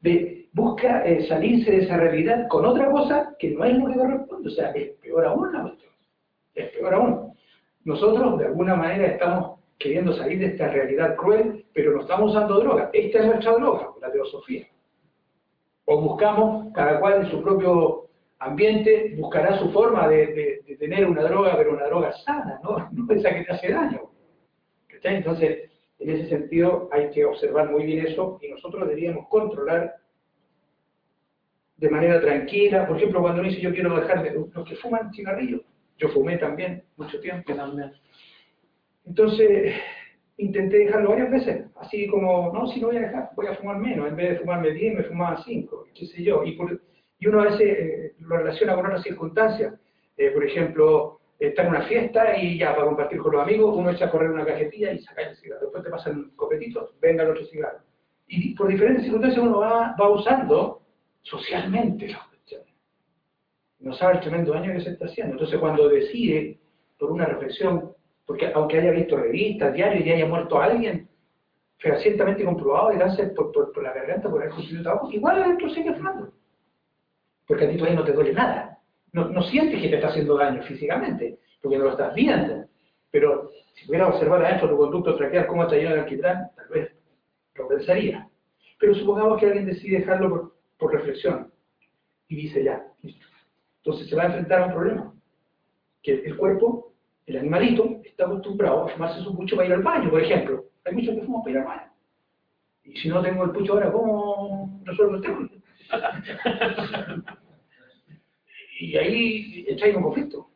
de, 0.00 0.39
busca 0.52 1.04
eh, 1.06 1.26
salirse 1.28 1.70
de 1.70 1.84
esa 1.84 1.96
realidad 1.96 2.48
con 2.48 2.64
otra 2.64 2.90
cosa 2.90 3.34
que 3.38 3.50
no 3.50 3.64
es 3.64 3.78
lo 3.78 3.86
que 3.86 3.98
corresponde. 3.98 4.48
O 4.48 4.52
sea, 4.52 4.70
es 4.70 4.90
peor 4.98 5.26
aún 5.26 5.52
la 5.52 5.62
cuestión. 5.62 5.92
Es 6.54 6.70
peor 6.70 6.94
aún. 6.94 7.32
Nosotros, 7.84 8.38
de 8.38 8.46
alguna 8.46 8.74
manera, 8.74 9.06
estamos 9.06 9.60
queriendo 9.78 10.12
salir 10.14 10.38
de 10.38 10.46
esta 10.46 10.68
realidad 10.68 11.16
cruel, 11.16 11.64
pero 11.72 11.92
no 11.92 12.02
estamos 12.02 12.30
usando 12.30 12.60
droga. 12.60 12.90
Esta 12.92 13.18
es 13.20 13.26
nuestra 13.26 13.52
droga, 13.52 13.88
la 14.00 14.12
teosofía. 14.12 14.66
O 15.86 16.00
buscamos, 16.00 16.72
cada 16.74 17.00
cual 17.00 17.24
en 17.24 17.30
su 17.30 17.42
propio 17.42 18.10
ambiente, 18.40 19.14
buscará 19.18 19.58
su 19.58 19.70
forma 19.70 20.08
de, 20.08 20.62
tener 20.78 21.06
una 21.06 21.22
droga, 21.22 21.56
pero 21.56 21.74
una 21.74 21.86
droga 21.86 22.12
sana, 22.24 22.58
¿no? 22.62 22.88
No 22.92 23.14
esa 23.14 23.34
que 23.34 23.44
te 23.44 23.52
hace 23.52 23.72
daño. 23.72 24.10
Entonces, 25.02 25.70
en 25.98 26.10
ese 26.10 26.28
sentido, 26.28 26.88
hay 26.92 27.10
que 27.10 27.24
observar 27.24 27.70
muy 27.70 27.84
bien 27.84 28.06
eso 28.06 28.38
y 28.42 28.48
nosotros 28.48 28.88
deberíamos 28.88 29.28
controlar 29.28 29.94
de 31.80 31.90
manera 31.90 32.20
tranquila. 32.20 32.86
Por 32.86 32.98
ejemplo, 32.98 33.20
cuando 33.20 33.40
uno 33.40 33.48
dice 33.48 33.62
yo 33.62 33.72
quiero 33.72 33.98
dejar 33.98 34.22
de 34.22 34.32
los 34.32 34.68
que 34.68 34.76
fuman 34.76 35.12
cigarrillos, 35.12 35.62
yo 35.98 36.08
fumé 36.10 36.36
también 36.36 36.82
mucho 36.96 37.18
tiempo. 37.20 37.54
También. 37.54 37.92
Entonces, 39.06 39.74
intenté 40.36 40.78
dejarlo 40.78 41.10
varias 41.10 41.30
veces, 41.30 41.66
así 41.76 42.06
como, 42.06 42.52
no, 42.52 42.66
si 42.68 42.80
no 42.80 42.88
voy 42.88 42.96
a 42.96 43.00
dejar, 43.00 43.30
voy 43.34 43.46
a 43.46 43.54
fumar 43.54 43.78
menos, 43.78 44.08
en 44.08 44.16
vez 44.16 44.30
de 44.30 44.38
fumarme 44.38 44.70
10, 44.70 44.94
me 44.94 45.04
fumaba 45.04 45.42
5, 45.42 45.86
qué 45.94 46.06
sé 46.06 46.22
yo. 46.22 46.44
Y, 46.44 46.58
y 47.18 47.26
uno 47.26 47.40
a 47.40 47.44
veces 47.44 47.60
eh, 47.60 48.14
lo 48.20 48.36
relaciona 48.36 48.74
con 48.74 48.86
otras 48.86 49.02
circunstancias. 49.02 49.74
Eh, 50.16 50.30
por 50.30 50.44
ejemplo, 50.44 51.20
está 51.38 51.62
en 51.62 51.68
una 51.68 51.82
fiesta 51.82 52.36
y 52.36 52.58
ya 52.58 52.74
para 52.74 52.86
compartir 52.86 53.18
con 53.18 53.32
los 53.32 53.42
amigos, 53.42 53.74
uno 53.76 53.90
echa 53.90 54.06
a 54.06 54.10
correr 54.10 54.30
una 54.30 54.44
cajetilla 54.44 54.92
y 54.92 55.00
saca 55.00 55.22
el 55.22 55.36
cigarro. 55.36 55.62
Después 55.62 55.84
te 55.84 55.90
pasan 55.90 56.30
copetitos, 56.36 56.94
venga 57.00 57.22
el 57.22 57.30
otro 57.30 57.44
cigarro. 57.46 57.80
Y 58.28 58.54
por 58.54 58.68
diferentes 58.68 59.04
circunstancias 59.04 59.42
uno 59.42 59.58
va, 59.58 59.96
va 60.00 60.10
usando 60.10 60.79
socialmente 61.22 62.08
las 62.08 62.26
cuestiones. 62.28 62.74
No 63.80 63.94
sabe 63.94 64.14
el 64.14 64.20
tremendo 64.20 64.52
daño 64.52 64.72
que 64.72 64.80
se 64.80 64.90
está 64.90 65.06
haciendo. 65.06 65.32
Entonces 65.32 65.58
cuando 65.58 65.88
decide, 65.88 66.58
por 66.98 67.10
una 67.10 67.26
reflexión, 67.26 67.92
porque 68.26 68.52
aunque 68.54 68.78
haya 68.78 68.90
visto 68.90 69.16
revistas, 69.16 69.72
diarios 69.72 70.06
y 70.06 70.12
haya 70.12 70.26
muerto 70.26 70.60
alguien, 70.60 71.08
fehacientemente 71.78 72.44
comprobado 72.44 72.90
de 72.90 72.98
cáncer 72.98 73.34
por, 73.34 73.50
por, 73.52 73.82
la 73.82 73.92
garganta, 73.92 74.30
por 74.30 74.44
el 74.44 74.50
consumido 74.50 74.84
tabaco, 74.84 75.10
igual 75.10 75.42
adentro 75.42 75.70
sigue 75.70 75.94
fumando. 75.94 76.32
Porque 77.46 77.64
a 77.64 77.70
ti 77.70 77.76
todavía 77.76 77.98
no 77.98 78.04
te 78.04 78.12
duele 78.12 78.32
nada. 78.32 78.78
No, 79.12 79.42
sientes 79.42 79.80
que 79.80 79.88
te 79.88 79.96
está 79.96 80.08
haciendo 80.08 80.36
daño 80.36 80.62
físicamente, 80.62 81.40
porque 81.60 81.78
no 81.78 81.84
lo 81.84 81.90
estás 81.90 82.14
viendo. 82.14 82.66
Pero 83.10 83.50
si 83.74 83.86
pudieras 83.86 84.14
observar 84.14 84.44
adentro 84.44 84.68
tu 84.68 84.76
conducto 84.76 85.16
traquear 85.16 85.46
cómo 85.46 85.64
está 85.64 85.74
lleno 85.74 85.94
de 85.94 86.00
alquitrán, 86.00 86.50
tal 86.54 86.68
vez 86.68 86.92
lo 87.54 87.66
pensaría. 87.66 88.28
Pero 88.78 88.94
supongamos 88.94 89.40
que 89.40 89.46
alguien 89.46 89.66
decide 89.66 89.98
dejarlo 89.98 90.30
por, 90.30 90.54
por 90.80 90.92
reflexión 90.92 91.52
y 92.28 92.36
dice 92.36 92.64
ya, 92.64 92.84
listo. 93.02 93.26
Entonces 93.78 94.08
se 94.08 94.16
va 94.16 94.22
a 94.24 94.26
enfrentar 94.26 94.62
a 94.62 94.66
un 94.66 94.72
problema. 94.72 95.14
Que 96.02 96.14
el 96.24 96.36
cuerpo 96.36 96.94
el 97.26 97.36
animalito 97.36 98.00
está 98.04 98.24
acostumbrado 98.24 98.84
a 98.84 98.88
fumarse 98.88 99.20
su 99.20 99.36
pucho 99.36 99.54
para 99.54 99.68
ir 99.68 99.74
al 99.74 99.82
baño, 99.82 100.10
por 100.10 100.20
ejemplo. 100.20 100.64
Hay 100.84 100.94
muchos 100.94 101.14
que 101.14 101.22
fuman 101.22 101.42
para 101.42 101.50
ir 101.52 101.58
al 101.58 101.64
baño. 101.64 101.92
Y 102.84 102.96
si 102.96 103.08
no 103.08 103.22
tengo 103.22 103.44
el 103.44 103.52
pucho 103.52 103.74
ahora, 103.74 103.92
¿cómo 103.92 104.80
resuelvo 104.84 105.16
el 105.16 105.22
tema? 105.22 105.48
y 108.80 108.96
ahí 108.96 109.64
entra 109.68 109.88
en 109.88 109.96
un 109.96 110.02
conflicto. 110.02 110.50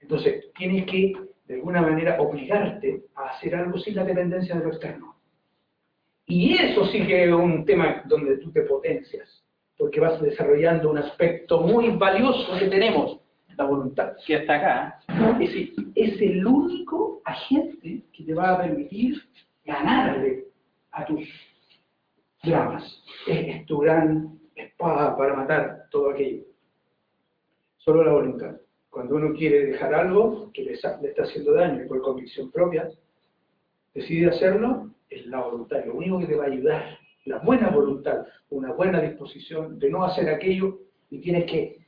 Entonces, 0.00 0.50
tienes 0.56 0.86
que, 0.86 1.12
de 1.46 1.54
alguna 1.54 1.82
manera, 1.82 2.20
obligarte 2.20 3.04
a 3.14 3.30
hacer 3.30 3.54
algo 3.54 3.78
sin 3.78 3.96
la 3.96 4.04
dependencia 4.04 4.54
de 4.54 4.64
lo 4.64 4.70
externo. 4.70 5.17
Y 6.28 6.54
eso 6.54 6.84
sí 6.86 7.06
que 7.06 7.24
es 7.24 7.32
un 7.32 7.64
tema 7.64 8.02
donde 8.04 8.36
tú 8.36 8.52
te 8.52 8.60
potencias, 8.62 9.42
porque 9.78 9.98
vas 9.98 10.20
desarrollando 10.20 10.90
un 10.90 10.98
aspecto 10.98 11.62
muy 11.62 11.88
valioso 11.90 12.58
que 12.58 12.66
tenemos, 12.66 13.18
la 13.56 13.64
voluntad. 13.64 14.12
Que 14.26 14.36
está 14.36 14.56
acá. 14.56 15.00
Es, 15.40 15.72
es 15.94 16.20
el 16.20 16.46
único 16.46 17.22
agente 17.24 18.04
que 18.12 18.24
te 18.24 18.34
va 18.34 18.52
a 18.52 18.62
permitir 18.62 19.16
ganarle 19.64 20.44
a 20.92 21.06
tus 21.06 21.26
dramas. 22.44 23.02
Es, 23.26 23.64
tu 23.64 23.78
gran 23.78 24.38
espada 24.54 25.16
para 25.16 25.34
matar 25.34 25.84
todo 25.90 26.10
aquello. 26.10 26.44
Solo 27.78 28.04
la 28.04 28.12
voluntad. 28.12 28.54
Cuando 28.90 29.16
uno 29.16 29.34
quiere 29.34 29.64
dejar 29.66 29.94
algo 29.94 30.52
que 30.52 30.62
le, 30.62 30.72
le 30.72 31.08
está 31.08 31.22
haciendo 31.22 31.54
daño 31.54 31.84
y 31.84 31.88
por 31.88 32.02
convicción 32.02 32.50
propia, 32.50 32.86
decide 33.94 34.28
hacerlo, 34.28 34.90
es 35.10 35.26
la 35.26 35.40
voluntad. 35.40 35.84
Lo 35.84 35.94
único 35.94 36.18
que 36.18 36.26
te 36.26 36.36
va 36.36 36.44
a 36.44 36.48
ayudar, 36.48 36.98
la 37.24 37.38
buena 37.38 37.70
voluntad, 37.70 38.26
una 38.50 38.72
buena 38.72 39.00
disposición 39.00 39.78
de 39.78 39.90
no 39.90 40.04
hacer 40.04 40.28
aquello 40.28 40.78
y 41.10 41.20
tienes 41.20 41.50
que 41.50 41.78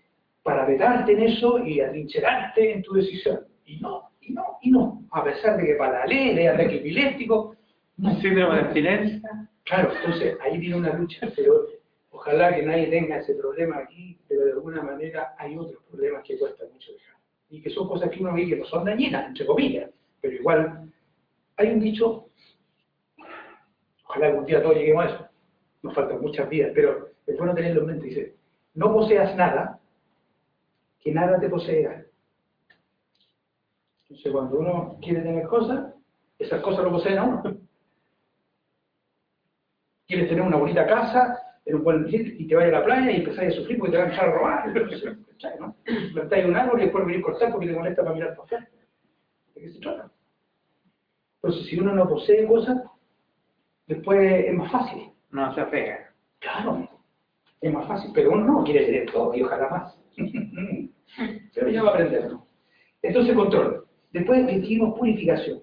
para 0.42 0.64
vetarte 0.64 1.12
en 1.12 1.22
eso 1.22 1.58
y 1.64 1.80
atrincherarte 1.80 2.72
en 2.72 2.82
tu 2.82 2.94
decisión. 2.94 3.40
Y 3.64 3.78
no, 3.80 4.10
y 4.20 4.32
no, 4.32 4.58
y 4.62 4.70
no. 4.70 5.06
A 5.10 5.24
pesar 5.24 5.56
de 5.56 5.66
que 5.66 5.74
para 5.74 6.00
la 6.00 6.06
ley, 6.06 6.34
de 6.34 6.48
ataque 6.48 6.76
epiléptico, 6.76 7.56
no. 7.98 8.18
Síndrome 8.20 8.54
de 8.54 8.60
abstinencia. 8.62 9.48
Claro, 9.64 9.92
entonces 9.94 10.36
ahí 10.40 10.56
viene 10.58 10.76
una 10.76 10.94
lucha, 10.94 11.30
pero 11.36 11.66
ojalá 12.10 12.54
que 12.54 12.62
nadie 12.62 12.86
tenga 12.86 13.18
ese 13.18 13.34
problema 13.34 13.76
aquí, 13.78 14.18
pero 14.26 14.46
de 14.46 14.52
alguna 14.52 14.82
manera 14.82 15.34
hay 15.36 15.56
otros 15.56 15.82
problemas 15.90 16.24
que 16.24 16.38
cuesta 16.38 16.64
mucho 16.72 16.92
dejar. 16.92 17.16
Y 17.50 17.60
que 17.60 17.68
son 17.70 17.86
cosas 17.86 18.10
que 18.10 18.20
uno 18.20 18.32
ve 18.32 18.46
que 18.46 18.56
no 18.56 18.64
son 18.64 18.84
dañinas, 18.84 19.28
entre 19.28 19.44
comillas, 19.44 19.90
pero 20.20 20.34
igual 20.34 20.90
hay 21.56 21.68
un 21.68 21.80
dicho, 21.80 22.29
ojalá 24.10 24.26
algún 24.26 24.44
día 24.44 24.60
todos 24.60 24.74
lleguemos 24.74 25.04
a 25.04 25.08
eso, 25.08 25.28
nos 25.82 25.94
faltan 25.94 26.20
muchas 26.20 26.48
vidas, 26.48 26.72
pero 26.74 27.10
es 27.26 27.38
bueno 27.38 27.54
tenerlo 27.54 27.82
en 27.82 27.86
mente, 27.86 28.06
dice, 28.06 28.34
no 28.74 28.92
poseas 28.92 29.36
nada 29.36 29.78
que 30.98 31.12
nada 31.12 31.38
te 31.38 31.48
posea. 31.48 32.04
Entonces, 34.02 34.32
cuando 34.32 34.58
uno 34.58 34.98
quiere 35.00 35.22
tener 35.22 35.46
cosas, 35.46 35.94
esas 36.38 36.60
cosas 36.60 36.84
lo 36.84 36.90
poseen 36.90 37.18
a 37.18 37.24
uno. 37.24 37.42
Quieres 40.06 40.28
tener 40.28 40.42
una 40.42 40.56
bonita 40.56 40.86
casa, 40.86 41.38
en 41.64 41.76
un 41.76 41.84
buen 41.84 42.06
y 42.10 42.46
te 42.48 42.56
vayas 42.56 42.74
a 42.74 42.78
la 42.80 42.84
playa 42.84 43.12
y 43.12 43.16
empezáis 43.16 43.52
a 43.52 43.56
sufrir 43.56 43.78
porque 43.78 43.92
te 43.92 43.98
van 43.98 44.10
a 44.10 44.12
echar 44.12 44.28
a 44.28 44.32
robar. 44.32 44.74
¿no? 45.60 45.76
Plantáis 46.12 46.44
un 46.44 46.56
árbol 46.56 46.80
y 46.80 46.84
después 46.84 47.06
venir 47.06 47.20
a 47.20 47.24
cortar 47.24 47.52
porque 47.52 47.68
te 47.68 47.72
molesta 47.72 48.02
para 48.02 48.14
mirar 48.14 48.34
por 48.34 48.46
afuera. 48.46 48.68
¿De 49.54 49.60
qué 49.60 49.68
se 49.70 49.78
trata? 49.78 50.10
Entonces, 51.36 51.66
si 51.66 51.78
uno 51.78 51.94
no 51.94 52.08
posee 52.08 52.46
cosas, 52.46 52.89
después 53.90 54.44
es 54.46 54.54
más 54.54 54.70
fácil. 54.70 55.10
No 55.30 55.52
se 55.54 55.60
apega. 55.60 56.12
Claro, 56.38 56.88
es 57.60 57.72
más 57.72 57.86
fácil, 57.86 58.10
pero 58.14 58.32
uno 58.32 58.44
no 58.44 58.64
quiere 58.64 58.86
tener 58.86 59.12
todo 59.12 59.34
y 59.34 59.42
ojalá 59.42 59.68
más. 59.68 59.98
Pero 61.54 61.68
ya 61.68 61.82
va 61.82 61.90
a 61.90 61.92
aprenderlo. 61.94 62.46
Entonces, 63.02 63.34
control. 63.34 63.84
Después 64.12 64.46
dijimos 64.46 64.96
purificación. 64.96 65.60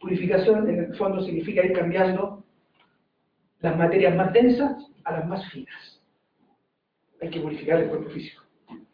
Purificación, 0.00 0.70
en 0.70 0.78
el 0.84 0.96
fondo, 0.96 1.20
significa 1.22 1.66
ir 1.66 1.72
cambiando 1.72 2.44
las 3.58 3.76
materias 3.76 4.14
más 4.14 4.32
densas 4.32 4.76
a 5.04 5.12
las 5.12 5.26
más 5.26 5.50
finas. 5.50 6.00
Hay 7.20 7.30
que 7.30 7.40
purificar 7.40 7.80
el 7.80 7.88
cuerpo 7.88 8.10
físico. 8.10 8.44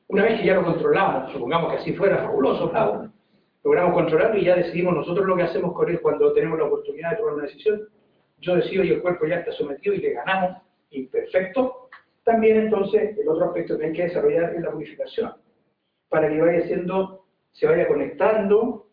Una 0.09 0.23
vez 0.23 0.41
que 0.41 0.47
ya 0.47 0.55
lo 0.55 0.65
controlamos, 0.65 1.31
supongamos 1.33 1.73
que 1.73 1.79
así 1.79 1.93
fuera 1.93 2.19
fabuloso, 2.19 2.73
logramos 3.63 3.95
controlarlo 3.95 4.39
y 4.39 4.45
ya 4.45 4.57
decidimos 4.57 4.95
nosotros 4.95 5.27
lo 5.27 5.37
que 5.37 5.43
hacemos 5.43 5.75
con 5.75 5.91
él 5.91 6.01
cuando 6.01 6.33
tenemos 6.33 6.59
la 6.59 6.65
oportunidad 6.65 7.11
de 7.11 7.17
tomar 7.17 7.35
una 7.35 7.45
decisión. 7.45 7.83
Yo 8.45 8.57
decido 8.57 8.85
y 8.85 8.91
el 8.91 9.03
cuerpo 9.03 9.27
ya 9.27 9.37
está 9.37 9.53
sometido 9.53 9.95
y 9.95 10.01
le 10.01 10.13
ganamos, 10.13 10.63
imperfecto, 10.91 11.89
también 12.25 12.59
entonces 12.59 13.17
el 13.19 13.29
otro 13.29 13.47
aspecto 13.47 13.79
que 13.79 13.87
hay 13.87 13.93
que 13.93 14.05
desarrollar 14.05 14.55
es 14.55 14.63
la 14.63 14.71
purificación, 14.71 15.33
para 16.09 16.29
que 16.29 16.41
vaya 16.41 16.67
siendo, 16.67 17.25
se 17.53 17.67
vaya 17.67 17.89
conectando, 17.89 18.89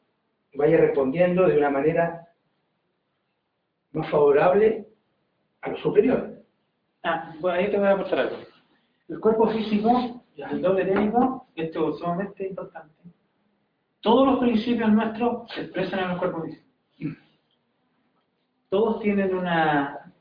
vaya 0.55 0.77
respondiendo 0.77 1.47
de 1.47 1.57
una 1.57 1.69
manera 1.69 2.27
más 3.91 4.09
favorable 4.09 4.87
a 5.61 5.69
lo 5.69 5.77
superior. 5.77 6.43
Ah, 7.03 7.35
bueno, 7.39 7.57
ahí 7.57 7.69
te 7.69 7.77
voy 7.77 7.87
a 7.87 7.95
mostrar 7.97 8.27
algo. 8.27 8.37
El 9.09 9.19
cuerpo 9.19 9.49
físico 9.49 10.21
el 10.37 10.61
doble 10.61 10.85
técnico, 10.85 11.47
esto 11.55 11.89
es 11.89 11.99
sumamente 11.99 12.47
importante. 12.47 12.95
Todos 13.99 14.27
los 14.27 14.39
principios 14.39 14.91
nuestros 14.91 15.51
se 15.51 15.61
expresan 15.61 15.99
en 15.99 16.11
el 16.11 16.17
cuerpo 16.17 16.41
físico. 16.43 16.70
Todos 18.71 19.01
tienen 19.01 19.35
una, 19.35 20.13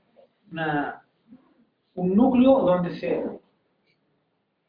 un 1.95 2.17
núcleo 2.17 2.59
donde 2.63 2.99
se, 2.99 3.25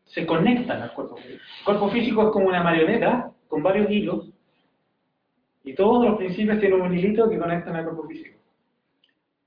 se 0.05 0.23
conectan 0.23 0.84
al 0.84 0.93
cuerpo 0.93 1.15
físico. 1.15 1.41
El 1.57 1.65
cuerpo 1.65 1.89
físico 1.89 2.27
es 2.27 2.29
como 2.29 2.47
una 2.49 2.61
marioneta 2.61 3.32
con 3.47 3.63
varios 3.63 3.89
hilos 3.89 4.29
y 5.63 5.73
todos 5.73 6.05
los 6.05 6.17
principios 6.19 6.59
tienen 6.59 6.79
un 6.79 6.95
hilito 6.95 7.27
que 7.27 7.39
conectan 7.39 7.75
al 7.75 7.86
cuerpo 7.86 8.07
físico. 8.07 8.38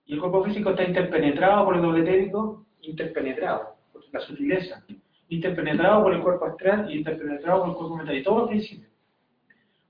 Y 0.07 0.15
el 0.15 0.19
cuerpo 0.19 0.43
físico 0.43 0.71
está 0.71 0.83
interpenetrado 0.83 1.67
por 1.67 1.77
el 1.77 1.83
doble 1.83 2.03
técnico, 2.03 2.67
interpenetrado 2.81 3.77
por 3.93 4.03
la 4.11 4.19
sutileza, 4.19 4.85
interpenetrado 5.29 6.03
por 6.03 6.13
el 6.13 6.21
cuerpo 6.21 6.47
astral 6.47 6.91
y 6.91 6.99
interpenetrado 6.99 7.61
por 7.61 7.69
el 7.69 7.77
cuerpo 7.77 7.97
mental 7.99 8.17
y 8.17 8.25
todos 8.25 8.39
los 8.41 8.49
principios. 8.49 8.91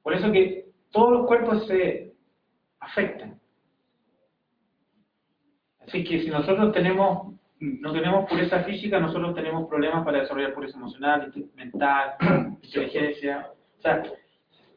Por 0.02 0.12
eso 0.12 0.30
que 0.30 0.66
todos 0.90 1.12
los 1.12 1.26
cuerpos 1.26 1.66
se 1.66 2.12
afectan. 2.80 3.40
Así 5.94 6.02
que 6.02 6.22
si 6.22 6.28
nosotros 6.28 6.72
tenemos, 6.72 7.34
no 7.60 7.92
tenemos 7.92 8.28
pureza 8.28 8.64
física, 8.64 8.98
nosotros 8.98 9.32
tenemos 9.32 9.68
problemas 9.68 10.04
para 10.04 10.22
desarrollar 10.22 10.52
pureza 10.52 10.76
emocional, 10.76 11.32
mental, 11.54 12.16
inteligencia. 12.64 13.48
O 13.78 13.80
sea, 13.80 14.02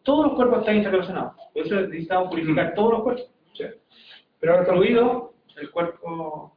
todos 0.04 0.28
los 0.28 0.36
cuerpos 0.36 0.60
están 0.60 0.76
interrelacionados. 0.76 1.34
Por 1.52 1.66
eso 1.66 1.74
necesitamos 1.74 2.30
purificar 2.30 2.76
todos 2.76 2.92
los 2.92 3.02
cuerpos. 3.02 3.32
Pero 4.40 4.62
incluido 4.62 5.34
el 5.60 5.72
cuerpo 5.72 6.56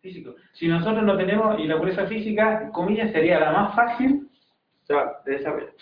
físico. 0.00 0.36
Si 0.52 0.68
nosotros 0.68 1.02
no 1.02 1.16
tenemos, 1.16 1.58
y 1.58 1.66
la 1.66 1.76
pureza 1.76 2.06
física, 2.06 2.70
comillas, 2.70 3.10
sería 3.10 3.40
la 3.40 3.50
más 3.50 3.74
fácil 3.74 4.28
de 4.86 5.32
desarrollar. 5.32 5.72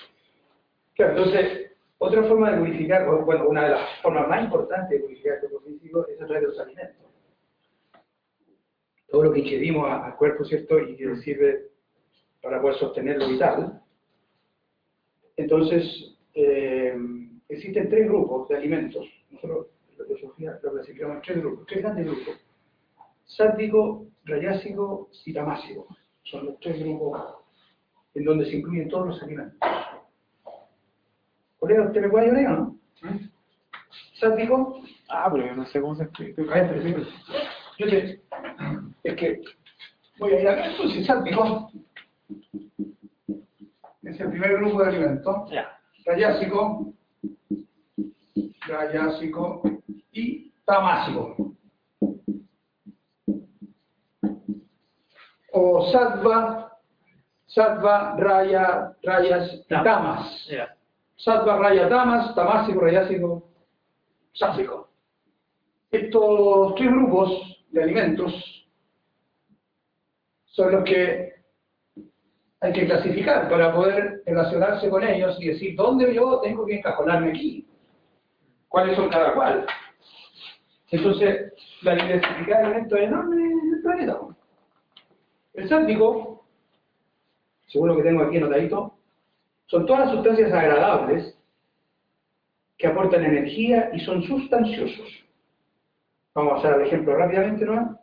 Claro, 0.94 1.18
entonces, 1.18 1.72
otra 1.98 2.22
forma 2.22 2.50
de 2.50 2.60
purificar, 2.60 3.04
bueno, 3.26 3.46
una 3.46 3.64
de 3.64 3.70
las 3.72 4.00
formas 4.00 4.26
más 4.26 4.42
importantes 4.42 4.88
de 4.88 5.00
purificar 5.00 5.34
el 5.34 5.50
cuerpo 5.50 5.60
físico 5.68 6.06
es 6.08 6.18
a 6.22 6.24
través 6.24 6.44
de 6.44 6.48
los 6.48 6.60
alimentos. 6.60 6.99
Todo 9.10 9.24
lo 9.24 9.32
que 9.32 9.40
ingerimos 9.40 9.90
al 9.90 10.16
cuerpo, 10.16 10.44
¿cierto? 10.44 10.78
Y 10.78 10.96
que 10.96 11.16
sirve 11.16 11.70
para 12.42 12.60
poder 12.60 12.76
sostener 12.76 13.18
lo 13.18 13.28
vital. 13.28 13.82
Entonces, 15.36 16.16
eh, 16.34 16.96
existen 17.48 17.88
tres 17.88 18.06
grupos 18.06 18.48
de 18.48 18.56
alimentos. 18.56 19.06
Nosotros, 19.30 19.66
en 19.90 19.98
la 19.98 20.04
filosofía, 20.04 20.60
lo 20.62 20.72
clasificamos 20.72 21.16
en 21.16 21.22
tres 21.22 21.38
grupos, 21.38 21.66
tres 21.66 21.82
grandes 21.82 22.06
grupos. 22.06 22.40
Sádvico, 23.24 24.06
rayásico 24.24 25.10
y 25.24 25.32
tamásico. 25.32 25.86
Son 26.22 26.46
los 26.46 26.60
tres 26.60 26.78
grupos 26.80 27.20
en 28.14 28.24
donde 28.24 28.44
se 28.46 28.56
incluyen 28.56 28.88
todos 28.88 29.08
los 29.08 29.22
alimentos. 29.22 29.58
Colega, 31.58 31.86
¿usted 31.86 32.00
me 32.00 32.08
puede 32.08 32.26
ayudar 32.26 32.52
o 32.52 32.56
no? 32.56 32.78
¿Eh? 33.04 33.30
¿Sádvico? 34.14 34.82
Ah, 35.08 35.28
pero 35.32 35.46
yo 35.46 35.56
no 35.56 35.66
sé 35.66 35.80
cómo 35.80 35.94
se 35.94 36.04
explica. 36.04 36.42
Yo 37.78 37.86
sé, 37.86 38.20
es 39.04 39.16
que 39.16 39.40
voy 40.18 40.32
a 40.32 40.40
ir 40.40 40.48
a 40.48 40.66
entonces 40.66 41.06
sádvico 41.06 41.70
es 44.02 44.20
el 44.20 44.30
primer 44.30 44.56
grupo 44.58 44.82
de 44.82 44.88
alimentos. 44.88 45.50
Rayásico, 46.04 46.92
rayásico 48.66 49.62
y 50.12 50.50
tamásico. 50.64 51.54
O 55.52 55.92
sattva, 55.92 56.78
sattva, 57.46 58.16
raya, 58.16 58.96
rayas 59.02 59.54
y 59.54 59.68
tamas. 59.68 60.48
Sattva, 61.16 61.58
raya, 61.58 61.88
tamas, 61.88 62.34
tamásico, 62.34 62.80
rayásico, 62.80 63.48
sáfico. 64.32 64.88
Estos 65.90 66.74
tres 66.76 66.90
grupos 66.90 67.66
de 67.70 67.82
alimentos 67.82 68.59
son 70.50 70.72
los 70.72 70.84
que 70.84 71.32
hay 72.60 72.72
que 72.72 72.86
clasificar 72.86 73.48
para 73.48 73.72
poder 73.72 74.22
relacionarse 74.26 74.90
con 74.90 75.02
ellos 75.02 75.36
y 75.40 75.48
decir 75.48 75.76
dónde 75.76 76.14
yo 76.14 76.40
tengo 76.42 76.66
que 76.66 76.76
encajonarme 76.76 77.30
aquí, 77.30 77.66
cuáles 78.68 78.96
son 78.96 79.08
cada 79.08 79.32
cual. 79.34 79.66
Entonces, 80.90 81.52
la 81.82 81.94
diversificidad 81.94 82.58
de 82.58 82.64
alimentos 82.64 82.98
es 82.98 83.04
enorme 83.06 83.42
en 83.42 83.74
el 83.74 83.82
planeta. 83.82 84.18
El 85.54 85.68
sálvico, 85.68 86.44
según 87.68 87.88
lo 87.88 87.96
que 87.96 88.02
tengo 88.02 88.22
aquí 88.24 88.36
anotadito, 88.36 88.94
son 89.66 89.86
todas 89.86 90.06
las 90.06 90.14
sustancias 90.16 90.52
agradables 90.52 91.38
que 92.76 92.86
aportan 92.88 93.24
energía 93.24 93.90
y 93.92 94.00
son 94.00 94.22
sustanciosos. 94.24 95.24
Vamos 96.34 96.54
a 96.54 96.56
hacer 96.58 96.80
el 96.80 96.86
ejemplo 96.86 97.16
rápidamente, 97.16 97.64
¿no? 97.64 97.99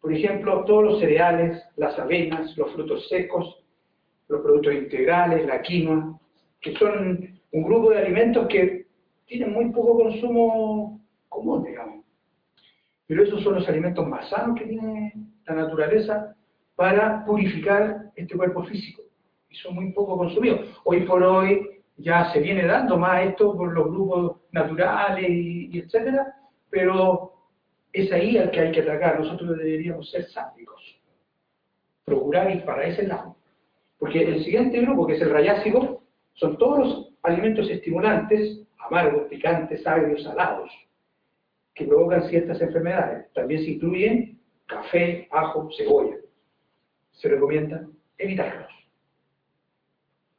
Por 0.00 0.12
ejemplo, 0.12 0.64
todos 0.64 0.84
los 0.84 1.00
cereales, 1.00 1.62
las 1.76 1.98
avenas, 1.98 2.56
los 2.56 2.72
frutos 2.72 3.08
secos, 3.08 3.64
los 4.28 4.40
productos 4.42 4.74
integrales, 4.74 5.46
la 5.46 5.60
quinoa, 5.62 6.18
que 6.60 6.74
son 6.76 7.40
un 7.52 7.62
grupo 7.62 7.90
de 7.90 7.98
alimentos 7.98 8.46
que 8.48 8.86
tienen 9.26 9.52
muy 9.52 9.70
poco 9.70 10.02
consumo 10.04 11.00
común, 11.28 11.64
digamos. 11.64 12.04
Pero 13.06 13.22
esos 13.22 13.42
son 13.42 13.54
los 13.54 13.68
alimentos 13.68 14.06
más 14.06 14.28
sanos 14.28 14.58
que 14.58 14.66
tiene 14.66 15.12
la 15.46 15.54
naturaleza 15.54 16.34
para 16.76 17.24
purificar 17.24 18.12
este 18.14 18.36
cuerpo 18.36 18.62
físico. 18.64 19.02
Y 19.48 19.56
son 19.56 19.74
muy 19.74 19.92
poco 19.92 20.16
consumidos. 20.16 20.60
Hoy 20.84 21.00
por 21.00 21.22
hoy 21.22 21.82
ya 21.96 22.30
se 22.32 22.40
viene 22.40 22.66
dando 22.66 22.96
más 22.96 23.26
esto 23.26 23.56
por 23.56 23.72
los 23.72 23.86
grupos 23.90 24.36
naturales 24.52 25.28
y, 25.28 25.78
etcétera, 25.78 26.34
pero 26.70 27.32
es 27.92 28.12
ahí 28.12 28.36
al 28.36 28.50
que 28.50 28.60
hay 28.60 28.72
que 28.72 28.80
atacar. 28.80 29.18
Nosotros 29.20 29.56
deberíamos 29.56 30.10
ser 30.10 30.24
sáficos, 30.28 31.00
procurar 32.04 32.50
ir 32.50 32.64
para 32.64 32.86
ese 32.86 33.04
lado. 33.04 33.36
Porque 33.98 34.22
el 34.22 34.44
siguiente 34.44 34.80
grupo, 34.80 35.06
que 35.06 35.14
es 35.14 35.22
el 35.22 35.30
rayásico, 35.30 36.02
son 36.34 36.56
todos 36.56 36.78
los 36.78 37.08
alimentos 37.22 37.68
estimulantes, 37.68 38.60
amargos, 38.78 39.28
picantes, 39.28 39.84
agrios, 39.86 40.22
salados, 40.22 40.70
que 41.74 41.84
provocan 41.84 42.28
ciertas 42.28 42.60
enfermedades. 42.60 43.32
También 43.32 43.62
se 43.62 43.72
incluyen 43.72 44.38
café, 44.66 45.26
ajo, 45.30 45.68
cebolla. 45.76 46.16
Se 47.12 47.28
recomienda 47.28 47.86
evitarlos. 48.16 48.70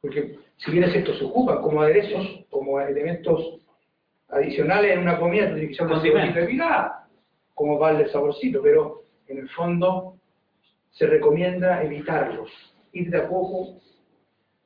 Porque 0.00 0.38
si 0.56 0.70
bien 0.70 0.84
estos 0.84 1.18
se 1.18 1.24
ocupan 1.24 1.60
como 1.60 1.82
aderezos, 1.82 2.46
como 2.48 2.80
elementos 2.80 3.60
adicionales 4.28 4.92
en 4.92 5.00
una 5.00 5.18
comida, 5.18 5.54
como 7.60 7.78
para 7.78 8.00
el 8.00 8.10
saborcito, 8.10 8.62
pero 8.62 9.02
en 9.26 9.36
el 9.36 9.48
fondo 9.50 10.16
se 10.92 11.06
recomienda 11.06 11.82
evitarlos 11.82 12.48
ir 12.94 13.10
de 13.10 13.18
a 13.18 13.28
poco 13.28 13.76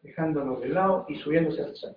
dejándonos 0.00 0.60
de 0.60 0.68
lado 0.68 1.04
y 1.08 1.16
subiéndose 1.16 1.60
al 1.60 1.74
sal. 1.74 1.96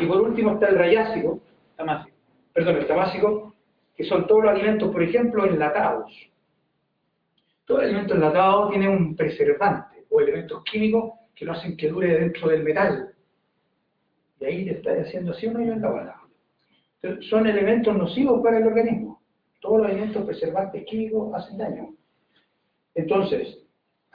Y 0.00 0.06
por 0.06 0.22
último 0.22 0.54
está 0.54 0.66
el 0.66 0.78
rayásico, 0.78 1.38
tamásico, 1.76 2.16
perdón, 2.52 2.74
el 2.74 2.86
tamásico, 2.88 3.54
que 3.94 4.02
son 4.02 4.26
todos 4.26 4.42
los 4.42 4.50
alimentos, 4.50 4.90
por 4.90 5.00
ejemplo, 5.00 5.46
enlatados. 5.46 6.10
Todo 7.64 7.78
alimento 7.78 8.14
enlatado 8.14 8.70
tiene 8.70 8.88
un 8.88 9.14
preservante 9.14 10.06
o 10.10 10.20
elementos 10.20 10.64
químicos 10.64 11.20
que 11.36 11.44
lo 11.44 11.52
hacen 11.52 11.76
que 11.76 11.88
dure 11.88 12.18
dentro 12.18 12.48
del 12.48 12.64
metal. 12.64 13.14
Y 14.40 14.44
ahí 14.44 14.64
le 14.64 14.72
está 14.72 14.90
haciendo 14.90 15.30
así 15.30 15.46
una 15.46 15.64
y 15.64 15.68
en 15.68 15.80
la 15.80 15.88
bala. 15.88 16.20
Son 17.30 17.46
elementos 17.46 17.96
nocivos 17.96 18.42
para 18.42 18.58
el 18.58 18.66
organismo. 18.66 19.15
Todos 19.60 19.78
los 19.78 19.86
alimentos 19.86 20.24
preservantes 20.24 20.84
químicos 20.86 21.34
hacen 21.34 21.58
daño. 21.58 21.94
Entonces, 22.94 23.66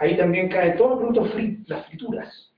Ahí 0.01 0.17
también 0.17 0.49
caen 0.49 0.75
todos 0.77 0.89
los 0.89 0.99
productos 0.99 1.31
fritos, 1.31 1.69
las 1.69 1.85
frituras. 1.85 2.51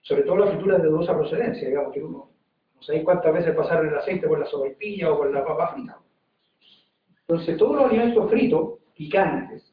Sobre 0.00 0.22
todo 0.22 0.38
las 0.38 0.50
frituras 0.50 0.82
de 0.82 0.88
dudosa 0.88 1.16
procedencia, 1.16 1.68
digamos 1.68 1.92
que 1.92 2.02
uno 2.02 2.28
no 2.74 2.82
sé 2.82 3.04
cuántas 3.04 3.32
veces 3.32 3.54
pasaron 3.54 3.86
el 3.86 3.94
aceite 3.94 4.26
por 4.26 4.40
la 4.40 4.46
sopaipilla 4.46 5.12
o 5.12 5.18
por 5.18 5.32
la 5.32 5.44
papa 5.44 5.68
frita. 5.68 6.00
Entonces, 7.20 7.56
todos 7.56 7.76
los 7.76 7.84
alimentos 7.84 8.28
fritos, 8.28 8.80
picantes, 8.96 9.72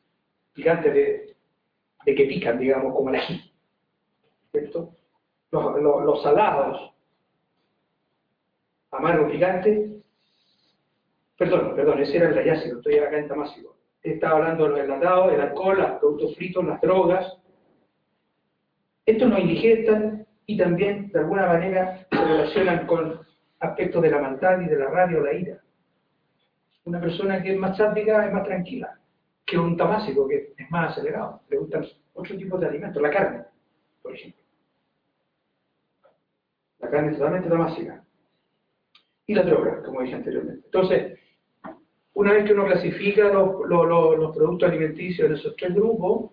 picantes 0.54 0.94
de, 0.94 1.36
que 2.06 2.26
pican, 2.26 2.60
digamos, 2.60 2.94
como 2.94 3.10
el 3.10 3.16
ají, 3.16 3.52
¿cierto? 4.52 4.92
Los, 5.50 6.22
salados, 6.22 6.94
amargo, 8.92 9.32
picante, 9.32 9.99
perdón, 11.40 11.76
perdón, 11.76 12.00
ese 12.02 12.18
era 12.18 12.30
el 12.30 12.36
rayácido, 12.36 12.78
estoy 12.78 13.00
acá 13.00 13.18
en 13.18 13.28
Tamásico 13.28 13.80
estaba 14.04 14.38
hablando 14.38 14.64
de 14.64 14.70
los 14.70 14.80
enlatados, 14.80 15.34
el 15.34 15.42
alcohol, 15.42 15.78
los 15.78 16.00
productos 16.00 16.36
fritos, 16.36 16.66
las 16.66 16.82
drogas. 16.82 17.38
Estos 19.06 19.30
nos 19.30 19.40
indigestan 19.40 20.26
y 20.46 20.58
también, 20.58 21.12
de 21.12 21.20
alguna 21.20 21.48
manera, 21.48 22.08
se 22.10 22.18
relacionan 22.18 22.88
con 22.88 23.20
aspectos 23.60 24.02
de 24.02 24.12
la 24.12 24.20
maldad 24.20 24.62
y 24.62 24.66
de 24.66 24.78
la 24.78 24.90
rabia 24.90 25.18
o 25.18 25.22
la 25.22 25.34
ira. 25.34 25.60
Una 26.86 27.02
persona 27.02 27.42
que 27.42 27.54
es 27.54 27.58
más 27.58 27.78
sádica 27.78 28.26
es 28.26 28.34
más 28.34 28.46
tranquila 28.46 28.96
que 29.46 29.58
un 29.58 29.76
tamásico 29.76 30.28
que 30.28 30.54
es 30.58 30.72
más 30.72 30.92
acelerado. 30.92 31.42
Le 31.50 31.58
gustan 31.58 31.86
otro 32.14 32.38
tipo 32.38 32.58
de 32.58 32.68
alimentos, 32.68 33.02
la 33.02 33.10
carne, 33.10 33.44
por 34.02 34.14
ejemplo. 34.14 34.42
La 36.80 36.90
carne 36.90 37.12
es 37.12 37.18
totalmente 37.18 37.50
tamásica. 37.50 38.04
Y 39.26 39.36
la 39.36 39.44
droga, 39.44 39.84
como 39.84 40.02
dije 40.02 40.16
anteriormente. 40.16 40.66
Entonces, 40.66 41.19
una 42.14 42.34
vez 42.34 42.46
que 42.46 42.54
uno 42.54 42.66
clasifica 42.66 43.32
los, 43.32 44.36
productos 44.36 44.70
alimenticios 44.70 45.28
en 45.28 45.36
esos 45.36 45.56
tres 45.56 45.74
grupos, 45.74 46.32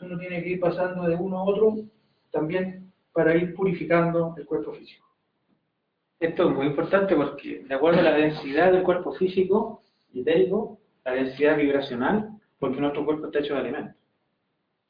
uno 0.00 0.18
tiene 0.18 0.42
que 0.42 0.50
ir 0.50 0.60
pasando 0.60 1.06
de 1.08 1.16
uno 1.16 1.38
a 1.38 1.44
otro 1.44 1.76
también 2.30 2.92
para 3.12 3.34
ir 3.34 3.54
purificando 3.54 4.34
el 4.36 4.44
cuerpo 4.44 4.72
físico. 4.72 5.06
Esto 6.20 6.48
es 6.48 6.54
muy 6.54 6.66
importante 6.66 7.14
porque 7.14 7.64
de 7.64 7.74
acuerdo 7.74 8.00
a 8.00 8.04
la 8.04 8.16
densidad 8.16 8.72
del 8.72 8.82
cuerpo 8.82 9.12
físico 9.12 9.82
y 10.12 10.20
etérico, 10.20 10.78
la 11.04 11.12
densidad 11.12 11.56
vibracional, 11.56 12.30
porque 12.58 12.80
nuestro 12.80 13.04
cuerpo 13.04 13.26
está 13.26 13.38
hecho 13.40 13.54
de 13.54 13.60
alimentos. 13.60 13.96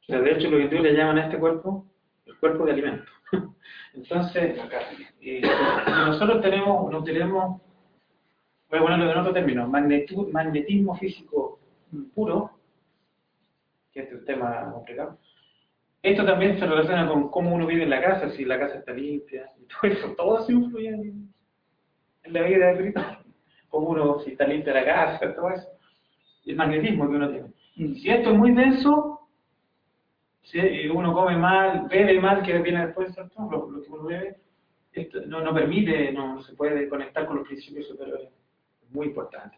O 0.01 0.05
sea, 0.05 0.21
de 0.21 0.31
hecho, 0.31 0.49
lo 0.49 0.57
que 0.57 0.67
tú 0.67 0.81
le 0.81 0.93
llaman 0.93 1.17
a 1.17 1.25
este 1.25 1.37
cuerpo, 1.37 1.85
el 2.25 2.37
cuerpo 2.37 2.65
de 2.65 2.71
alimentos. 2.71 3.09
Entonces, 3.93 4.57
eh, 5.21 5.41
nosotros 5.87 6.41
tenemos, 6.41 6.89
no 6.91 7.03
tenemos, 7.03 7.61
voy 8.69 8.79
a 8.79 8.81
ponerlo 8.81 9.11
en 9.11 9.17
otro 9.17 9.33
término, 9.33 9.67
magnetismo 9.67 10.95
físico 10.97 11.59
puro, 12.13 12.51
que 13.91 14.01
este 14.01 14.15
es 14.15 14.19
un 14.19 14.25
tema 14.25 14.71
complicado. 14.71 15.17
Esto 16.03 16.25
también 16.25 16.59
se 16.59 16.65
relaciona 16.65 17.07
con 17.07 17.29
cómo 17.29 17.53
uno 17.53 17.65
vive 17.65 17.83
en 17.83 17.89
la 17.89 18.01
casa, 18.01 18.29
si 18.29 18.45
la 18.45 18.59
casa 18.59 18.79
está 18.79 18.93
limpia, 18.93 19.49
y 19.59 19.65
todo 19.65 19.91
eso, 19.91 20.13
todo 20.17 20.45
se 20.45 20.53
influye 20.53 20.89
en, 20.89 21.33
la 22.25 22.41
vida 22.41 22.71
espiritual. 22.71 23.19
Cómo 23.69 23.89
uno, 23.89 24.19
si 24.19 24.31
está 24.31 24.45
limpia 24.45 24.73
la 24.73 24.85
casa, 24.85 25.33
todo 25.33 25.49
eso. 25.49 25.67
El 26.45 26.55
magnetismo 26.55 27.09
que 27.09 27.15
uno 27.15 27.29
tiene. 27.29 27.49
Mm. 27.77 27.93
Si 27.95 28.09
esto 28.09 28.31
es 28.31 28.37
muy 28.37 28.51
denso, 28.53 29.21
si 30.43 30.87
uno 30.89 31.13
come 31.13 31.37
mal, 31.37 31.87
bebe 31.89 32.19
mal, 32.19 32.41
que 32.41 32.57
viene 32.59 32.85
después. 32.85 33.15
Lo, 33.37 33.69
lo 33.69 33.81
que 33.81 33.89
uno 33.89 34.03
bebe, 34.03 34.37
esto 34.93 35.21
no, 35.25 35.41
no 35.41 35.53
permite, 35.53 36.11
no, 36.11 36.41
se 36.41 36.53
puede 36.55 36.87
conectar 36.89 37.25
con 37.25 37.37
los 37.37 37.47
principios 37.47 37.87
superiores. 37.87 38.29
Muy 38.91 39.07
importante. 39.07 39.57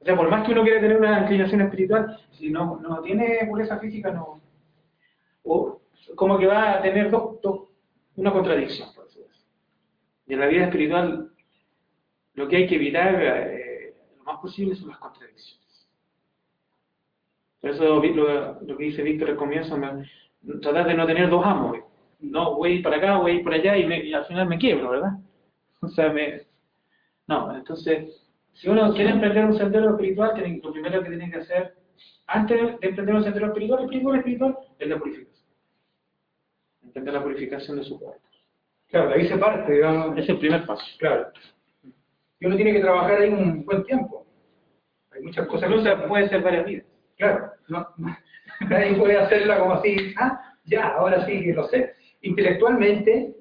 O 0.00 0.04
sea, 0.04 0.16
por 0.16 0.30
más 0.30 0.46
que 0.46 0.52
uno 0.52 0.62
quiera 0.62 0.80
tener 0.80 0.96
una 0.96 1.22
inclinación 1.22 1.60
espiritual, 1.62 2.18
si 2.30 2.50
no, 2.50 2.78
no 2.80 3.00
tiene 3.02 3.44
pureza 3.48 3.78
física, 3.78 4.10
no. 4.12 4.40
O 5.44 5.80
como 6.14 6.38
que 6.38 6.46
va 6.46 6.74
a 6.74 6.82
tener 6.82 7.10
dos, 7.10 7.38
una 8.16 8.32
contradicción, 8.32 8.88
por 8.94 9.06
decirlo 9.06 9.28
así. 9.30 9.44
Y 10.26 10.34
en 10.34 10.40
la 10.40 10.46
vida 10.46 10.64
espiritual, 10.64 11.30
lo 12.34 12.48
que 12.48 12.56
hay 12.56 12.66
que 12.68 12.76
evitar 12.76 13.20
eh, 13.22 13.94
lo 14.16 14.24
más 14.24 14.38
posible 14.40 14.76
son 14.76 14.90
las 14.90 14.98
contradicciones. 14.98 15.88
Por 17.60 17.70
eso 17.70 17.84
lo, 17.84 18.60
lo 18.62 18.76
que 18.76 18.84
dice 18.84 19.02
Víctor 19.02 19.30
al 19.30 19.36
comienzo, 19.36 19.76
tratar 20.62 20.86
de 20.86 20.94
no 20.94 21.06
tener 21.06 21.28
dos 21.28 21.44
amos. 21.44 21.78
No, 22.20 22.54
voy 22.56 22.70
a 22.70 22.74
ir 22.74 22.82
para 22.82 22.96
acá, 22.96 23.16
voy 23.16 23.32
a 23.32 23.34
ir 23.34 23.44
para 23.44 23.56
allá 23.56 23.76
y, 23.76 24.12
al 24.12 24.24
final 24.26 24.48
me 24.48 24.58
quiebro, 24.58 24.90
¿verdad? 24.90 25.12
O 25.80 25.88
sea, 25.88 26.12
me... 26.12 26.47
No, 27.28 27.54
entonces, 27.54 28.28
si 28.54 28.68
uno 28.68 28.92
quiere 28.94 29.10
emprender 29.10 29.44
un 29.44 29.56
sendero 29.56 29.90
espiritual, 29.90 30.30
lo 30.62 30.72
primero 30.72 31.02
que 31.02 31.08
tiene 31.08 31.30
que 31.30 31.38
hacer, 31.38 31.74
antes 32.26 32.60
de 32.60 32.88
emprender 32.88 33.14
un 33.14 33.22
sendero 33.24 33.46
espiritual, 33.46 33.82
el 33.82 33.88
primero 33.88 34.14
espiritual 34.16 34.58
es 34.78 34.88
la 34.88 34.98
purificación. 34.98 35.48
Entender 36.82 37.14
la 37.14 37.22
purificación 37.22 37.76
de 37.76 37.84
su 37.84 37.98
cuerpo. 37.98 38.20
Claro, 38.88 39.10
ahí 39.12 39.28
se 39.28 39.36
parte, 39.36 39.72
digamos. 39.72 40.18
Es 40.18 40.28
el 40.28 40.38
primer 40.38 40.64
paso. 40.66 40.84
Claro. 40.98 41.28
Y 42.40 42.46
uno 42.46 42.56
tiene 42.56 42.72
que 42.72 42.80
trabajar 42.80 43.20
ahí 43.20 43.28
un 43.28 43.64
buen 43.64 43.84
tiempo. 43.84 44.26
Hay 45.12 45.22
muchas 45.22 45.46
cosas. 45.46 45.68
Incluso 45.68 46.08
puede 46.08 46.28
ser 46.28 46.42
varias 46.42 46.64
vidas. 46.64 46.86
Claro, 47.18 47.50
no, 47.68 47.86
nadie 48.70 48.94
puede 48.94 49.18
hacerla 49.18 49.58
como 49.58 49.74
así, 49.74 50.14
ah, 50.18 50.54
ya, 50.64 50.88
ahora 50.94 51.26
sí 51.26 51.42
que 51.42 51.52
lo 51.52 51.64
sé. 51.64 51.94
Intelectualmente, 52.22 53.34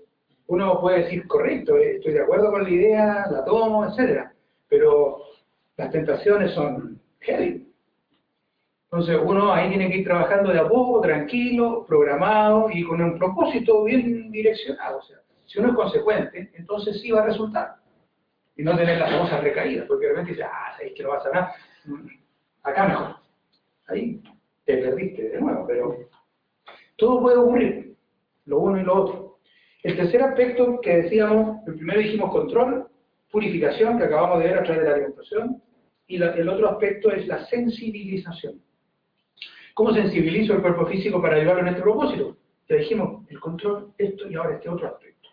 uno 0.47 0.79
puede 0.79 1.03
decir, 1.03 1.27
correcto, 1.27 1.77
eh, 1.77 1.97
estoy 1.97 2.13
de 2.13 2.21
acuerdo 2.21 2.51
con 2.51 2.63
la 2.63 2.69
idea, 2.69 3.27
la 3.29 3.45
tomo, 3.45 3.85
etcétera, 3.85 4.33
pero 4.67 5.23
las 5.75 5.91
tentaciones 5.91 6.53
son 6.53 6.99
heavy. 7.19 7.67
Entonces 8.85 9.19
uno 9.23 9.53
ahí 9.53 9.69
tiene 9.69 9.89
que 9.89 9.97
ir 9.97 10.05
trabajando 10.05 10.51
de 10.51 10.59
a 10.59 10.67
poco, 10.67 11.01
tranquilo, 11.01 11.85
programado 11.85 12.69
y 12.71 12.83
con 12.83 13.01
un 13.01 13.17
propósito 13.17 13.83
bien 13.83 14.31
direccionado. 14.31 14.99
O 14.99 15.01
sea, 15.01 15.17
si 15.45 15.59
uno 15.59 15.69
es 15.69 15.75
consecuente, 15.75 16.51
entonces 16.53 17.01
sí 17.01 17.11
va 17.11 17.21
a 17.21 17.25
resultar. 17.25 17.75
Y 18.55 18.63
no 18.63 18.75
tener 18.75 18.97
las 18.97 19.11
famosas 19.11 19.43
recaídas, 19.43 19.85
porque 19.87 20.05
de 20.05 20.11
repente 20.11 20.31
dice, 20.31 20.43
ah, 20.43 20.73
sabéis 20.75 20.93
que 20.95 21.03
no 21.03 21.09
vas 21.09 21.25
a 21.25 21.53
mm, 21.85 22.07
acá 22.63 22.87
mejor 22.87 23.27
ahí 23.87 24.21
te 24.65 24.77
perdiste 24.77 25.29
de 25.29 25.39
nuevo, 25.39 25.65
pero 25.65 25.97
todo 26.97 27.21
puede 27.21 27.37
ocurrir, 27.37 27.95
lo 28.45 28.59
uno 28.59 28.79
y 28.79 28.83
lo 28.83 28.95
otro. 28.95 29.26
El 29.83 29.95
tercer 29.95 30.21
aspecto 30.21 30.79
que 30.81 31.03
decíamos, 31.03 31.67
el 31.67 31.75
primero 31.75 31.99
dijimos 31.99 32.31
control, 32.31 32.87
purificación, 33.31 33.97
que 33.97 34.05
acabamos 34.05 34.39
de 34.39 34.45
ver 34.45 34.57
a 34.57 34.63
través 34.63 34.83
de 34.83 34.89
la 34.89 34.95
alimentación, 34.95 35.61
y 36.07 36.21
el 36.21 36.49
otro 36.49 36.69
aspecto 36.69 37.11
es 37.11 37.27
la 37.27 37.45
sensibilización. 37.45 38.61
¿Cómo 39.73 39.93
sensibilizo 39.93 40.53
el 40.53 40.61
cuerpo 40.61 40.85
físico 40.87 41.21
para 41.21 41.35
ayudarlo 41.35 41.61
en 41.61 41.67
este 41.67 41.81
propósito? 41.81 42.37
Ya 42.69 42.77
dijimos, 42.77 43.29
el 43.29 43.39
control, 43.39 43.93
esto 43.97 44.29
y 44.29 44.35
ahora 44.35 44.55
este 44.55 44.69
otro 44.69 44.87
aspecto. 44.87 45.29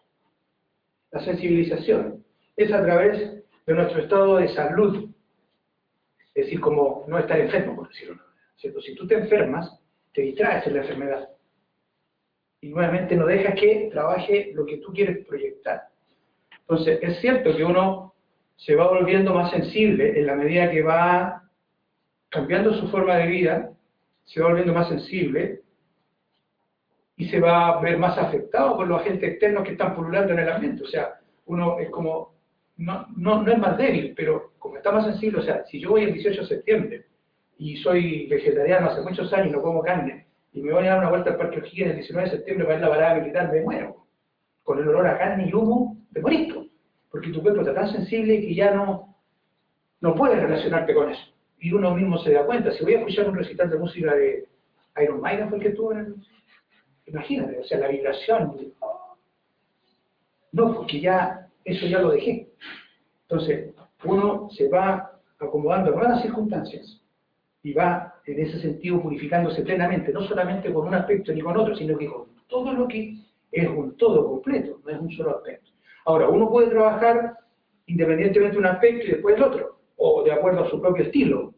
La 1.12 1.20
sensibilización 1.20 2.24
es 2.57 2.72
a 2.72 2.82
través 2.82 3.45
de 3.66 3.74
nuestro 3.74 4.03
estado 4.03 4.36
de 4.36 4.49
salud, 4.49 5.09
es 6.34 6.45
decir, 6.45 6.61
como 6.61 7.05
no 7.09 7.18
estar 7.18 7.38
enfermo, 7.40 7.76
por 7.76 7.88
decirlo 7.88 8.20
si 8.82 8.95
tú 8.95 9.07
te 9.07 9.14
enfermas, 9.14 9.78
te 10.12 10.22
distraes 10.22 10.66
en 10.66 10.74
la 10.74 10.80
enfermedad. 10.82 11.28
Y 12.64 12.68
nuevamente 12.68 13.14
no 13.14 13.26
dejas 13.26 13.60
que 13.60 13.90
trabaje 13.92 14.52
lo 14.54 14.64
que 14.64 14.78
tú 14.78 14.90
quieres 14.94 15.26
proyectar. 15.26 15.82
Entonces, 16.60 16.98
es 17.02 17.20
cierto 17.20 17.54
que 17.54 17.62
uno 17.62 18.14
se 18.56 18.74
va 18.74 18.88
volviendo 18.88 19.34
más 19.34 19.50
sensible 19.50 20.18
en 20.18 20.26
la 20.26 20.34
medida 20.34 20.70
que 20.70 20.80
va 20.80 21.42
cambiando 22.30 22.72
su 22.72 22.88
forma 22.88 23.16
de 23.16 23.26
vida, 23.26 23.70
se 24.24 24.40
va 24.40 24.48
volviendo 24.48 24.72
más 24.72 24.88
sensible 24.88 25.60
y 27.18 27.28
se 27.28 27.38
va 27.38 27.68
a 27.68 27.80
ver 27.82 27.98
más 27.98 28.16
afectado 28.16 28.78
por 28.78 28.86
los 28.86 29.02
agentes 29.02 29.32
externos 29.32 29.62
que 29.62 29.72
están 29.72 29.94
pululando 29.94 30.32
en 30.32 30.38
el 30.38 30.48
ambiente. 30.48 30.84
O 30.84 30.88
sea, 30.88 31.20
uno 31.44 31.78
es 31.78 31.90
como, 31.90 32.32
no, 32.78 33.08
no, 33.14 33.42
no 33.42 33.52
es 33.52 33.58
más 33.58 33.76
débil, 33.76 34.14
pero 34.16 34.54
como 34.58 34.78
está 34.78 34.90
más 34.90 35.04
sensible, 35.04 35.40
o 35.40 35.42
sea, 35.42 35.66
si 35.66 35.80
yo 35.80 35.90
voy 35.90 36.04
el 36.04 36.14
18 36.14 36.40
de 36.40 36.46
septiembre 36.46 37.06
y 37.58 37.76
soy 37.76 38.26
vegetariano 38.26 38.86
hace 38.86 39.02
muchos 39.02 39.30
años, 39.34 39.52
no 39.52 39.60
como 39.60 39.82
carne, 39.82 40.23
y 40.55 40.62
me 40.62 40.72
voy 40.72 40.86
a 40.86 40.90
dar 40.90 40.98
una 41.00 41.11
vuelta 41.11 41.30
al 41.30 41.36
Parque 41.36 41.59
O'Higgins 41.59 41.90
el 41.90 41.96
19 41.96 42.30
de 42.30 42.36
septiembre 42.36 42.64
para 42.64 42.78
ver 42.78 42.88
la 42.88 42.94
parada 42.94 43.20
militar, 43.20 43.52
me 43.52 43.61
muero. 43.62 44.07
Con 44.62 44.78
el 44.78 44.88
olor 44.88 45.07
a 45.09 45.18
carne 45.18 45.48
y 45.48 45.52
humo, 45.52 45.98
te 46.12 46.20
morís. 46.20 46.55
Porque 47.11 47.30
tu 47.30 47.42
cuerpo 47.42 47.62
está 47.62 47.74
tan 47.74 47.90
sensible 47.90 48.40
que 48.40 48.55
ya 48.55 48.72
no, 48.72 49.16
no 50.00 50.14
puedes 50.14 50.40
relacionarte 50.40 50.94
con 50.94 51.11
eso. 51.11 51.22
Y 51.59 51.72
uno 51.72 51.92
mismo 51.92 52.18
se 52.18 52.32
da 52.32 52.46
cuenta. 52.46 52.70
Si 52.72 52.84
voy 52.84 52.94
a 52.94 52.98
escuchar 52.98 53.28
un 53.28 53.34
recital 53.34 53.68
de 53.68 53.78
música 53.78 54.14
de 54.14 54.48
Iron 55.02 55.20
Maiden, 55.20 55.48
fue 55.48 55.59
el 55.59 55.62
que 55.64 55.70
estuvo 55.70 55.92
en 55.92 55.98
el... 55.98 56.14
Imagínate, 57.07 57.59
o 57.59 57.64
sea, 57.64 57.78
la 57.78 57.88
vibración. 57.88 58.72
No, 60.52 60.74
porque 60.74 61.00
ya, 61.00 61.48
eso 61.64 61.86
ya 61.86 61.98
lo 61.98 62.11
dejé. 62.11 62.48
Entonces, 63.22 63.74
uno 64.05 64.48
se 64.50 64.68
va 64.68 65.20
acomodando 65.40 65.90
a 65.90 65.96
nuevas 65.96 66.22
circunstancias 66.22 67.02
y 67.64 67.72
va 67.72 68.13
en 68.26 68.40
ese 68.40 68.58
sentido 68.60 69.02
purificándose 69.02 69.62
plenamente, 69.62 70.12
no 70.12 70.22
solamente 70.22 70.72
con 70.72 70.88
un 70.88 70.94
aspecto 70.94 71.32
ni 71.32 71.40
con 71.40 71.56
otro, 71.56 71.76
sino 71.76 71.96
que 71.98 72.06
con 72.06 72.26
todo 72.48 72.72
lo 72.72 72.88
que 72.88 73.14
es 73.52 73.68
un 73.68 73.96
todo 73.96 74.26
completo, 74.26 74.80
no 74.84 74.90
es 74.90 74.98
un 74.98 75.10
solo 75.12 75.36
aspecto. 75.36 75.70
Ahora, 76.06 76.28
uno 76.28 76.48
puede 76.48 76.68
trabajar 76.68 77.38
independientemente 77.86 78.54
de 78.54 78.58
un 78.58 78.66
aspecto 78.66 79.06
y 79.06 79.10
después 79.10 79.36
el 79.36 79.42
otro, 79.42 79.78
o 79.96 80.22
de 80.22 80.32
acuerdo 80.32 80.64
a 80.64 80.70
su 80.70 80.80
propio 80.80 81.04
estilo, 81.04 81.54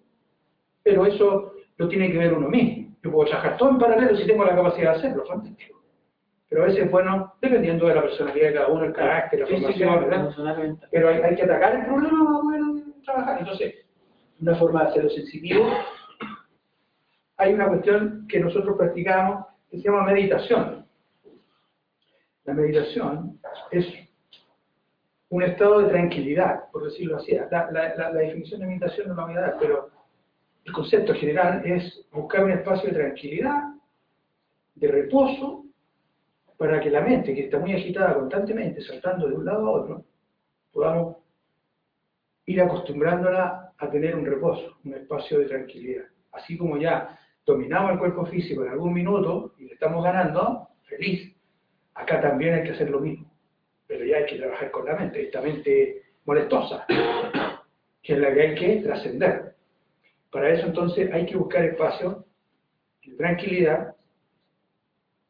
pero 0.82 1.06
eso 1.06 1.52
lo 1.76 1.88
tiene 1.88 2.10
que 2.10 2.18
ver 2.18 2.34
uno 2.34 2.48
mismo. 2.48 2.94
Yo 3.02 3.12
puedo 3.12 3.28
trabajar 3.28 3.56
todo 3.56 3.70
en 3.70 3.78
paralelo 3.78 4.16
si 4.16 4.26
tengo 4.26 4.44
la 4.44 4.56
capacidad 4.56 4.92
de 4.92 4.98
hacerlo, 4.98 5.24
fantástico. 5.26 5.80
Pero 6.48 6.62
a 6.62 6.66
veces, 6.66 6.90
bueno, 6.90 7.34
dependiendo 7.40 7.86
de 7.86 7.94
la 7.94 8.02
personalidad 8.02 8.48
de 8.48 8.54
cada 8.54 8.68
uno, 8.68 8.84
el 8.84 8.92
carácter, 8.92 9.40
la 9.40 9.46
formación, 9.46 10.00
¿verdad? 10.00 10.76
Pero 10.90 11.08
hay, 11.08 11.16
hay, 11.16 11.34
que 11.34 11.42
atacar 11.42 11.76
el 11.76 11.86
problema 11.86 12.24
para 12.24 12.40
poder 12.40 12.60
trabajar. 13.04 13.40
Entonces, 13.40 13.74
una 14.40 14.54
forma 14.56 14.82
de 14.82 14.90
hacerlo 14.90 15.10
sensitivo 15.10 15.66
hay 17.36 17.52
una 17.52 17.68
cuestión 17.68 18.26
que 18.28 18.40
nosotros 18.40 18.76
practicamos 18.76 19.46
que 19.70 19.78
se 19.78 19.84
llama 19.84 20.04
meditación. 20.04 20.86
La 22.44 22.54
meditación 22.54 23.38
es 23.70 23.86
un 25.28 25.42
estado 25.42 25.80
de 25.80 25.88
tranquilidad, 25.88 26.70
por 26.70 26.84
decirlo 26.84 27.16
así. 27.16 27.36
La, 27.50 28.12
definición 28.12 28.60
de 28.60 28.66
meditación 28.66 29.08
no 29.08 29.14
la 29.14 29.24
voy 29.24 29.36
a 29.36 29.40
dar, 29.40 29.56
pero 29.58 29.90
el 30.64 30.72
concepto 30.72 31.14
general 31.14 31.62
es 31.64 32.06
buscar 32.12 32.44
un 32.44 32.52
espacio 32.52 32.90
de 32.90 32.96
tranquilidad, 32.96 33.74
de 34.74 34.88
reposo, 34.88 35.64
para 36.56 36.80
que 36.80 36.90
la 36.90 37.02
mente, 37.02 37.34
que 37.34 37.44
está 37.44 37.58
muy 37.58 37.74
agitada 37.74 38.14
constantemente, 38.14 38.80
saltando 38.80 39.28
de 39.28 39.34
un 39.34 39.44
lado 39.44 39.66
a 39.66 39.70
otro, 39.70 40.04
podamos 40.72 41.16
ir 42.46 42.62
acostumbrándola 42.62 43.74
a 43.76 43.90
tener 43.90 44.16
un 44.16 44.24
reposo, 44.24 44.78
un 44.84 44.94
espacio 44.94 45.40
de 45.40 45.46
tranquilidad. 45.46 46.04
Así 46.32 46.56
como 46.56 46.78
ya 46.78 47.18
dominamos 47.46 47.92
el 47.92 47.98
cuerpo 47.98 48.26
físico 48.26 48.64
en 48.64 48.72
algún 48.72 48.92
minuto 48.92 49.54
y 49.56 49.66
le 49.66 49.74
estamos 49.74 50.04
ganando, 50.04 50.68
feliz. 50.82 51.32
Acá 51.94 52.20
también 52.20 52.54
hay 52.54 52.64
que 52.64 52.72
hacer 52.72 52.90
lo 52.90 53.00
mismo, 53.00 53.30
pero 53.86 54.04
ya 54.04 54.18
hay 54.18 54.26
que 54.26 54.36
trabajar 54.36 54.70
con 54.72 54.84
la 54.84 54.96
mente, 54.96 55.22
esta 55.22 55.40
mente 55.40 56.02
molestosa, 56.24 56.84
que 58.02 58.12
es 58.12 58.18
la 58.18 58.34
que 58.34 58.40
hay 58.40 58.54
que 58.56 58.76
trascender. 58.82 59.54
Para 60.30 60.50
eso 60.50 60.66
entonces 60.66 61.10
hay 61.12 61.24
que 61.24 61.36
buscar 61.36 61.64
espacio 61.64 62.26
de 63.06 63.14
tranquilidad, 63.14 63.94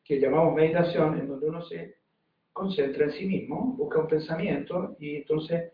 que 0.03 0.19
llamamos 0.19 0.55
meditación, 0.55 1.19
en 1.19 1.29
donde 1.29 1.49
uno 1.49 1.63
se 1.63 1.97
concentra 2.53 3.05
en 3.05 3.13
sí 3.13 3.27
mismo, 3.27 3.75
busca 3.77 4.01
un 4.01 4.09
pensamiento 4.09 4.97
y 4.99 5.17
entonces 5.17 5.73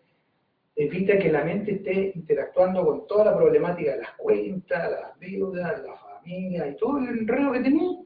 evita 0.74 1.18
que 1.18 1.30
la 1.30 1.45
mente 1.45 1.76
esté 1.76 2.12
interactuando 2.16 2.84
con 2.84 3.07
toda 3.07 3.26
la 3.26 3.36
problemática 3.36 3.93
de 3.93 3.99
las 3.99 4.14
cuentas, 4.16 4.90
las 4.90 5.20
deudas, 5.20 5.82
la 6.25 6.68
y 6.68 6.77
todo 6.77 6.99
el 6.99 7.09
enredo 7.09 7.53
que 7.53 7.61
tenía, 7.61 7.99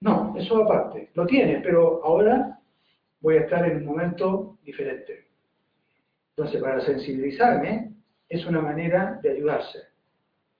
No, 0.00 0.34
eso 0.36 0.62
aparte. 0.62 1.10
Lo 1.14 1.26
tiene, 1.26 1.60
pero 1.60 2.04
ahora 2.04 2.58
voy 3.20 3.36
a 3.36 3.42
estar 3.42 3.64
en 3.68 3.78
un 3.78 3.84
momento 3.84 4.58
diferente. 4.64 5.26
Entonces, 6.36 6.60
para 6.60 6.80
sensibilizarme, 6.80 7.92
es 8.28 8.46
una 8.46 8.60
manera 8.60 9.20
de 9.22 9.30
ayudarse. 9.30 9.78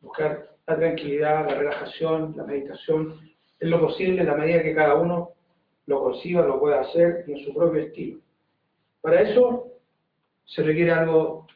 Buscar 0.01 0.51
la 0.67 0.77
tranquilidad, 0.77 1.47
la 1.49 1.55
relajación, 1.55 2.35
la 2.37 2.45
meditación, 2.45 3.19
en 3.61 3.71
lo 3.71 3.81
posible, 3.81 4.21
en 4.21 4.27
la 4.27 4.37
medida 4.37 4.63
que 4.63 4.75
cada 4.75 4.95
uno 4.97 5.31
lo 5.87 6.03
consiga, 6.03 6.43
lo 6.43 6.61
pueda 6.61 6.81
hacer 6.81 7.25
en 7.27 7.39
su 7.45 7.55
propio 7.55 7.83
estilo. 7.83 8.21
Para 9.01 9.23
eso 9.23 9.73
se 10.45 10.63
requiere 10.63 10.93
algo, 10.93 11.47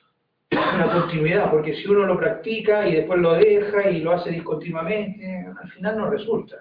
una 0.50 0.92
continuidad, 0.92 1.50
porque 1.50 1.74
si 1.74 1.88
uno 1.88 2.06
lo 2.06 2.18
practica 2.18 2.88
y 2.88 2.96
después 2.96 3.20
lo 3.20 3.34
deja 3.34 3.90
y 3.90 4.00
lo 4.00 4.12
hace 4.12 4.30
discontinuamente, 4.30 5.46
al 5.60 5.70
final 5.70 5.98
no 5.98 6.10
resulta. 6.10 6.56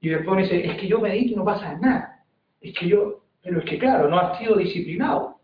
Y 0.00 0.08
después 0.08 0.48
dice, 0.48 0.66
es 0.66 0.78
que 0.78 0.86
yo 0.86 1.00
medito 1.00 1.32
y 1.32 1.36
no 1.36 1.44
pasa 1.44 1.78
nada. 1.78 2.24
Es 2.60 2.74
que 2.78 2.88
yo, 2.88 3.22
pero 3.42 3.58
es 3.58 3.64
que 3.64 3.78
claro, 3.78 4.08
no 4.08 4.18
has 4.18 4.38
sido 4.38 4.56
disciplinado, 4.56 5.40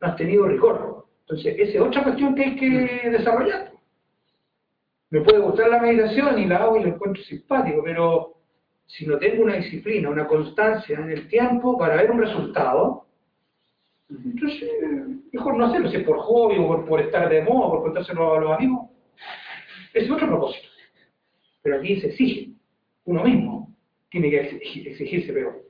no 0.00 0.08
has 0.08 0.16
tenido 0.16 0.46
rigor. 0.46 1.06
Entonces, 1.20 1.56
esa 1.58 1.72
es 1.72 1.80
otra 1.80 2.04
cuestión 2.04 2.34
que 2.34 2.44
hay 2.44 2.56
que 2.56 3.10
desarrollar. 3.10 3.72
Me 5.10 5.20
puede 5.22 5.38
gustar 5.38 5.68
la 5.70 5.80
meditación 5.80 6.38
y 6.38 6.46
la 6.46 6.58
hago 6.58 6.78
y 6.78 6.82
lo 6.82 6.88
encuentro 6.88 7.22
simpático, 7.22 7.82
pero 7.82 8.34
si 8.86 9.06
no 9.06 9.18
tengo 9.18 9.44
una 9.44 9.56
disciplina, 9.56 10.08
una 10.08 10.26
constancia 10.26 10.98
en 10.98 11.10
el 11.10 11.28
tiempo 11.28 11.78
para 11.78 11.96
ver 11.96 12.10
un 12.10 12.20
resultado, 12.20 13.07
entonces 14.10 14.70
mejor 15.32 15.56
no 15.56 15.66
hacerlo, 15.66 15.90
si 15.90 15.96
es 15.96 16.04
por 16.04 16.18
hobby 16.18 16.56
o 16.58 16.84
por, 16.86 17.00
estar 17.00 17.28
de 17.28 17.42
moda, 17.42 17.70
por 17.70 17.82
contárselo 17.82 18.34
a 18.34 18.40
los 18.40 18.52
amigos. 18.52 18.88
Ese 19.92 20.06
es 20.06 20.10
otro 20.10 20.26
propósito. 20.26 20.68
Pero 21.62 21.76
aquí 21.76 22.00
se 22.00 22.08
exige, 22.08 22.52
uno 23.04 23.24
mismo 23.24 23.74
tiene 24.10 24.30
que 24.30 24.40
exigirse, 24.40 25.32
pero 25.32 25.62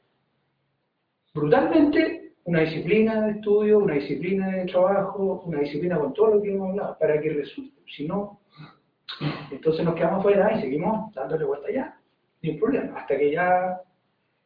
brutalmente 1.34 2.34
una 2.45 2.61
disciplina 2.61 3.26
de 3.26 3.32
estudio, 3.32 3.78
una 3.80 3.95
disciplina 3.95 4.49
de 4.49 4.66
trabajo, 4.66 5.43
una 5.45 5.61
disciplina 5.61 5.99
con 5.99 6.12
todo 6.14 6.34
lo 6.34 6.43
que 6.43 6.53
hemos 6.53 6.70
hablado, 6.70 6.97
para 6.99 7.20
que 7.20 7.30
resulte. 7.30 7.82
Si 7.95 8.07
no, 8.07 8.41
entonces 9.51 9.84
nos 9.84 9.95
quedamos 9.95 10.22
fuera 10.22 10.57
y 10.57 10.61
seguimos 10.61 11.12
dándole 11.14 11.45
vuelta 11.45 11.68
allá, 11.68 12.01
sin 12.41 12.59
problema, 12.59 13.01
hasta 13.01 13.18
que 13.18 13.32
ya 13.32 13.80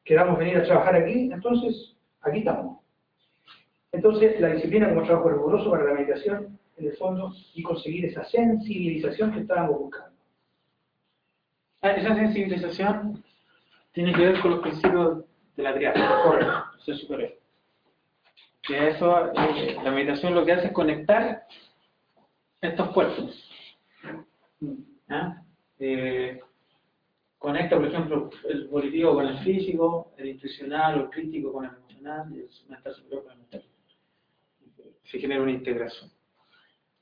queramos 0.04 0.38
venir 0.38 0.56
a 0.56 0.64
trabajar 0.64 0.96
aquí, 0.96 1.30
entonces 1.32 1.96
aquí 2.22 2.38
estamos. 2.38 2.81
Entonces, 3.92 4.40
la 4.40 4.48
disciplina 4.48 4.88
como 4.88 5.02
trabajo 5.02 5.28
riguroso 5.28 5.70
para 5.70 5.84
la 5.84 5.94
meditación, 5.94 6.58
en 6.78 6.86
el 6.86 6.96
fondo, 6.96 7.32
y 7.54 7.62
conseguir 7.62 8.06
esa 8.06 8.24
sensibilización 8.24 9.32
que 9.32 9.40
estábamos 9.40 9.78
buscando. 9.78 10.16
Ah, 11.82 11.90
esa 11.92 12.14
sensibilización 12.14 13.22
tiene 13.92 14.14
que 14.14 14.22
ver 14.22 14.40
con 14.40 14.52
los 14.52 14.60
principios 14.60 15.24
de 15.56 15.62
la 15.62 15.74
triada, 15.74 16.22
correcto, 16.22 16.78
ser. 16.84 17.38
Que 18.62 18.88
eso, 18.88 19.32
eh, 19.32 19.76
la 19.82 19.90
meditación 19.90 20.34
lo 20.34 20.44
que 20.44 20.52
hace 20.52 20.68
es 20.68 20.72
conectar 20.72 21.44
estos 22.60 22.90
cuerpos. 22.90 23.50
¿Ah? 25.08 25.42
Eh, 25.80 26.40
conecta, 27.38 27.76
por 27.76 27.86
ejemplo, 27.88 28.30
el 28.48 28.68
volitivo 28.68 29.14
con 29.14 29.26
el 29.26 29.38
físico, 29.40 30.12
el 30.16 30.28
intuicional 30.28 30.98
o 30.98 31.02
el 31.04 31.10
crítico 31.10 31.52
con 31.52 31.64
el 31.64 31.72
emocional 31.72 32.32
y 32.32 32.38
el 32.38 32.48
mental 32.68 32.94
superior 32.94 33.24
con 33.24 33.32
el 33.32 33.38
mental. 33.38 33.64
Se 35.12 35.18
genera 35.18 35.42
una 35.42 35.52
integración. 35.52 36.10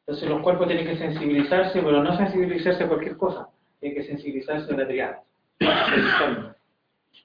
Entonces 0.00 0.28
los 0.28 0.42
cuerpos 0.42 0.66
tienen 0.66 0.84
que 0.84 0.96
sensibilizarse, 0.96 1.80
pero 1.80 2.02
no 2.02 2.16
sensibilizarse 2.16 2.82
a 2.82 2.88
cualquier 2.88 3.16
cosa, 3.16 3.48
tienen 3.78 3.96
que 3.96 4.08
sensibilizarse 4.08 4.74
a 4.74 4.76
la 4.76 4.88
triada. 4.88 5.22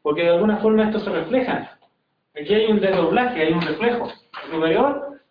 Porque 0.03 0.21
de 0.21 0.29
alguna 0.29 0.57
forma 0.57 0.83
esto 0.83 0.99
se 0.99 1.09
refleja. 1.09 1.79
Aquí 2.39 2.53
hay 2.53 2.71
un 2.71 2.79
desdoblaje, 2.79 3.41
hay 3.41 3.53
un 3.53 3.61
reflejo. 3.63 4.11
El 4.43 4.51
superior 4.51 5.21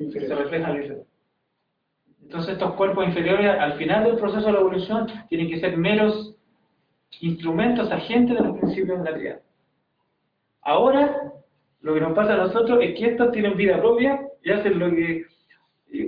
se 0.00 0.34
refleja 0.34 0.70
en 0.70 0.76
el. 0.76 1.02
Entonces 2.22 2.54
estos 2.54 2.74
cuerpos 2.74 3.06
inferiores 3.06 3.48
al 3.48 3.74
final 3.74 4.02
del 4.02 4.16
proceso 4.16 4.46
de 4.46 4.52
la 4.54 4.58
evolución 4.58 5.06
tienen 5.28 5.48
que 5.48 5.60
ser 5.60 5.76
meros 5.76 6.34
instrumentos, 7.20 7.92
agentes 7.92 8.36
de 8.36 8.42
los 8.42 8.58
principios 8.58 9.04
de 9.04 9.10
la 9.10 9.16
triada. 9.16 9.40
Ahora, 10.62 11.32
lo 11.80 11.94
que 11.94 12.00
nos 12.00 12.12
pasa 12.12 12.34
a 12.34 12.38
nosotros 12.38 12.80
es 12.82 12.98
que 12.98 13.10
estos 13.10 13.30
tienen 13.30 13.56
vida 13.56 13.78
propia 13.78 14.23
y 14.44 14.50
hacen 14.50 14.78
lo 14.78 14.90
que 14.90 15.24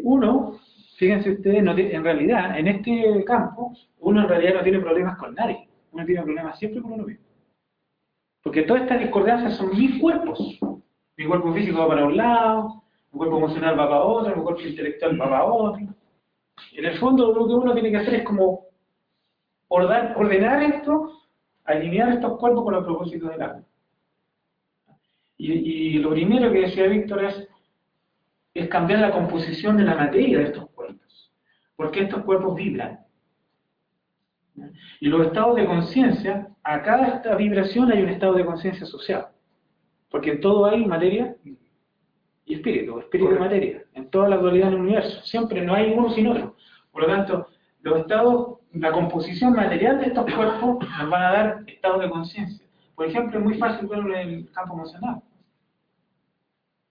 uno, 0.02 0.58
fíjense 0.96 1.30
ustedes, 1.30 1.58
en 1.58 2.04
realidad, 2.04 2.58
en 2.58 2.68
este 2.68 3.24
campo, 3.24 3.72
uno 4.00 4.22
en 4.22 4.28
realidad 4.28 4.54
no 4.54 4.62
tiene 4.62 4.80
problemas 4.80 5.16
con 5.18 5.34
nadie. 5.34 5.68
Uno 5.92 6.04
tiene 6.04 6.22
problemas 6.22 6.58
siempre 6.58 6.82
con 6.82 6.92
uno 6.92 7.04
mismo. 7.04 7.24
Porque 8.42 8.62
todas 8.62 8.82
estas 8.82 9.00
discordancias 9.00 9.56
son 9.56 9.70
mis 9.70 10.00
cuerpos. 10.00 10.58
Mi 11.16 11.26
cuerpo 11.26 11.52
físico 11.54 11.78
va 11.78 11.88
para 11.88 12.04
un 12.04 12.16
lado, 12.16 12.82
mi 13.10 13.18
cuerpo 13.18 13.38
emocional 13.38 13.78
va 13.78 13.88
para 13.88 14.02
otro, 14.02 14.36
mi 14.36 14.42
cuerpo 14.42 14.60
intelectual 14.60 15.20
va 15.20 15.30
para 15.30 15.44
otro. 15.44 15.86
En 16.72 16.84
el 16.84 16.98
fondo 16.98 17.32
lo 17.32 17.46
que 17.46 17.54
uno 17.54 17.72
tiene 17.72 17.90
que 17.90 17.96
hacer 17.96 18.14
es 18.14 18.22
como 18.24 18.66
ordenar 19.68 20.62
esto, 20.62 21.12
alinear 21.64 22.12
estos 22.12 22.38
cuerpos 22.38 22.64
con 22.64 22.74
los 22.74 22.84
propósitos 22.84 23.30
del 23.30 23.42
alma. 23.42 23.64
Y, 25.38 25.98
lo 25.98 26.10
primero 26.10 26.50
que 26.50 26.60
decía 26.60 26.86
Víctor 26.86 27.24
es, 27.24 27.48
es 28.58 28.68
cambiar 28.68 29.00
la 29.00 29.12
composición 29.12 29.76
de 29.76 29.84
la 29.84 29.94
materia 29.94 30.38
de 30.38 30.44
estos 30.44 30.70
cuerpos, 30.70 31.32
porque 31.76 32.02
estos 32.02 32.22
cuerpos 32.24 32.54
vibran. 32.54 33.00
Y 35.00 35.08
los 35.08 35.26
estados 35.26 35.56
de 35.56 35.66
conciencia, 35.66 36.48
a 36.62 36.82
cada 36.82 37.08
esta 37.08 37.34
vibración 37.34 37.92
hay 37.92 38.02
un 38.02 38.08
estado 38.08 38.34
de 38.34 38.46
conciencia 38.46 38.84
asociado, 38.84 39.28
porque 40.10 40.32
en 40.32 40.40
todo 40.40 40.66
hay 40.66 40.84
materia 40.86 41.36
y 42.44 42.54
espíritu, 42.54 42.98
espíritu 43.00 43.34
y 43.34 43.38
materia, 43.38 43.84
en 43.94 44.08
toda 44.08 44.28
la 44.28 44.36
dualidad 44.36 44.70
del 44.70 44.80
universo. 44.80 45.20
Siempre 45.22 45.60
no 45.60 45.74
hay 45.74 45.92
uno 45.92 46.10
sin 46.10 46.28
otro. 46.28 46.56
Por 46.92 47.02
lo 47.02 47.08
tanto, 47.08 47.48
los 47.82 48.00
estados, 48.00 48.58
la 48.72 48.92
composición 48.92 49.52
material 49.52 49.98
de 49.98 50.06
estos 50.06 50.24
cuerpos 50.32 50.78
nos 50.80 51.10
van 51.10 51.22
a 51.22 51.32
dar 51.32 51.64
estados 51.66 52.00
de 52.00 52.08
conciencia. 52.10 52.66
Por 52.94 53.06
ejemplo, 53.06 53.38
es 53.38 53.44
muy 53.44 53.58
fácil 53.58 53.86
verlo 53.88 54.16
en 54.16 54.28
el 54.28 54.50
campo 54.52 54.74
emocional. 54.74 55.20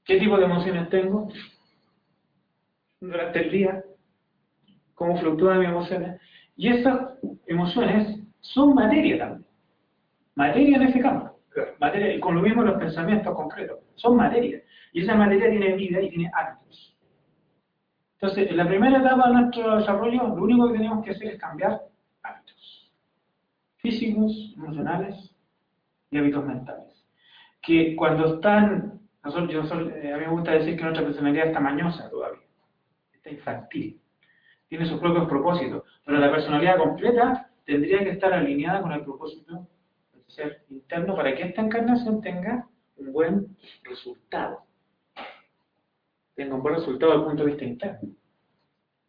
¿Qué 0.03 0.19
tipo 0.19 0.37
de 0.37 0.45
emociones 0.45 0.87
tengo 0.89 1.29
durante 2.99 3.39
el 3.39 3.51
día? 3.51 3.83
¿Cómo 4.93 5.17
fluctúan 5.17 5.59
mis 5.59 5.69
emociones? 5.69 6.19
Y 6.55 6.69
esas 6.69 7.19
emociones 7.47 8.19
son 8.39 8.73
materia 8.73 9.17
también. 9.17 9.45
Materia 10.35 10.77
en 10.77 10.83
ese 10.83 10.99
campo. 10.99 11.39
Materia, 11.79 12.13
y 12.13 12.19
con 12.19 12.35
lo 12.35 12.41
mismo 12.41 12.63
los 12.63 12.77
pensamientos 12.77 13.35
concretos. 13.35 13.79
Son 13.95 14.15
materia. 14.15 14.61
Y 14.93 15.01
esa 15.01 15.15
materia 15.15 15.49
tiene 15.49 15.75
vida 15.75 16.01
y 16.01 16.09
tiene 16.09 16.31
actos. 16.33 16.97
Entonces, 18.13 18.49
en 18.49 18.57
la 18.57 18.67
primera 18.67 18.99
etapa 18.99 19.27
de 19.27 19.33
nuestro 19.33 19.77
desarrollo, 19.77 20.23
lo 20.23 20.43
único 20.43 20.67
que 20.67 20.77
tenemos 20.77 21.03
que 21.03 21.11
hacer 21.11 21.27
es 21.27 21.39
cambiar 21.39 21.81
hábitos. 22.23 22.91
Físicos, 23.77 24.53
emocionales 24.57 25.35
y 26.09 26.17
hábitos 26.17 26.45
mentales. 26.45 27.05
Que 27.61 27.95
cuando 27.95 28.35
están, 28.35 29.01
nosotros, 29.23 29.51
yo, 29.51 29.79
eh, 29.89 30.13
a 30.13 30.17
mí 30.17 30.25
me 30.25 30.31
gusta 30.31 30.51
decir 30.51 30.77
que 30.77 30.83
nuestra 30.83 31.03
personalidad 31.03 31.47
está 31.47 31.59
mañosa 31.59 32.09
todavía. 32.09 32.44
Está 33.25 33.31
infantil. 33.31 33.99
Tiene 34.69 34.85
sus 34.85 34.99
propios 34.99 35.27
propósitos. 35.27 35.83
Pero 36.05 36.19
la 36.19 36.31
personalidad 36.31 36.77
completa 36.77 37.49
tendría 37.65 38.03
que 38.03 38.11
estar 38.11 38.31
alineada 38.31 38.81
con 38.81 38.91
el 38.91 39.01
propósito 39.01 39.67
del 40.13 40.23
ser 40.27 40.63
interno 40.69 41.15
para 41.15 41.35
que 41.35 41.43
esta 41.43 41.61
encarnación 41.61 42.21
tenga 42.21 42.67
un 42.97 43.11
buen 43.11 43.57
resultado 43.83 44.65
tenga 46.35 46.55
un 46.55 46.61
buen 46.61 46.75
resultado 46.75 47.11
desde 47.13 47.21
el 47.21 47.27
punto 47.27 47.43
de 47.43 47.49
vista 47.49 47.65
interno. 47.65 48.09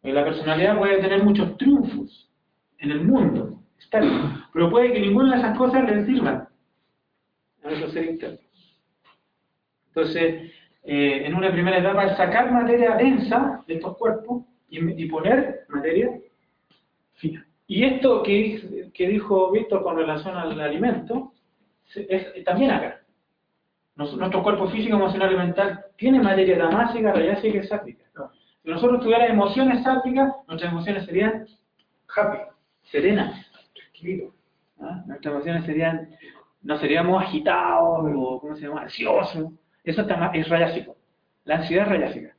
Y 0.03 0.11
la 0.11 0.23
personalidad 0.23 0.77
puede 0.77 1.01
tener 1.01 1.23
muchos 1.23 1.57
triunfos 1.57 2.31
en 2.79 2.91
el 2.91 3.03
mundo, 3.03 3.61
pero 4.53 4.69
puede 4.69 4.93
que 4.93 5.01
ninguna 5.01 5.33
de 5.33 5.39
esas 5.39 5.57
cosas 5.57 5.83
le 5.83 6.05
sirva 6.05 6.49
a 7.63 7.67
nuestro 7.67 7.89
ser 7.89 8.05
interno. 8.05 8.39
Entonces, 9.87 10.51
eh, 10.89 11.25
en 11.25 11.35
una 11.35 11.51
primera 11.51 11.79
etapa 11.79 12.05
es 12.05 12.15
sacar 12.15 12.49
materia 12.49 12.95
densa 12.95 13.61
de 13.67 13.73
estos 13.75 13.97
cuerpos 13.97 14.45
y, 14.69 15.05
poner 15.07 15.65
materia 15.67 16.17
fina. 17.15 17.45
Y 17.67 17.83
esto 17.83 18.23
que, 18.23 18.89
que 18.93 19.07
dijo 19.07 19.51
Víctor 19.51 19.83
con 19.83 19.97
relación 19.97 20.37
al 20.37 20.59
alimento, 20.59 21.33
es 21.93 22.43
también 22.45 22.71
acá. 22.71 23.01
Nuestro 23.97 24.43
cuerpo 24.43 24.69
físico, 24.69 24.95
emocional 24.95 25.33
y 25.33 25.37
mental 25.37 25.85
tiene 25.97 26.21
materia 26.21 26.57
damásica, 26.57 27.11
rayásica 27.11 27.57
y 27.57 27.67
sátrica. 27.67 28.05
Si 28.63 28.69
nosotros 28.69 29.01
tuviéramos 29.01 29.31
emociones 29.31 29.83
sátricas, 29.83 30.35
nuestras 30.47 30.71
emociones 30.71 31.05
serían 31.05 31.47
happy, 32.15 32.37
serenas, 32.83 33.45
tranquilos. 33.73 34.33
¿ah? 34.79 35.03
Nuestras 35.05 35.33
emociones 35.33 35.65
serían, 35.65 36.15
no 36.61 36.77
seríamos 36.77 37.23
agitados 37.23 38.07
o, 38.15 38.39
¿cómo 38.39 38.55
se 38.55 38.67
llama?, 38.67 38.83
ansiosos. 38.83 39.51
Eso 39.87 40.01
es 40.01 40.49
rayásico. 40.49 40.97
La 41.45 41.55
ansiedad 41.55 41.85
es 41.85 41.91
rayásica. 41.91 42.35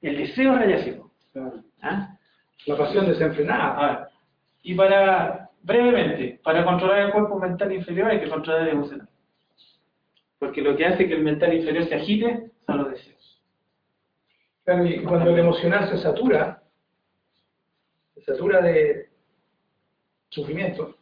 El 0.00 0.16
deseo 0.16 0.52
es 0.52 0.58
rayásico. 0.58 1.12
¿Ah? 1.80 2.18
La 2.66 2.76
pasión 2.76 3.06
desenfrenada. 3.06 4.10
y 4.62 4.74
para 4.74 5.50
brevemente, 5.62 6.40
para 6.42 6.64
controlar 6.64 7.06
el 7.06 7.12
cuerpo 7.12 7.38
mental 7.38 7.72
inferior 7.72 8.10
hay 8.10 8.18
que 8.18 8.28
controlar 8.28 8.62
el 8.62 8.74
emocional. 8.74 9.08
Porque 10.40 10.60
lo 10.60 10.76
que 10.76 10.86
hace 10.86 11.06
que 11.06 11.14
el 11.14 11.22
mental 11.22 11.54
inferior 11.54 11.84
se 11.84 11.94
agite 11.94 12.50
son 12.66 12.78
los 12.78 12.90
deseos. 12.90 13.42
Claro, 14.64 14.84
y 14.84 15.04
cuando 15.04 15.30
el 15.30 15.38
emocional 15.38 15.88
se 15.88 15.98
satura, 15.98 16.64
se 18.14 18.22
satura 18.22 18.60
de 18.60 19.08
sufrimiento, 20.30 20.96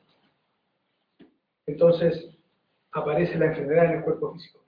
entonces 1.65 2.37
aparece 2.93 3.39
la 3.39 3.47
enfermedad 3.47 3.87
en 3.87 3.99
el 3.99 4.05
cuerpo 4.05 4.35
físico. 4.35 4.61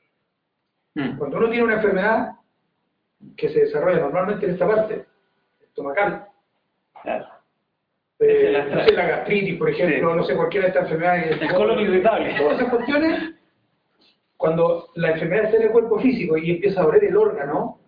Mm. 0.94 1.16
Cuando 1.18 1.38
uno 1.38 1.48
tiene 1.48 1.64
una 1.64 1.74
enfermedad 1.76 2.32
que 3.36 3.48
se 3.48 3.60
desarrolla 3.60 4.00
normalmente 4.00 4.46
en 4.46 4.52
esta 4.52 4.66
parte, 4.66 5.06
estomacal, 5.62 6.26
Claro. 7.02 7.26
eh, 8.20 8.56
Es 8.58 8.74
no 8.74 8.84
sé, 8.84 8.92
la 8.92 9.06
gastritis, 9.06 9.58
por 9.58 9.70
ejemplo, 9.70 10.10
Sí. 10.10 10.16
no 10.16 10.24
sé 10.24 10.36
cualquiera 10.36 10.66
de 10.66 10.68
estas 10.70 10.84
enfermedades. 10.84 11.40
El 11.40 11.54
colon 11.54 11.80
irritable. 11.80 12.34
Todas 12.38 12.58
esas 12.58 12.70
cuestiones, 12.70 13.34
cuando 14.36 14.88
la 14.96 15.12
enfermedad 15.12 15.44
está 15.46 15.56
en 15.56 15.62
el 15.64 15.70
cuerpo 15.70 15.98
físico 16.00 16.36
y 16.36 16.50
empieza 16.52 16.80
a 16.80 16.84
doler 16.84 17.04
el 17.04 17.16
órgano, 17.16 17.78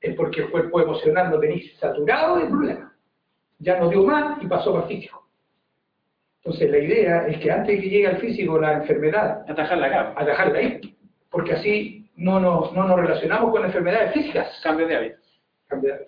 es 0.00 0.14
porque 0.14 0.42
el 0.42 0.50
cuerpo 0.50 0.80
emocional 0.80 1.30
lo 1.30 1.40
tenéis 1.40 1.76
saturado 1.78 2.36
de 2.38 2.46
problemas. 2.46 2.92
Ya 3.58 3.78
no 3.80 3.88
dio 3.88 4.04
más 4.04 4.40
y 4.42 4.46
pasó 4.46 4.72
para 4.72 4.86
físico. 4.86 5.26
Entonces 6.38 6.70
la 6.70 6.78
idea 6.78 7.26
es 7.26 7.38
que 7.40 7.50
antes 7.50 7.76
de 7.76 7.82
que 7.82 7.88
llegue 7.90 8.06
al 8.06 8.18
físico 8.18 8.58
la 8.60 8.74
enfermedad, 8.74 9.44
Atajar 9.50 9.78
la 9.78 9.90
cama. 9.90 10.14
atajarla 10.16 10.58
ahí, 10.60 10.96
porque 11.30 11.52
así 11.52 12.07
no 12.18 12.40
nos, 12.40 12.72
no 12.72 12.84
nos 12.84 12.98
relacionamos 12.98 13.50
con 13.50 13.64
enfermedades 13.64 14.12
físicas. 14.12 14.60
Cambio 14.62 14.86
de 14.86 14.96
hábito. 14.96 15.18
cambiar. 15.68 16.00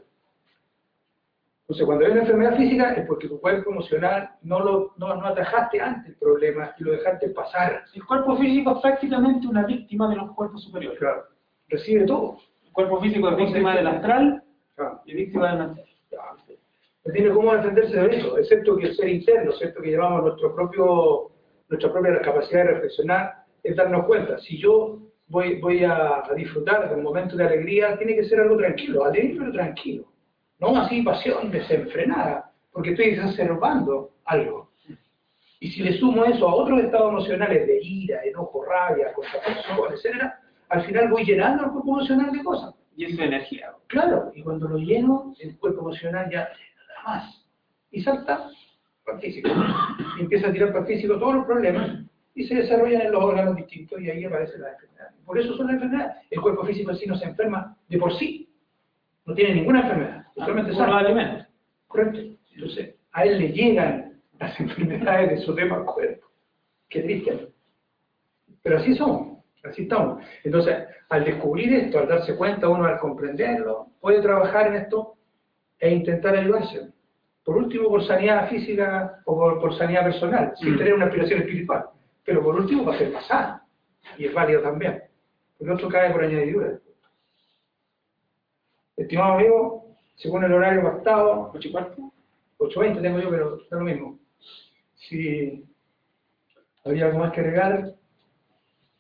Entonces, 1.63 1.87
cuando 1.87 2.05
hay 2.05 2.11
una 2.11 2.23
enfermedad 2.23 2.57
física 2.57 2.95
es 2.95 3.07
porque 3.07 3.29
tu 3.29 3.41
cuerpo 3.41 3.71
emocional 3.71 4.31
no 4.43 4.59
lo 4.59 4.93
no, 4.99 5.15
no 5.15 5.25
atajaste 5.27 5.81
antes 5.81 6.09
el 6.11 6.17
problema 6.19 6.75
y 6.79 6.83
lo 6.83 6.93
dejaste 6.93 7.29
pasar. 7.31 7.85
El 7.95 8.05
cuerpo 8.05 8.37
físico 8.37 8.73
es 8.75 8.83
prácticamente 8.83 9.47
una 9.47 9.65
víctima 9.65 10.09
de 10.09 10.17
los 10.17 10.33
cuerpos 10.33 10.65
superiores. 10.65 10.99
Claro. 10.99 11.27
Recibe 11.69 12.05
todo. 12.07 12.39
El 12.67 12.73
cuerpo 12.73 13.01
físico 13.01 13.29
es 13.31 13.37
víctima 13.37 13.77
del 13.77 13.87
astral 13.87 14.43
Claro. 14.75 15.01
y 15.05 15.15
víctima 15.15 15.49
del 15.51 15.59
mental. 15.59 15.85
No 17.05 17.13
tiene 17.13 17.31
cómo 17.31 17.55
defenderse 17.55 17.97
de 18.01 18.17
eso, 18.17 18.37
excepto 18.37 18.77
que 18.77 18.87
el 18.89 18.97
ser 18.97 19.09
interno, 19.09 19.53
excepto 19.53 19.81
que 19.81 19.91
llevamos 19.91 20.23
nuestro 20.23 20.55
propio, 20.55 21.31
nuestra 21.69 21.93
propia 21.93 22.21
capacidad 22.21 22.65
de 22.65 22.71
reflexionar, 22.73 23.45
es 23.63 23.77
darnos 23.77 24.07
cuenta. 24.07 24.39
Si 24.39 24.59
yo 24.59 24.99
voy, 25.31 25.61
voy 25.61 25.85
a, 25.85 26.22
a 26.28 26.35
disfrutar 26.35 26.89
de 26.89 26.97
un 26.97 27.03
momento 27.03 27.37
de 27.37 27.45
alegría, 27.45 27.97
tiene 27.97 28.16
que 28.16 28.24
ser 28.24 28.41
algo 28.41 28.57
tranquilo, 28.57 29.05
alegre 29.05 29.37
pero 29.39 29.53
tranquilo. 29.53 30.05
No 30.59 30.76
así 30.78 31.03
pasión 31.03 31.51
desenfrenada, 31.51 32.53
porque 32.72 32.91
estoy 32.91 33.07
exacerbando 33.07 34.11
algo. 34.26 34.68
Y 35.61 35.70
si 35.70 35.83
le 35.83 35.99
sumo 35.99 36.24
eso 36.24 36.49
a 36.49 36.55
otros 36.55 36.81
estados 36.81 37.11
emocionales 37.11 37.66
de 37.66 37.81
ira, 37.83 38.22
enojo, 38.24 38.64
rabia, 38.64 39.12
contaminación, 39.12 39.93
etcétera, 39.93 40.41
al 40.68 40.83
final 40.85 41.11
voy 41.11 41.24
llenando 41.24 41.64
el 41.64 41.70
cuerpo 41.70 41.97
emocional 41.99 42.33
de 42.33 42.45
cosas. 42.45 42.74
Y 42.97 43.05
eso 43.05 43.14
es 43.14 43.28
energía. 43.28 43.72
Claro, 43.87 44.33
y 44.35 44.43
cuando 44.43 44.68
lo 44.68 44.78
lleno, 44.78 45.35
el 45.39 45.57
cuerpo 45.59 45.81
emocional 45.81 46.28
ya 46.31 46.49
nada 46.49 47.03
más. 47.07 47.47
Y 47.91 48.03
salta 48.03 48.51
para 49.05 49.18
físico. 49.18 49.49
Y 50.18 50.22
empieza 50.22 50.49
a 50.49 50.53
tirar 50.53 50.72
para 50.72 50.87
físico 50.87 51.18
todos 51.18 51.35
los 51.37 51.47
problemas 51.47 52.10
y 52.35 52.45
se 52.45 52.55
desarrollan 52.55 53.03
en 53.03 53.12
los 53.12 53.22
órganos 53.24 53.57
distintos 53.57 54.01
y 54.01 54.11
ahí 54.11 54.24
aparece 54.24 54.59
la 54.59 54.70
enfermedad. 54.72 55.09
Por 55.24 55.39
eso 55.39 55.57
son 55.57 55.66
las 55.66 55.74
enfermedades. 55.76 56.16
El 56.31 56.41
cuerpo 56.41 56.64
físico 56.64 56.91
en 56.93 56.97
sí 56.97 57.07
no 57.07 57.16
se 57.16 57.24
enferma 57.26 57.76
de 57.89 57.99
por 57.99 58.12
sí. 58.18 58.49
No 59.26 59.35
tiene 59.35 59.55
ninguna 59.55 59.81
enfermedad. 59.83 60.24
Solamente 60.37 60.72
Por 60.72 60.81
los 60.81 60.89
sana. 60.89 60.99
alimentos. 61.01 61.47
Correcto. 61.87 62.20
Entonces, 62.55 62.95
a 63.12 63.24
él 63.24 63.39
le 63.39 63.53
llegan 63.53 64.20
las 64.39 64.59
enfermedades 64.61 65.31
de 65.31 65.39
su 65.39 65.55
tema 65.55 65.85
cuerpo. 65.85 66.26
Qué 66.89 67.01
triste. 67.03 67.49
Pero 68.62 68.78
así 68.78 68.95
somos, 68.95 69.39
así 69.64 69.83
estamos. 69.83 70.22
Entonces, 70.45 70.76
al 71.09 71.24
descubrir 71.24 71.72
esto, 71.74 71.99
al 71.99 72.09
darse 72.09 72.37
cuenta, 72.37 72.68
uno 72.68 72.85
al 72.85 72.99
comprenderlo, 72.99 73.89
puede 74.01 74.20
trabajar 74.22 74.68
en 74.68 74.74
esto 74.76 75.14
e 75.78 75.91
intentar 75.91 76.37
ayudarse. 76.37 76.89
Por 77.45 77.57
último, 77.57 77.89
por 77.89 78.05
sanidad 78.07 78.49
física 78.49 79.20
o 79.24 79.35
por, 79.37 79.61
por 79.61 79.76
sanidad 79.76 80.05
personal, 80.05 80.53
sin 80.57 80.74
Mm. 80.74 80.78
tener 80.78 80.95
una 80.95 81.07
aspiración 81.07 81.41
espiritual. 81.41 81.87
Pero 82.31 82.45
por 82.45 82.55
último, 82.55 82.85
para 82.85 82.97
ser 82.97 83.11
más 83.11 83.26
sano. 83.26 83.61
Y 84.16 84.26
es 84.26 84.33
válido 84.33 84.62
también. 84.62 85.03
Porque 85.59 85.72
otro 85.72 85.89
cae 85.89 86.12
por 86.12 86.22
añadidura. 86.22 86.78
Estimado 88.97 89.33
amigo, 89.33 89.97
según 90.14 90.45
el 90.45 90.53
horario 90.53 90.81
pactado, 90.81 91.51
¿Ocho 91.53 91.66
y 91.66 91.72
cuarto? 91.72 92.12
8.20 92.59 93.03
tengo 93.03 93.18
yo, 93.18 93.31
pero 93.31 93.57
da 93.68 93.78
lo 93.78 93.81
mismo. 93.81 94.16
Si 94.95 95.64
habría 96.85 97.07
algo 97.07 97.18
más 97.18 97.33
que 97.33 97.41
agregar, 97.41 97.95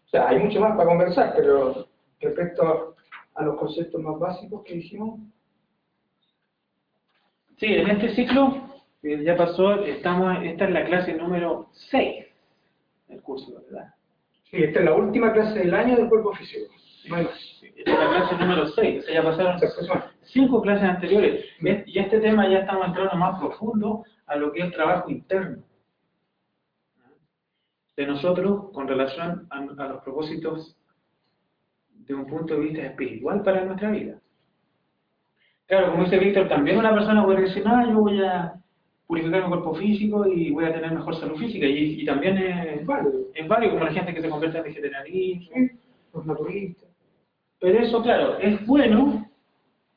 o 0.06 0.08
sea, 0.08 0.26
hay 0.26 0.40
mucho 0.40 0.58
más 0.58 0.76
para 0.76 0.88
conversar, 0.88 1.32
pero 1.36 1.86
respecto 2.18 2.96
a 3.36 3.44
los 3.44 3.56
conceptos 3.60 4.02
más 4.02 4.18
básicos 4.18 4.64
que 4.64 4.74
dijimos, 4.74 5.20
Sí, 7.58 7.66
en 7.66 7.90
este 7.90 8.12
ciclo, 8.16 8.72
ya 9.02 9.36
pasó, 9.36 9.84
estamos, 9.84 10.42
esta 10.42 10.64
es 10.64 10.70
la 10.72 10.84
clase 10.84 11.12
número 11.12 11.68
6 11.90 12.29
del 13.10 13.22
curso, 13.22 13.52
¿verdad? 13.52 13.92
sí, 14.50 14.56
esta 14.62 14.78
es 14.80 14.84
la 14.84 14.94
última 14.94 15.32
clase 15.32 15.58
del 15.58 15.74
año 15.74 15.96
del 15.96 16.08
cuerpo 16.08 16.32
físico. 16.34 16.72
No 17.08 17.16
hay 17.16 17.24
más. 17.24 17.62
Esta 17.62 17.92
es 17.92 17.98
la 17.98 18.08
clase 18.08 18.36
número 18.36 18.66
6, 18.66 18.98
o 18.98 19.06
sea, 19.06 19.14
ya 19.14 19.22
pasaron 19.22 19.60
cinco 20.22 20.60
clases 20.62 20.88
anteriores. 20.88 21.44
Y 21.86 21.98
este 21.98 22.20
tema 22.20 22.48
ya 22.48 22.58
estamos 22.58 22.86
entrando 22.86 23.16
más 23.16 23.38
profundo 23.38 24.04
a 24.26 24.36
lo 24.36 24.52
que 24.52 24.60
es 24.60 24.66
el 24.66 24.72
trabajo 24.72 25.10
interno 25.10 25.62
de 27.96 28.06
nosotros 28.06 28.70
con 28.72 28.88
relación 28.88 29.46
a, 29.50 29.58
a 29.58 29.88
los 29.88 30.02
propósitos 30.02 30.76
de 31.90 32.14
un 32.14 32.26
punto 32.26 32.54
de 32.54 32.60
vista 32.60 32.82
espiritual 32.82 33.42
para 33.42 33.64
nuestra 33.64 33.90
vida. 33.90 34.18
Claro, 35.66 35.92
como 35.92 36.04
dice 36.04 36.18
Víctor, 36.18 36.48
también 36.48 36.78
una 36.78 36.92
persona 36.92 37.24
puede 37.24 37.42
decir, 37.42 37.64
no, 37.64 37.86
yo 37.86 38.00
voy 38.00 38.22
a 38.22 38.59
purificar 39.10 39.42
mi 39.42 39.48
cuerpo 39.48 39.74
físico 39.74 40.24
y 40.24 40.52
voy 40.52 40.66
a 40.66 40.72
tener 40.72 40.92
mejor 40.92 41.16
salud 41.16 41.36
física. 41.36 41.66
Y, 41.66 42.00
y 42.00 42.04
también 42.04 42.38
es, 42.38 42.86
válido. 42.86 43.26
es 43.34 43.48
válido, 43.48 43.72
como 43.72 43.86
la 43.86 43.92
gente 43.92 44.14
que 44.14 44.22
se 44.22 44.30
convierte 44.30 44.58
en 44.58 44.64
vegetarianismo. 44.64 45.50
Sí, 45.52 45.70
Los 46.14 46.26
naturistas. 46.26 46.88
Pero 47.58 47.78
eso, 47.80 48.02
claro, 48.04 48.38
es 48.38 48.64
bueno, 48.64 49.28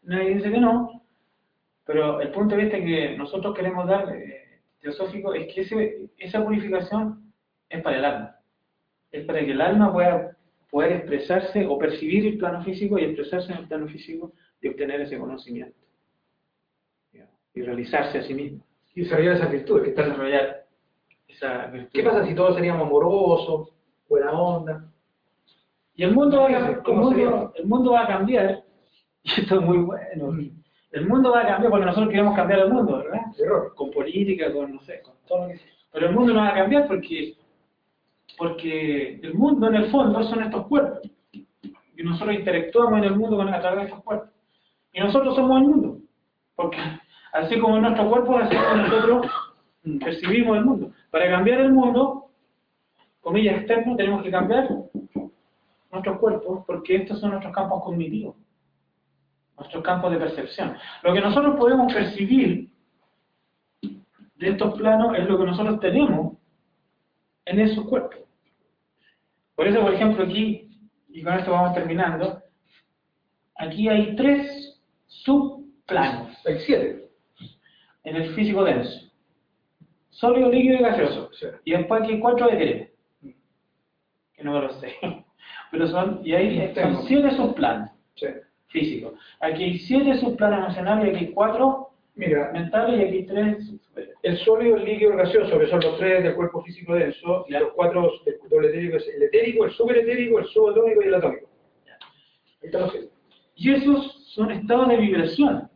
nadie 0.02 0.34
dice 0.34 0.52
que 0.52 0.60
no, 0.60 1.04
pero 1.86 2.22
el 2.22 2.32
punto 2.32 2.56
de 2.56 2.64
vista 2.64 2.80
que 2.80 3.16
nosotros 3.16 3.56
queremos 3.56 3.86
dar 3.88 4.16
eh, 4.16 4.62
teosófico 4.82 5.36
es 5.36 5.54
que 5.54 5.62
ese, 5.62 6.10
esa 6.18 6.44
purificación 6.44 7.32
es 7.70 7.84
para 7.84 7.98
el 7.98 8.06
alma. 8.06 8.36
Es 9.12 9.26
para 9.26 9.42
que 9.42 9.52
el 9.52 9.62
alma 9.62 9.94
pueda 9.94 10.36
poder 10.72 10.94
expresarse 10.94 11.68
o 11.68 11.78
percibir 11.78 12.26
el 12.26 12.40
plano 12.40 12.64
físico 12.64 12.98
y 12.98 13.04
expresarse 13.04 13.52
en 13.52 13.60
el 13.60 13.68
plano 13.68 13.88
físico 13.88 14.34
y 14.60 14.70
obtener 14.70 15.02
ese 15.02 15.20
conocimiento. 15.20 15.78
Y 17.54 17.62
realizarse 17.62 18.18
a 18.18 18.24
sí 18.24 18.34
mismo. 18.34 18.66
Y 18.96 19.02
desarrollar 19.02 19.36
esas 19.36 19.52
virtudes 19.52 19.84
que 19.84 19.90
están 19.90 20.10
Desarrollar 20.10 20.66
esa 21.28 21.68
virtud. 21.68 21.90
¿Qué 21.94 22.04
pasa 22.04 22.26
si 22.26 22.36
todos 22.36 22.56
seríamos 22.56 22.88
amorosos, 22.88 23.70
buena 24.08 24.32
onda? 24.32 24.86
Y 25.96 26.04
el 26.04 26.14
mundo, 26.14 26.42
va 26.42 26.48
a, 26.48 26.70
el, 26.70 26.82
mundo, 26.96 27.54
el 27.56 27.66
mundo 27.66 27.92
va 27.92 28.04
a 28.04 28.08
cambiar, 28.08 28.64
y 29.24 29.42
esto 29.42 29.60
es 29.60 29.62
muy 29.62 29.78
bueno. 29.78 30.38
El 30.92 31.08
mundo 31.08 31.32
va 31.32 31.42
a 31.42 31.48
cambiar 31.48 31.72
porque 31.72 31.86
nosotros 31.86 32.12
queremos 32.12 32.36
cambiar 32.36 32.60
el 32.60 32.74
mundo, 32.74 32.98
¿verdad? 32.98 33.22
Error. 33.40 33.74
Con 33.76 33.92
política, 33.92 34.52
con 34.54 34.76
no 34.76 34.82
sé, 34.82 35.02
con 35.02 35.16
todo 35.28 35.44
lo 35.44 35.48
que 35.50 35.58
sea. 35.58 35.72
Pero 35.92 36.08
el 36.08 36.16
mundo 36.16 36.34
no 36.34 36.40
va 36.42 36.50
a 36.50 36.56
cambiar 36.56 36.88
porque, 36.88 37.36
porque 38.38 39.20
el 39.22 39.34
mundo 39.34 39.68
en 39.68 39.76
el 39.76 39.92
fondo 39.92 40.24
son 40.24 40.44
estos 40.44 40.68
cuerpos. 40.68 41.00
Y 41.32 42.04
nosotros 42.04 42.36
interactuamos 42.36 42.98
en 43.00 43.06
el 43.06 43.16
mundo 43.16 43.42
a 43.42 43.60
través 43.60 43.80
de 43.80 43.86
estos 43.86 44.04
cuerpos. 44.04 44.30
Y 44.94 45.00
nosotros 45.00 45.36
somos 45.36 45.62
el 45.62 45.68
mundo. 45.68 45.98
Porque 46.56 46.78
así 47.34 47.60
como 47.60 47.78
en 47.78 47.82
nuestro 47.84 48.10
cuerpo, 48.10 48.38
así 48.38 48.56
como 48.56 48.76
nosotros 48.76 49.32
percibimos 50.00 50.58
el 50.58 50.66
mundo. 50.66 50.92
Para 51.12 51.30
cambiar 51.30 51.60
el 51.62 51.74
mundo, 51.74 52.30
comillas 53.22 53.58
externo, 53.58 53.96
tenemos 53.96 54.24
que 54.24 54.32
cambiar 54.32 54.70
nuestros 55.92 56.20
cuerpos 56.20 56.64
porque 56.66 56.96
estos 56.96 57.20
son 57.20 57.32
nuestros 57.32 57.54
campos 57.54 57.84
cognitivos, 57.84 58.36
nuestros 59.58 59.84
campos 59.84 60.12
de 60.12 60.18
percepción. 60.18 60.76
Lo 61.02 61.14
que 61.14 61.22
nosotros 61.22 61.56
podemos 61.58 61.92
percibir 61.92 62.70
de 63.82 64.50
estos 64.50 64.78
planos 64.78 65.18
es 65.18 65.28
lo 65.28 65.38
que 65.38 65.46
nosotros 65.46 65.80
tenemos 65.80 66.38
en 67.46 67.60
esos 67.60 67.86
cuerpos. 67.86 68.20
Por 69.56 69.68
eso, 69.68 69.82
por 69.82 69.94
ejemplo, 69.94 70.24
aquí, 70.24 70.70
y 71.10 71.24
con 71.24 71.34
esto 71.34 71.52
vamos 71.52 71.76
terminando, 71.76 72.42
aquí 73.56 73.88
hay 73.88 74.16
tres 74.16 74.82
subplanos 75.08 76.36
Hay 76.46 76.60
siete. 76.60 77.03
En 78.04 78.16
el 78.16 78.34
físico 78.34 78.64
denso. 78.64 79.10
Sólido, 80.10 80.50
líquido 80.50 80.76
y 80.76 80.84
gaseoso. 80.84 81.30
Sí. 81.34 81.48
Y 81.66 81.72
después 81.72 82.02
aquí 82.02 82.14
hay 82.14 82.20
cuatro 82.20 82.48
de 82.48 82.58
crema. 82.58 83.36
Que 84.36 84.44
no 84.44 84.54
me 84.54 84.62
lo 84.62 84.74
sé. 84.74 84.94
Pero 85.72 85.88
son, 85.88 86.22
y 86.24 86.34
ahí 86.34 86.74
son 86.76 87.04
siete 87.08 87.32
subplanos 87.32 87.90
Sí. 88.16 88.28
físicos. 88.68 89.14
Aquí 89.40 89.64
hay 89.64 89.80
siete 89.80 90.18
subplanos 90.20 90.60
emocionales 90.66 91.06
y 91.06 91.16
aquí 91.16 91.26
hay 91.26 91.32
cuatro 91.34 91.90
Mira, 92.16 92.52
mentales 92.54 93.00
y 93.02 93.04
aquí 93.08 93.24
tres 93.24 93.74
el 94.22 94.38
sólido, 94.38 94.78
el 94.78 94.86
líquido, 94.86 95.12
el 95.14 95.18
gaseoso, 95.18 95.58
que 95.58 95.66
son 95.66 95.80
los 95.82 95.98
tres 95.98 96.24
del 96.24 96.36
cuerpo 96.36 96.62
físico 96.62 96.94
denso, 96.94 97.44
y 97.50 97.54
los 97.54 97.74
cuatro 97.74 98.12
del 98.24 98.36
doble 98.52 98.68
etérico, 98.70 98.98
es 98.98 99.08
el 99.16 99.24
etérico, 99.24 99.66
el 99.66 99.72
superetérico, 99.72 100.38
el 100.40 100.46
subatómico 100.46 101.02
y 101.02 101.08
el 101.08 101.16
atómico. 101.16 101.48
Ahí 102.62 102.68
están 102.68 102.82
los 102.82 102.96
Y 103.56 103.74
esos 103.74 104.26
son 104.28 104.52
estados 104.52 104.90
de 104.90 104.98
vibración. 104.98 105.70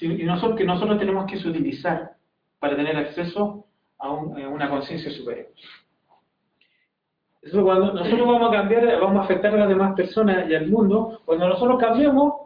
Y 0.00 0.24
nosotros, 0.24 0.58
que 0.58 0.64
nosotros 0.64 0.98
tenemos 0.98 1.30
que 1.30 1.36
utilizar 1.36 2.12
para 2.58 2.76
tener 2.76 2.96
acceso 2.96 3.66
a, 3.98 4.10
una 4.10 4.68
conciencia 4.68 5.10
superior. 5.10 5.48
Eso 7.42 7.62
cuando 7.64 7.92
nosotros 7.92 8.26
vamos 8.26 8.48
a 8.48 8.52
cambiar, 8.52 9.00
vamos 9.00 9.18
a 9.18 9.24
afectar 9.24 9.52
a 9.54 9.58
las 9.58 9.68
demás 9.68 9.94
personas 9.94 10.48
y 10.48 10.54
al 10.54 10.68
mundo, 10.68 11.20
cuando 11.24 11.48
nosotros 11.48 11.80
cambiamos 11.80 12.42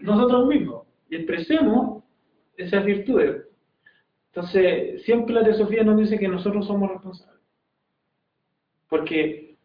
nosotros 0.00 0.46
mismos 0.46 0.86
y 1.10 1.16
expresemos 1.16 2.04
esas 2.56 2.84
virtudes. 2.84 3.44
Entonces, 4.28 5.02
siempre 5.02 5.34
la 5.34 5.44
teosofía 5.44 5.82
nos 5.82 5.98
dice 5.98 6.18
que 6.18 6.28
nosotros 6.28 6.66
somos 6.66 6.90
responsables. 6.90 7.42
Porque, 8.88 9.56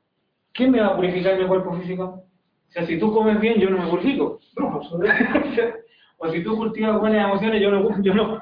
¿quién 0.52 0.72
me 0.72 0.82
va 0.82 0.88
a 0.88 0.96
purificar 0.96 1.40
mi 1.40 1.48
cuerpo 1.48 1.74
físico? 1.80 2.24
O 2.70 2.72
sea, 2.72 2.86
si 2.86 3.00
tú 3.00 3.14
comes 3.14 3.40
bien, 3.40 3.60
yo 3.60 3.70
no 3.70 3.78
me 3.78 3.90
purifico. 3.90 4.40
o 6.18 6.30
si 6.30 6.44
tú 6.44 6.58
cultivas 6.58 7.00
buenas 7.00 7.26
emociones, 7.26 7.62
yo 7.62 7.72
no, 7.72 8.02
yo 8.02 8.14
no. 8.14 8.42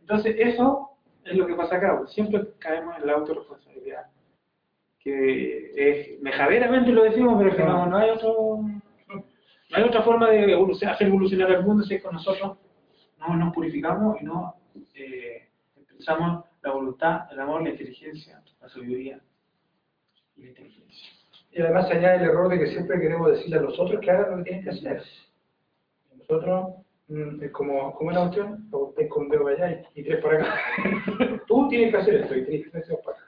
Entonces, 0.00 0.36
eso 0.38 0.90
es 1.24 1.36
lo 1.36 1.46
que 1.46 1.54
pasa 1.54 1.76
acá. 1.76 2.00
Siempre 2.08 2.48
caemos 2.58 2.96
en 2.98 3.06
la 3.06 3.14
autorresponsabilidad. 3.14 4.06
Que 4.98 5.72
es, 5.76 6.20
mejaderamente 6.20 6.92
lo 6.92 7.04
decimos, 7.04 7.42
pero 7.42 7.56
que 7.56 7.64
no, 7.64 7.86
no 7.86 7.96
hay 7.96 8.10
otro 8.10 8.60
no 8.62 9.76
hay 9.76 9.84
otra 9.84 10.02
forma 10.02 10.28
de 10.28 10.52
hacer 10.88 11.06
evolucionar 11.06 11.50
el 11.52 11.62
mundo 11.62 11.84
si 11.84 11.94
es 11.94 12.02
con 12.02 12.12
nosotros 12.12 12.58
no 13.20 13.36
nos 13.36 13.54
purificamos 13.54 14.20
y 14.20 14.24
no 14.24 14.54
eh, 14.94 15.48
expresamos 15.76 16.44
la 16.62 16.72
voluntad, 16.72 17.32
el 17.32 17.40
amor, 17.40 17.62
la 17.62 17.70
inteligencia, 17.70 18.42
la 18.60 18.68
sabiduría 18.68 19.20
y 20.36 20.42
la 20.42 20.48
inteligencia. 20.48 21.10
Y 21.52 21.60
además 21.60 21.90
añade 21.90 22.16
el 22.16 22.30
error 22.30 22.48
de 22.48 22.58
que 22.58 22.66
siempre 22.68 23.00
queremos 23.00 23.30
decirle 23.30 23.56
a 23.56 23.62
los 23.62 23.78
otros 23.78 24.00
que 24.00 24.10
hagan 24.10 24.30
lo 24.30 24.36
que 24.38 24.44
tienen 24.44 24.64
que 24.64 24.70
hacer. 24.70 25.02
Nosotros, 26.16 26.76
como, 27.52 27.92
¿cómo 27.94 28.10
es 28.10 28.16
la 28.16 29.08
con 29.08 29.24
un 29.24 29.28
dedo 29.28 29.48
allá 29.48 29.82
y, 29.94 30.02
tres 30.02 30.22
para 30.22 30.40
acá. 30.40 30.54
Tú 31.46 31.68
tienes 31.68 31.90
que 31.90 31.96
hacer 32.00 32.14
esto 32.16 32.36
y 32.36 32.44
tienes 32.44 32.62
que 32.62 32.78
hacer 32.78 32.82
esto 32.82 33.02
para 33.04 33.18
acá. 33.18 33.26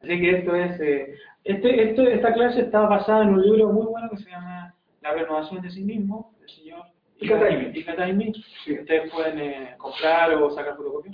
Así 0.00 0.20
que 0.20 0.30
esto 0.38 0.54
es, 0.54 0.80
eh, 0.80 1.14
este, 1.44 2.14
esta 2.14 2.32
clase 2.32 2.60
está 2.62 2.80
basada 2.80 3.22
en 3.22 3.30
un 3.30 3.42
libro 3.42 3.68
muy 3.72 3.86
bueno 3.86 4.10
que 4.10 4.16
se 4.16 4.30
llama 4.30 4.74
La 5.00 5.14
renovación 5.14 5.62
de 5.62 5.70
sí 5.70 5.82
mismo, 5.82 6.34
del 6.40 6.50
señor 6.50 6.86
Ikataimi. 7.20 8.32
Sí. 8.64 8.78
Ustedes 8.78 9.10
pueden 9.12 9.38
eh, 9.38 9.74
comprar 9.78 10.34
o 10.34 10.50
sacar 10.50 10.76
fotocopia. 10.76 11.12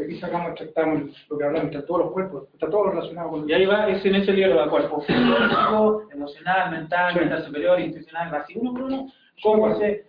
Aquí 0.00 0.18
sacamos, 0.18 0.56
tratamos 0.56 1.26
lo 1.28 1.38
que 1.38 1.44
hablamos, 1.44 1.66
entre 1.66 1.82
todos 1.82 2.00
los 2.00 2.12
cuerpos, 2.12 2.48
está 2.52 2.68
todo 2.68 2.90
relacionado 2.90 3.30
con 3.30 3.42
el... 3.42 3.50
Y 3.50 3.52
ahí 3.52 3.66
va, 3.66 3.88
es 3.88 4.04
en 4.04 4.16
ese 4.16 4.32
libro, 4.32 4.62
el 4.62 4.68
cuerpo 4.68 5.00
físico, 5.02 6.02
emocional, 6.10 6.70
mental, 6.72 7.14
mental 7.14 7.44
superior, 7.44 7.78
institucional, 7.78 8.34
así 8.34 8.54
uno 8.56 8.72
por 8.72 8.82
uno, 8.82 9.12
cómo 9.40 9.76
se, 9.78 10.08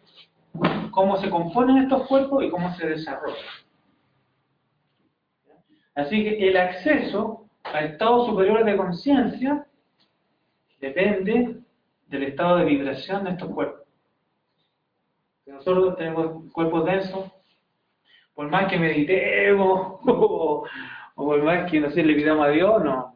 cómo 0.89 1.17
se 1.17 1.29
componen 1.29 1.83
estos 1.83 2.07
cuerpos 2.07 2.43
y 2.43 2.49
cómo 2.49 2.73
se 2.75 2.87
desarrollan. 2.87 3.37
Así 5.93 6.23
que 6.23 6.49
el 6.49 6.57
acceso 6.57 7.45
a 7.63 7.81
estados 7.81 8.25
superiores 8.25 8.65
de 8.65 8.77
conciencia 8.77 9.67
depende 10.81 11.57
del 12.07 12.23
estado 12.23 12.57
de 12.57 12.65
vibración 12.65 13.23
de 13.23 13.31
estos 13.31 13.49
cuerpos. 13.49 13.81
Nosotros 15.45 15.95
tenemos 15.95 16.51
cuerpos 16.51 16.85
densos, 16.85 17.31
por 18.35 18.49
más 18.49 18.69
que 18.69 18.77
meditemos 18.77 19.99
o, 20.05 20.67
por 21.15 21.43
más 21.43 21.71
que 21.71 21.79
no 21.79 21.89
sé, 21.91 22.03
le 22.03 22.13
pidamos 22.13 22.45
a 22.45 22.49
Dios, 22.49 22.83
no, 22.83 23.15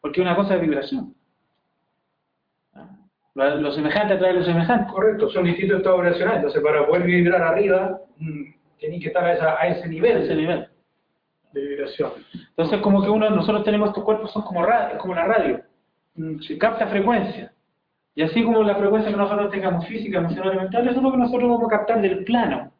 Porque 0.00 0.20
una 0.20 0.36
cosa 0.36 0.56
es 0.56 0.60
vibración. 0.60 1.14
Lo, 3.34 3.72
semejante 3.72 4.14
atrae 4.14 4.34
lo 4.34 4.44
semejante. 4.44 4.92
Correcto, 4.92 5.30
son 5.30 5.44
distintos 5.44 5.78
estados 5.78 6.02
vibracionales. 6.02 6.38
Entonces, 6.40 6.62
para 6.62 6.86
poder 6.86 7.04
vibrar 7.04 7.40
arriba, 7.40 7.98
mm, 8.18 8.42
tienen 8.76 9.00
que 9.00 9.06
estar 9.06 9.24
a, 9.24 9.68
ese 9.68 9.88
nivel. 9.88 10.18
ese 10.18 10.34
nivel 10.34 10.68
de 11.52 11.60
vibración. 11.66 12.12
Entonces, 12.50 12.80
como 12.80 13.02
que 13.02 13.08
uno, 13.08 13.30
nosotros 13.30 13.64
tenemos 13.64 13.88
estos 13.88 14.04
cuerpos, 14.04 14.32
son 14.32 14.42
como, 14.42 14.64
radio, 14.64 14.98
como 14.98 15.14
la 15.14 15.24
radio, 15.24 15.62
mm, 16.14 16.40
se 16.40 16.58
capta 16.58 16.86
frecuencia. 16.88 17.52
Y 18.14 18.22
así 18.22 18.44
como 18.44 18.62
la 18.62 18.76
frecuencia 18.76 19.10
que 19.10 19.16
nosotros 19.16 19.50
tengamos 19.50 19.86
física, 19.86 20.18
emocional 20.18 20.56
mental, 20.56 20.86
eso 20.86 20.98
es 20.98 21.02
lo 21.02 21.12
que 21.12 21.18
nosotros 21.18 21.48
vamos 21.48 21.66
a 21.66 21.76
captar 21.76 22.02
del 22.02 22.24
plano 22.24 22.70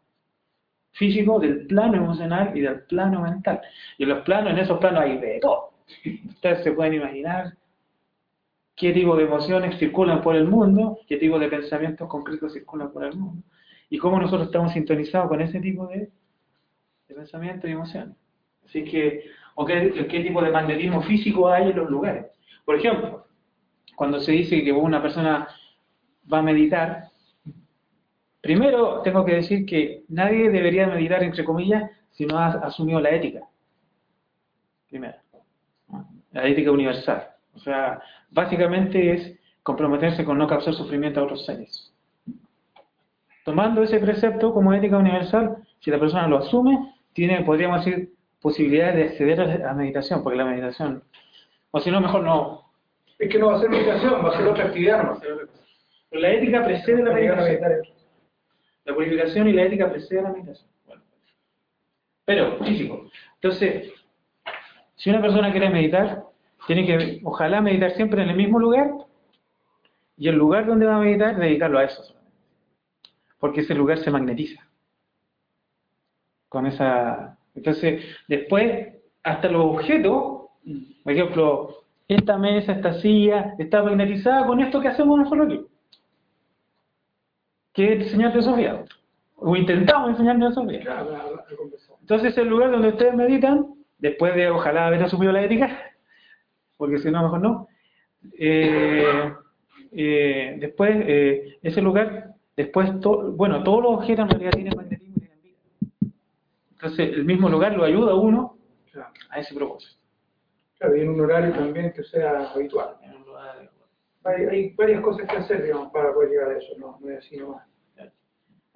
físico, 0.93 1.39
del 1.39 1.67
plano 1.67 1.97
emocional 1.97 2.57
y 2.57 2.61
del 2.61 2.83
plano 2.83 3.23
mental. 3.23 3.61
Y 3.99 4.05
en 4.05 4.11
los 4.11 4.21
planos, 4.21 4.53
en 4.53 4.59
esos 4.59 4.79
planos 4.79 5.01
hay 5.01 5.19
de 5.19 5.39
todo. 5.41 5.73
Ustedes 6.29 6.63
se 6.65 6.73
pueden 6.73 6.95
imaginar 6.95 7.55
qué 8.77 8.93
tipo 8.93 9.17
de 9.17 9.25
emociones 9.25 9.79
circulan 9.79 10.23
por 10.23 10.37
el 10.37 10.47
mundo, 10.47 10.99
qué 11.07 11.17
tipo 11.17 11.39
de 11.39 11.49
pensamientos 11.49 12.09
concretos 12.09 12.53
circulan 12.53 12.93
por 12.93 13.05
el 13.05 13.17
mundo, 13.17 13.43
y 13.91 13.99
cómo 13.99 14.19
nosotros 14.19 14.47
estamos 14.47 14.73
sintonizados 14.73 15.29
con 15.29 15.41
ese 15.41 15.61
tipo 15.61 15.87
de, 15.87 16.11
de 17.09 17.15
pensamientos 17.15 17.69
y 17.69 17.73
emociones. 17.73 18.17
Así 18.65 18.85
que, 18.85 19.25
o 19.55 19.65
qué, 19.67 20.07
qué 20.11 20.21
tipo 20.21 20.43
de 20.43 20.51
magnetismo 20.51 21.03
físico 21.03 21.49
hay 21.49 21.71
en 21.71 21.77
los 21.77 21.91
lugares. 21.91 22.27
Por 22.65 22.77
ejemplo, 22.77 23.27
cuando 23.97 24.21
se 24.21 24.33
dice 24.33 24.65
que 24.65 24.73
una 24.73 25.03
persona 25.03 25.49
va 26.33 26.39
a 26.39 26.43
meditar, 26.43 27.12
primero 28.43 29.01
tengo 29.03 29.25
que 29.25 29.37
decir 29.37 29.65
que 29.65 30.03
nadie 30.09 30.51
debería 30.51 30.87
meditar, 30.87 31.23
entre 31.23 31.45
comillas, 31.45 31.91
si 32.11 32.27
no 32.27 32.37
ha 32.39 32.49
asumido 32.49 33.01
la 33.01 33.11
ética. 33.11 33.41
Primero, 34.91 35.17
la 36.33 36.47
ética 36.47 36.71
universal. 36.71 37.29
O 37.55 37.59
sea, 37.59 38.03
básicamente 38.31 39.15
es 39.15 39.39
comprometerse 39.63 40.25
con 40.25 40.37
no 40.37 40.47
causar 40.47 40.75
sufrimiento 40.75 41.21
a 41.21 41.25
otros 41.25 41.47
seres. 41.47 41.95
Tomando 43.45 43.83
ese 43.83 43.99
precepto 43.99 44.53
como 44.53 44.73
ética 44.75 44.99
universal, 44.99 45.57
si 45.81 45.91
la 45.91 45.99
persona 45.99 46.29
lo 46.29 46.39
asume, 46.39 46.95
tiene, 47.13 47.43
podríamos 47.45 47.85
decir, 47.85 48.13
posibilidades 48.41 48.97
de 48.97 49.03
acceder 49.05 49.41
a 49.41 49.47
la 49.47 49.75
meditación, 49.75 50.23
porque 50.23 50.39
la 50.39 50.45
meditación, 50.45 51.03
o 51.71 51.81
si 51.81 51.91
no, 51.91 52.01
mejor 52.01 52.23
no. 52.25 52.73
Es 53.19 53.31
que 53.31 53.39
no 53.39 53.49
va 53.49 53.57
a 53.57 53.61
ser 53.61 53.71
meditación, 53.71 54.25
va 54.25 54.31
a 54.31 54.37
ser 54.37 54.47
otra 54.47 54.65
actividad, 54.65 55.03
no 55.03 55.19
Pero 55.21 56.21
la 56.21 56.31
ética 56.31 56.65
precede 56.65 57.03
la 57.03 57.13
meditación. 57.13 57.92
La 58.85 58.95
purificación 58.95 59.49
y 59.49 59.53
la 59.53 59.65
ética 59.65 59.91
precede 59.91 60.23
la 60.23 60.33
meditación. 60.33 60.69
Bueno. 60.87 61.03
Pero, 62.25 62.59
físico. 62.65 63.11
Entonces, 63.35 63.93
si 64.97 65.11
una 65.11 65.21
persona 65.21 65.51
quiere 65.51 65.71
meditar, 65.71 66.25
tiene 66.67 66.87
que, 66.87 67.21
ojalá, 67.25 67.61
meditar 67.61 67.93
siempre 67.93 68.23
en 68.23 68.31
el 68.31 68.37
mismo 68.37 68.59
lugar 68.59 68.91
y 70.17 70.29
el 70.29 70.37
lugar 70.37 70.67
donde 70.67 70.87
va 70.87 70.97
a 70.97 71.01
meditar, 71.01 71.37
dedicarlo 71.37 71.79
a 71.79 71.85
eso. 71.85 72.03
Porque 73.39 73.63
ese 73.63 73.75
lugar 73.75 73.99
se 73.99 74.11
magnetiza 74.11 74.61
con 76.49 76.67
esa 76.67 77.39
entonces, 77.55 78.05
después, 78.29 78.95
hasta 79.23 79.49
los 79.49 79.65
objetos, 79.65 80.49
por 81.05 81.13
ejemplo, 81.13 81.85
esta 82.09 82.39
mesa, 82.39 82.73
esta 82.73 82.95
silla, 82.95 83.55
está 83.59 83.83
magnetizada 83.83 84.47
con 84.47 84.61
esto 84.61 84.81
que 84.81 84.89
hacemos 84.89 85.19
nosotros 85.19 85.47
aquí. 85.47 85.61
Que 87.73 87.93
enseñar 87.95 88.41
Sofía. 88.43 88.85
O 89.37 89.57
intentamos 89.57 90.11
enseñar 90.11 90.53
Sofía. 90.53 91.07
Entonces, 92.01 92.37
el 92.39 92.49
lugar 92.49 92.71
donde 92.71 92.89
ustedes 92.89 93.15
meditan, 93.15 93.75
después 93.99 94.35
de 94.35 94.51
ojalá 94.51 94.87
haber 94.87 95.03
asumido 95.03 95.33
la 95.33 95.43
ética, 95.43 95.93
porque 96.77 96.99
si 96.99 97.11
no, 97.11 97.23
mejor 97.23 97.41
no, 97.41 97.69
eh, 98.39 99.33
eh, 99.93 100.57
después, 100.61 100.97
eh, 101.07 101.59
ese 101.63 101.81
lugar, 101.81 102.35
después, 102.57 102.91
bueno, 103.37 103.63
todos 103.63 103.83
los 103.83 103.93
objetos 103.95 104.25
en 104.25 104.31
realidad 104.31 104.53
tienen 104.53 104.77
magnetismo 104.77 105.13
entonces, 106.83 107.15
el 107.15 107.25
mismo 107.25 107.49
lugar 107.49 107.75
lo 107.75 107.85
ayuda 107.85 108.11
a 108.11 108.17
uno 108.17 108.57
a 109.31 109.39
ese 109.39 109.55
propósito. 109.55 110.01
Claro, 110.79 110.97
y 110.97 111.03
en 111.03 111.11
un 111.11 111.21
horario 111.21 111.53
también 111.53 111.93
que 111.93 112.03
sea 112.03 112.51
habitual. 112.53 112.97
Hay, 114.25 114.45
hay, 114.45 114.71
varias 114.75 115.01
cosas 115.03 115.27
que 115.29 115.37
hacer, 115.37 115.63
digamos, 115.63 115.91
para 115.93 116.13
poder 116.13 116.31
llegar 116.31 116.51
a 116.51 116.59
eso, 116.59 116.73
no, 116.79 116.99
no 117.01 117.11
es 117.11 117.19
así 117.19 117.37
nomás. 117.37 117.67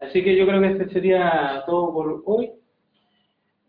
Así 0.01 0.23
que 0.23 0.37
yo 0.37 0.47
creo 0.47 0.61
que 0.61 0.73
este 0.73 0.89
sería 0.91 1.63
todo 1.67 1.93
por 1.93 2.23
hoy. 2.27 2.51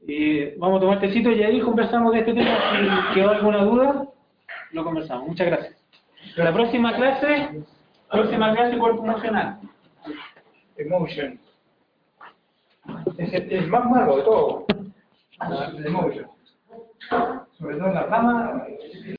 Y 0.05 0.55
vamos 0.57 0.77
a 0.77 0.81
tomar 0.81 0.99
tecito 0.99 1.31
y 1.31 1.43
ahí 1.43 1.59
conversamos 1.61 2.13
de 2.13 2.19
este 2.19 2.33
tema. 2.33 2.57
Si 3.09 3.13
quedó 3.15 3.31
alguna 3.31 3.63
duda, 3.63 4.07
lo 4.71 4.83
conversamos. 4.83 5.27
Muchas 5.27 5.47
gracias. 5.47 5.77
La 6.35 6.53
próxima 6.53 6.95
clase, 6.95 7.63
próxima 8.09 8.53
clase 8.53 8.77
cuerpo 8.77 9.05
emocional. 9.05 9.59
Emotion. 10.77 11.39
Es 13.17 13.33
el, 13.33 13.67
más 13.67 13.85
malo 13.89 14.17
de 14.17 14.23
todo. 14.23 14.65
El 15.77 15.93
Sobre 17.57 17.77
todo 17.77 17.87
en 17.87 17.93
la 17.93 18.03
rama 18.03 18.65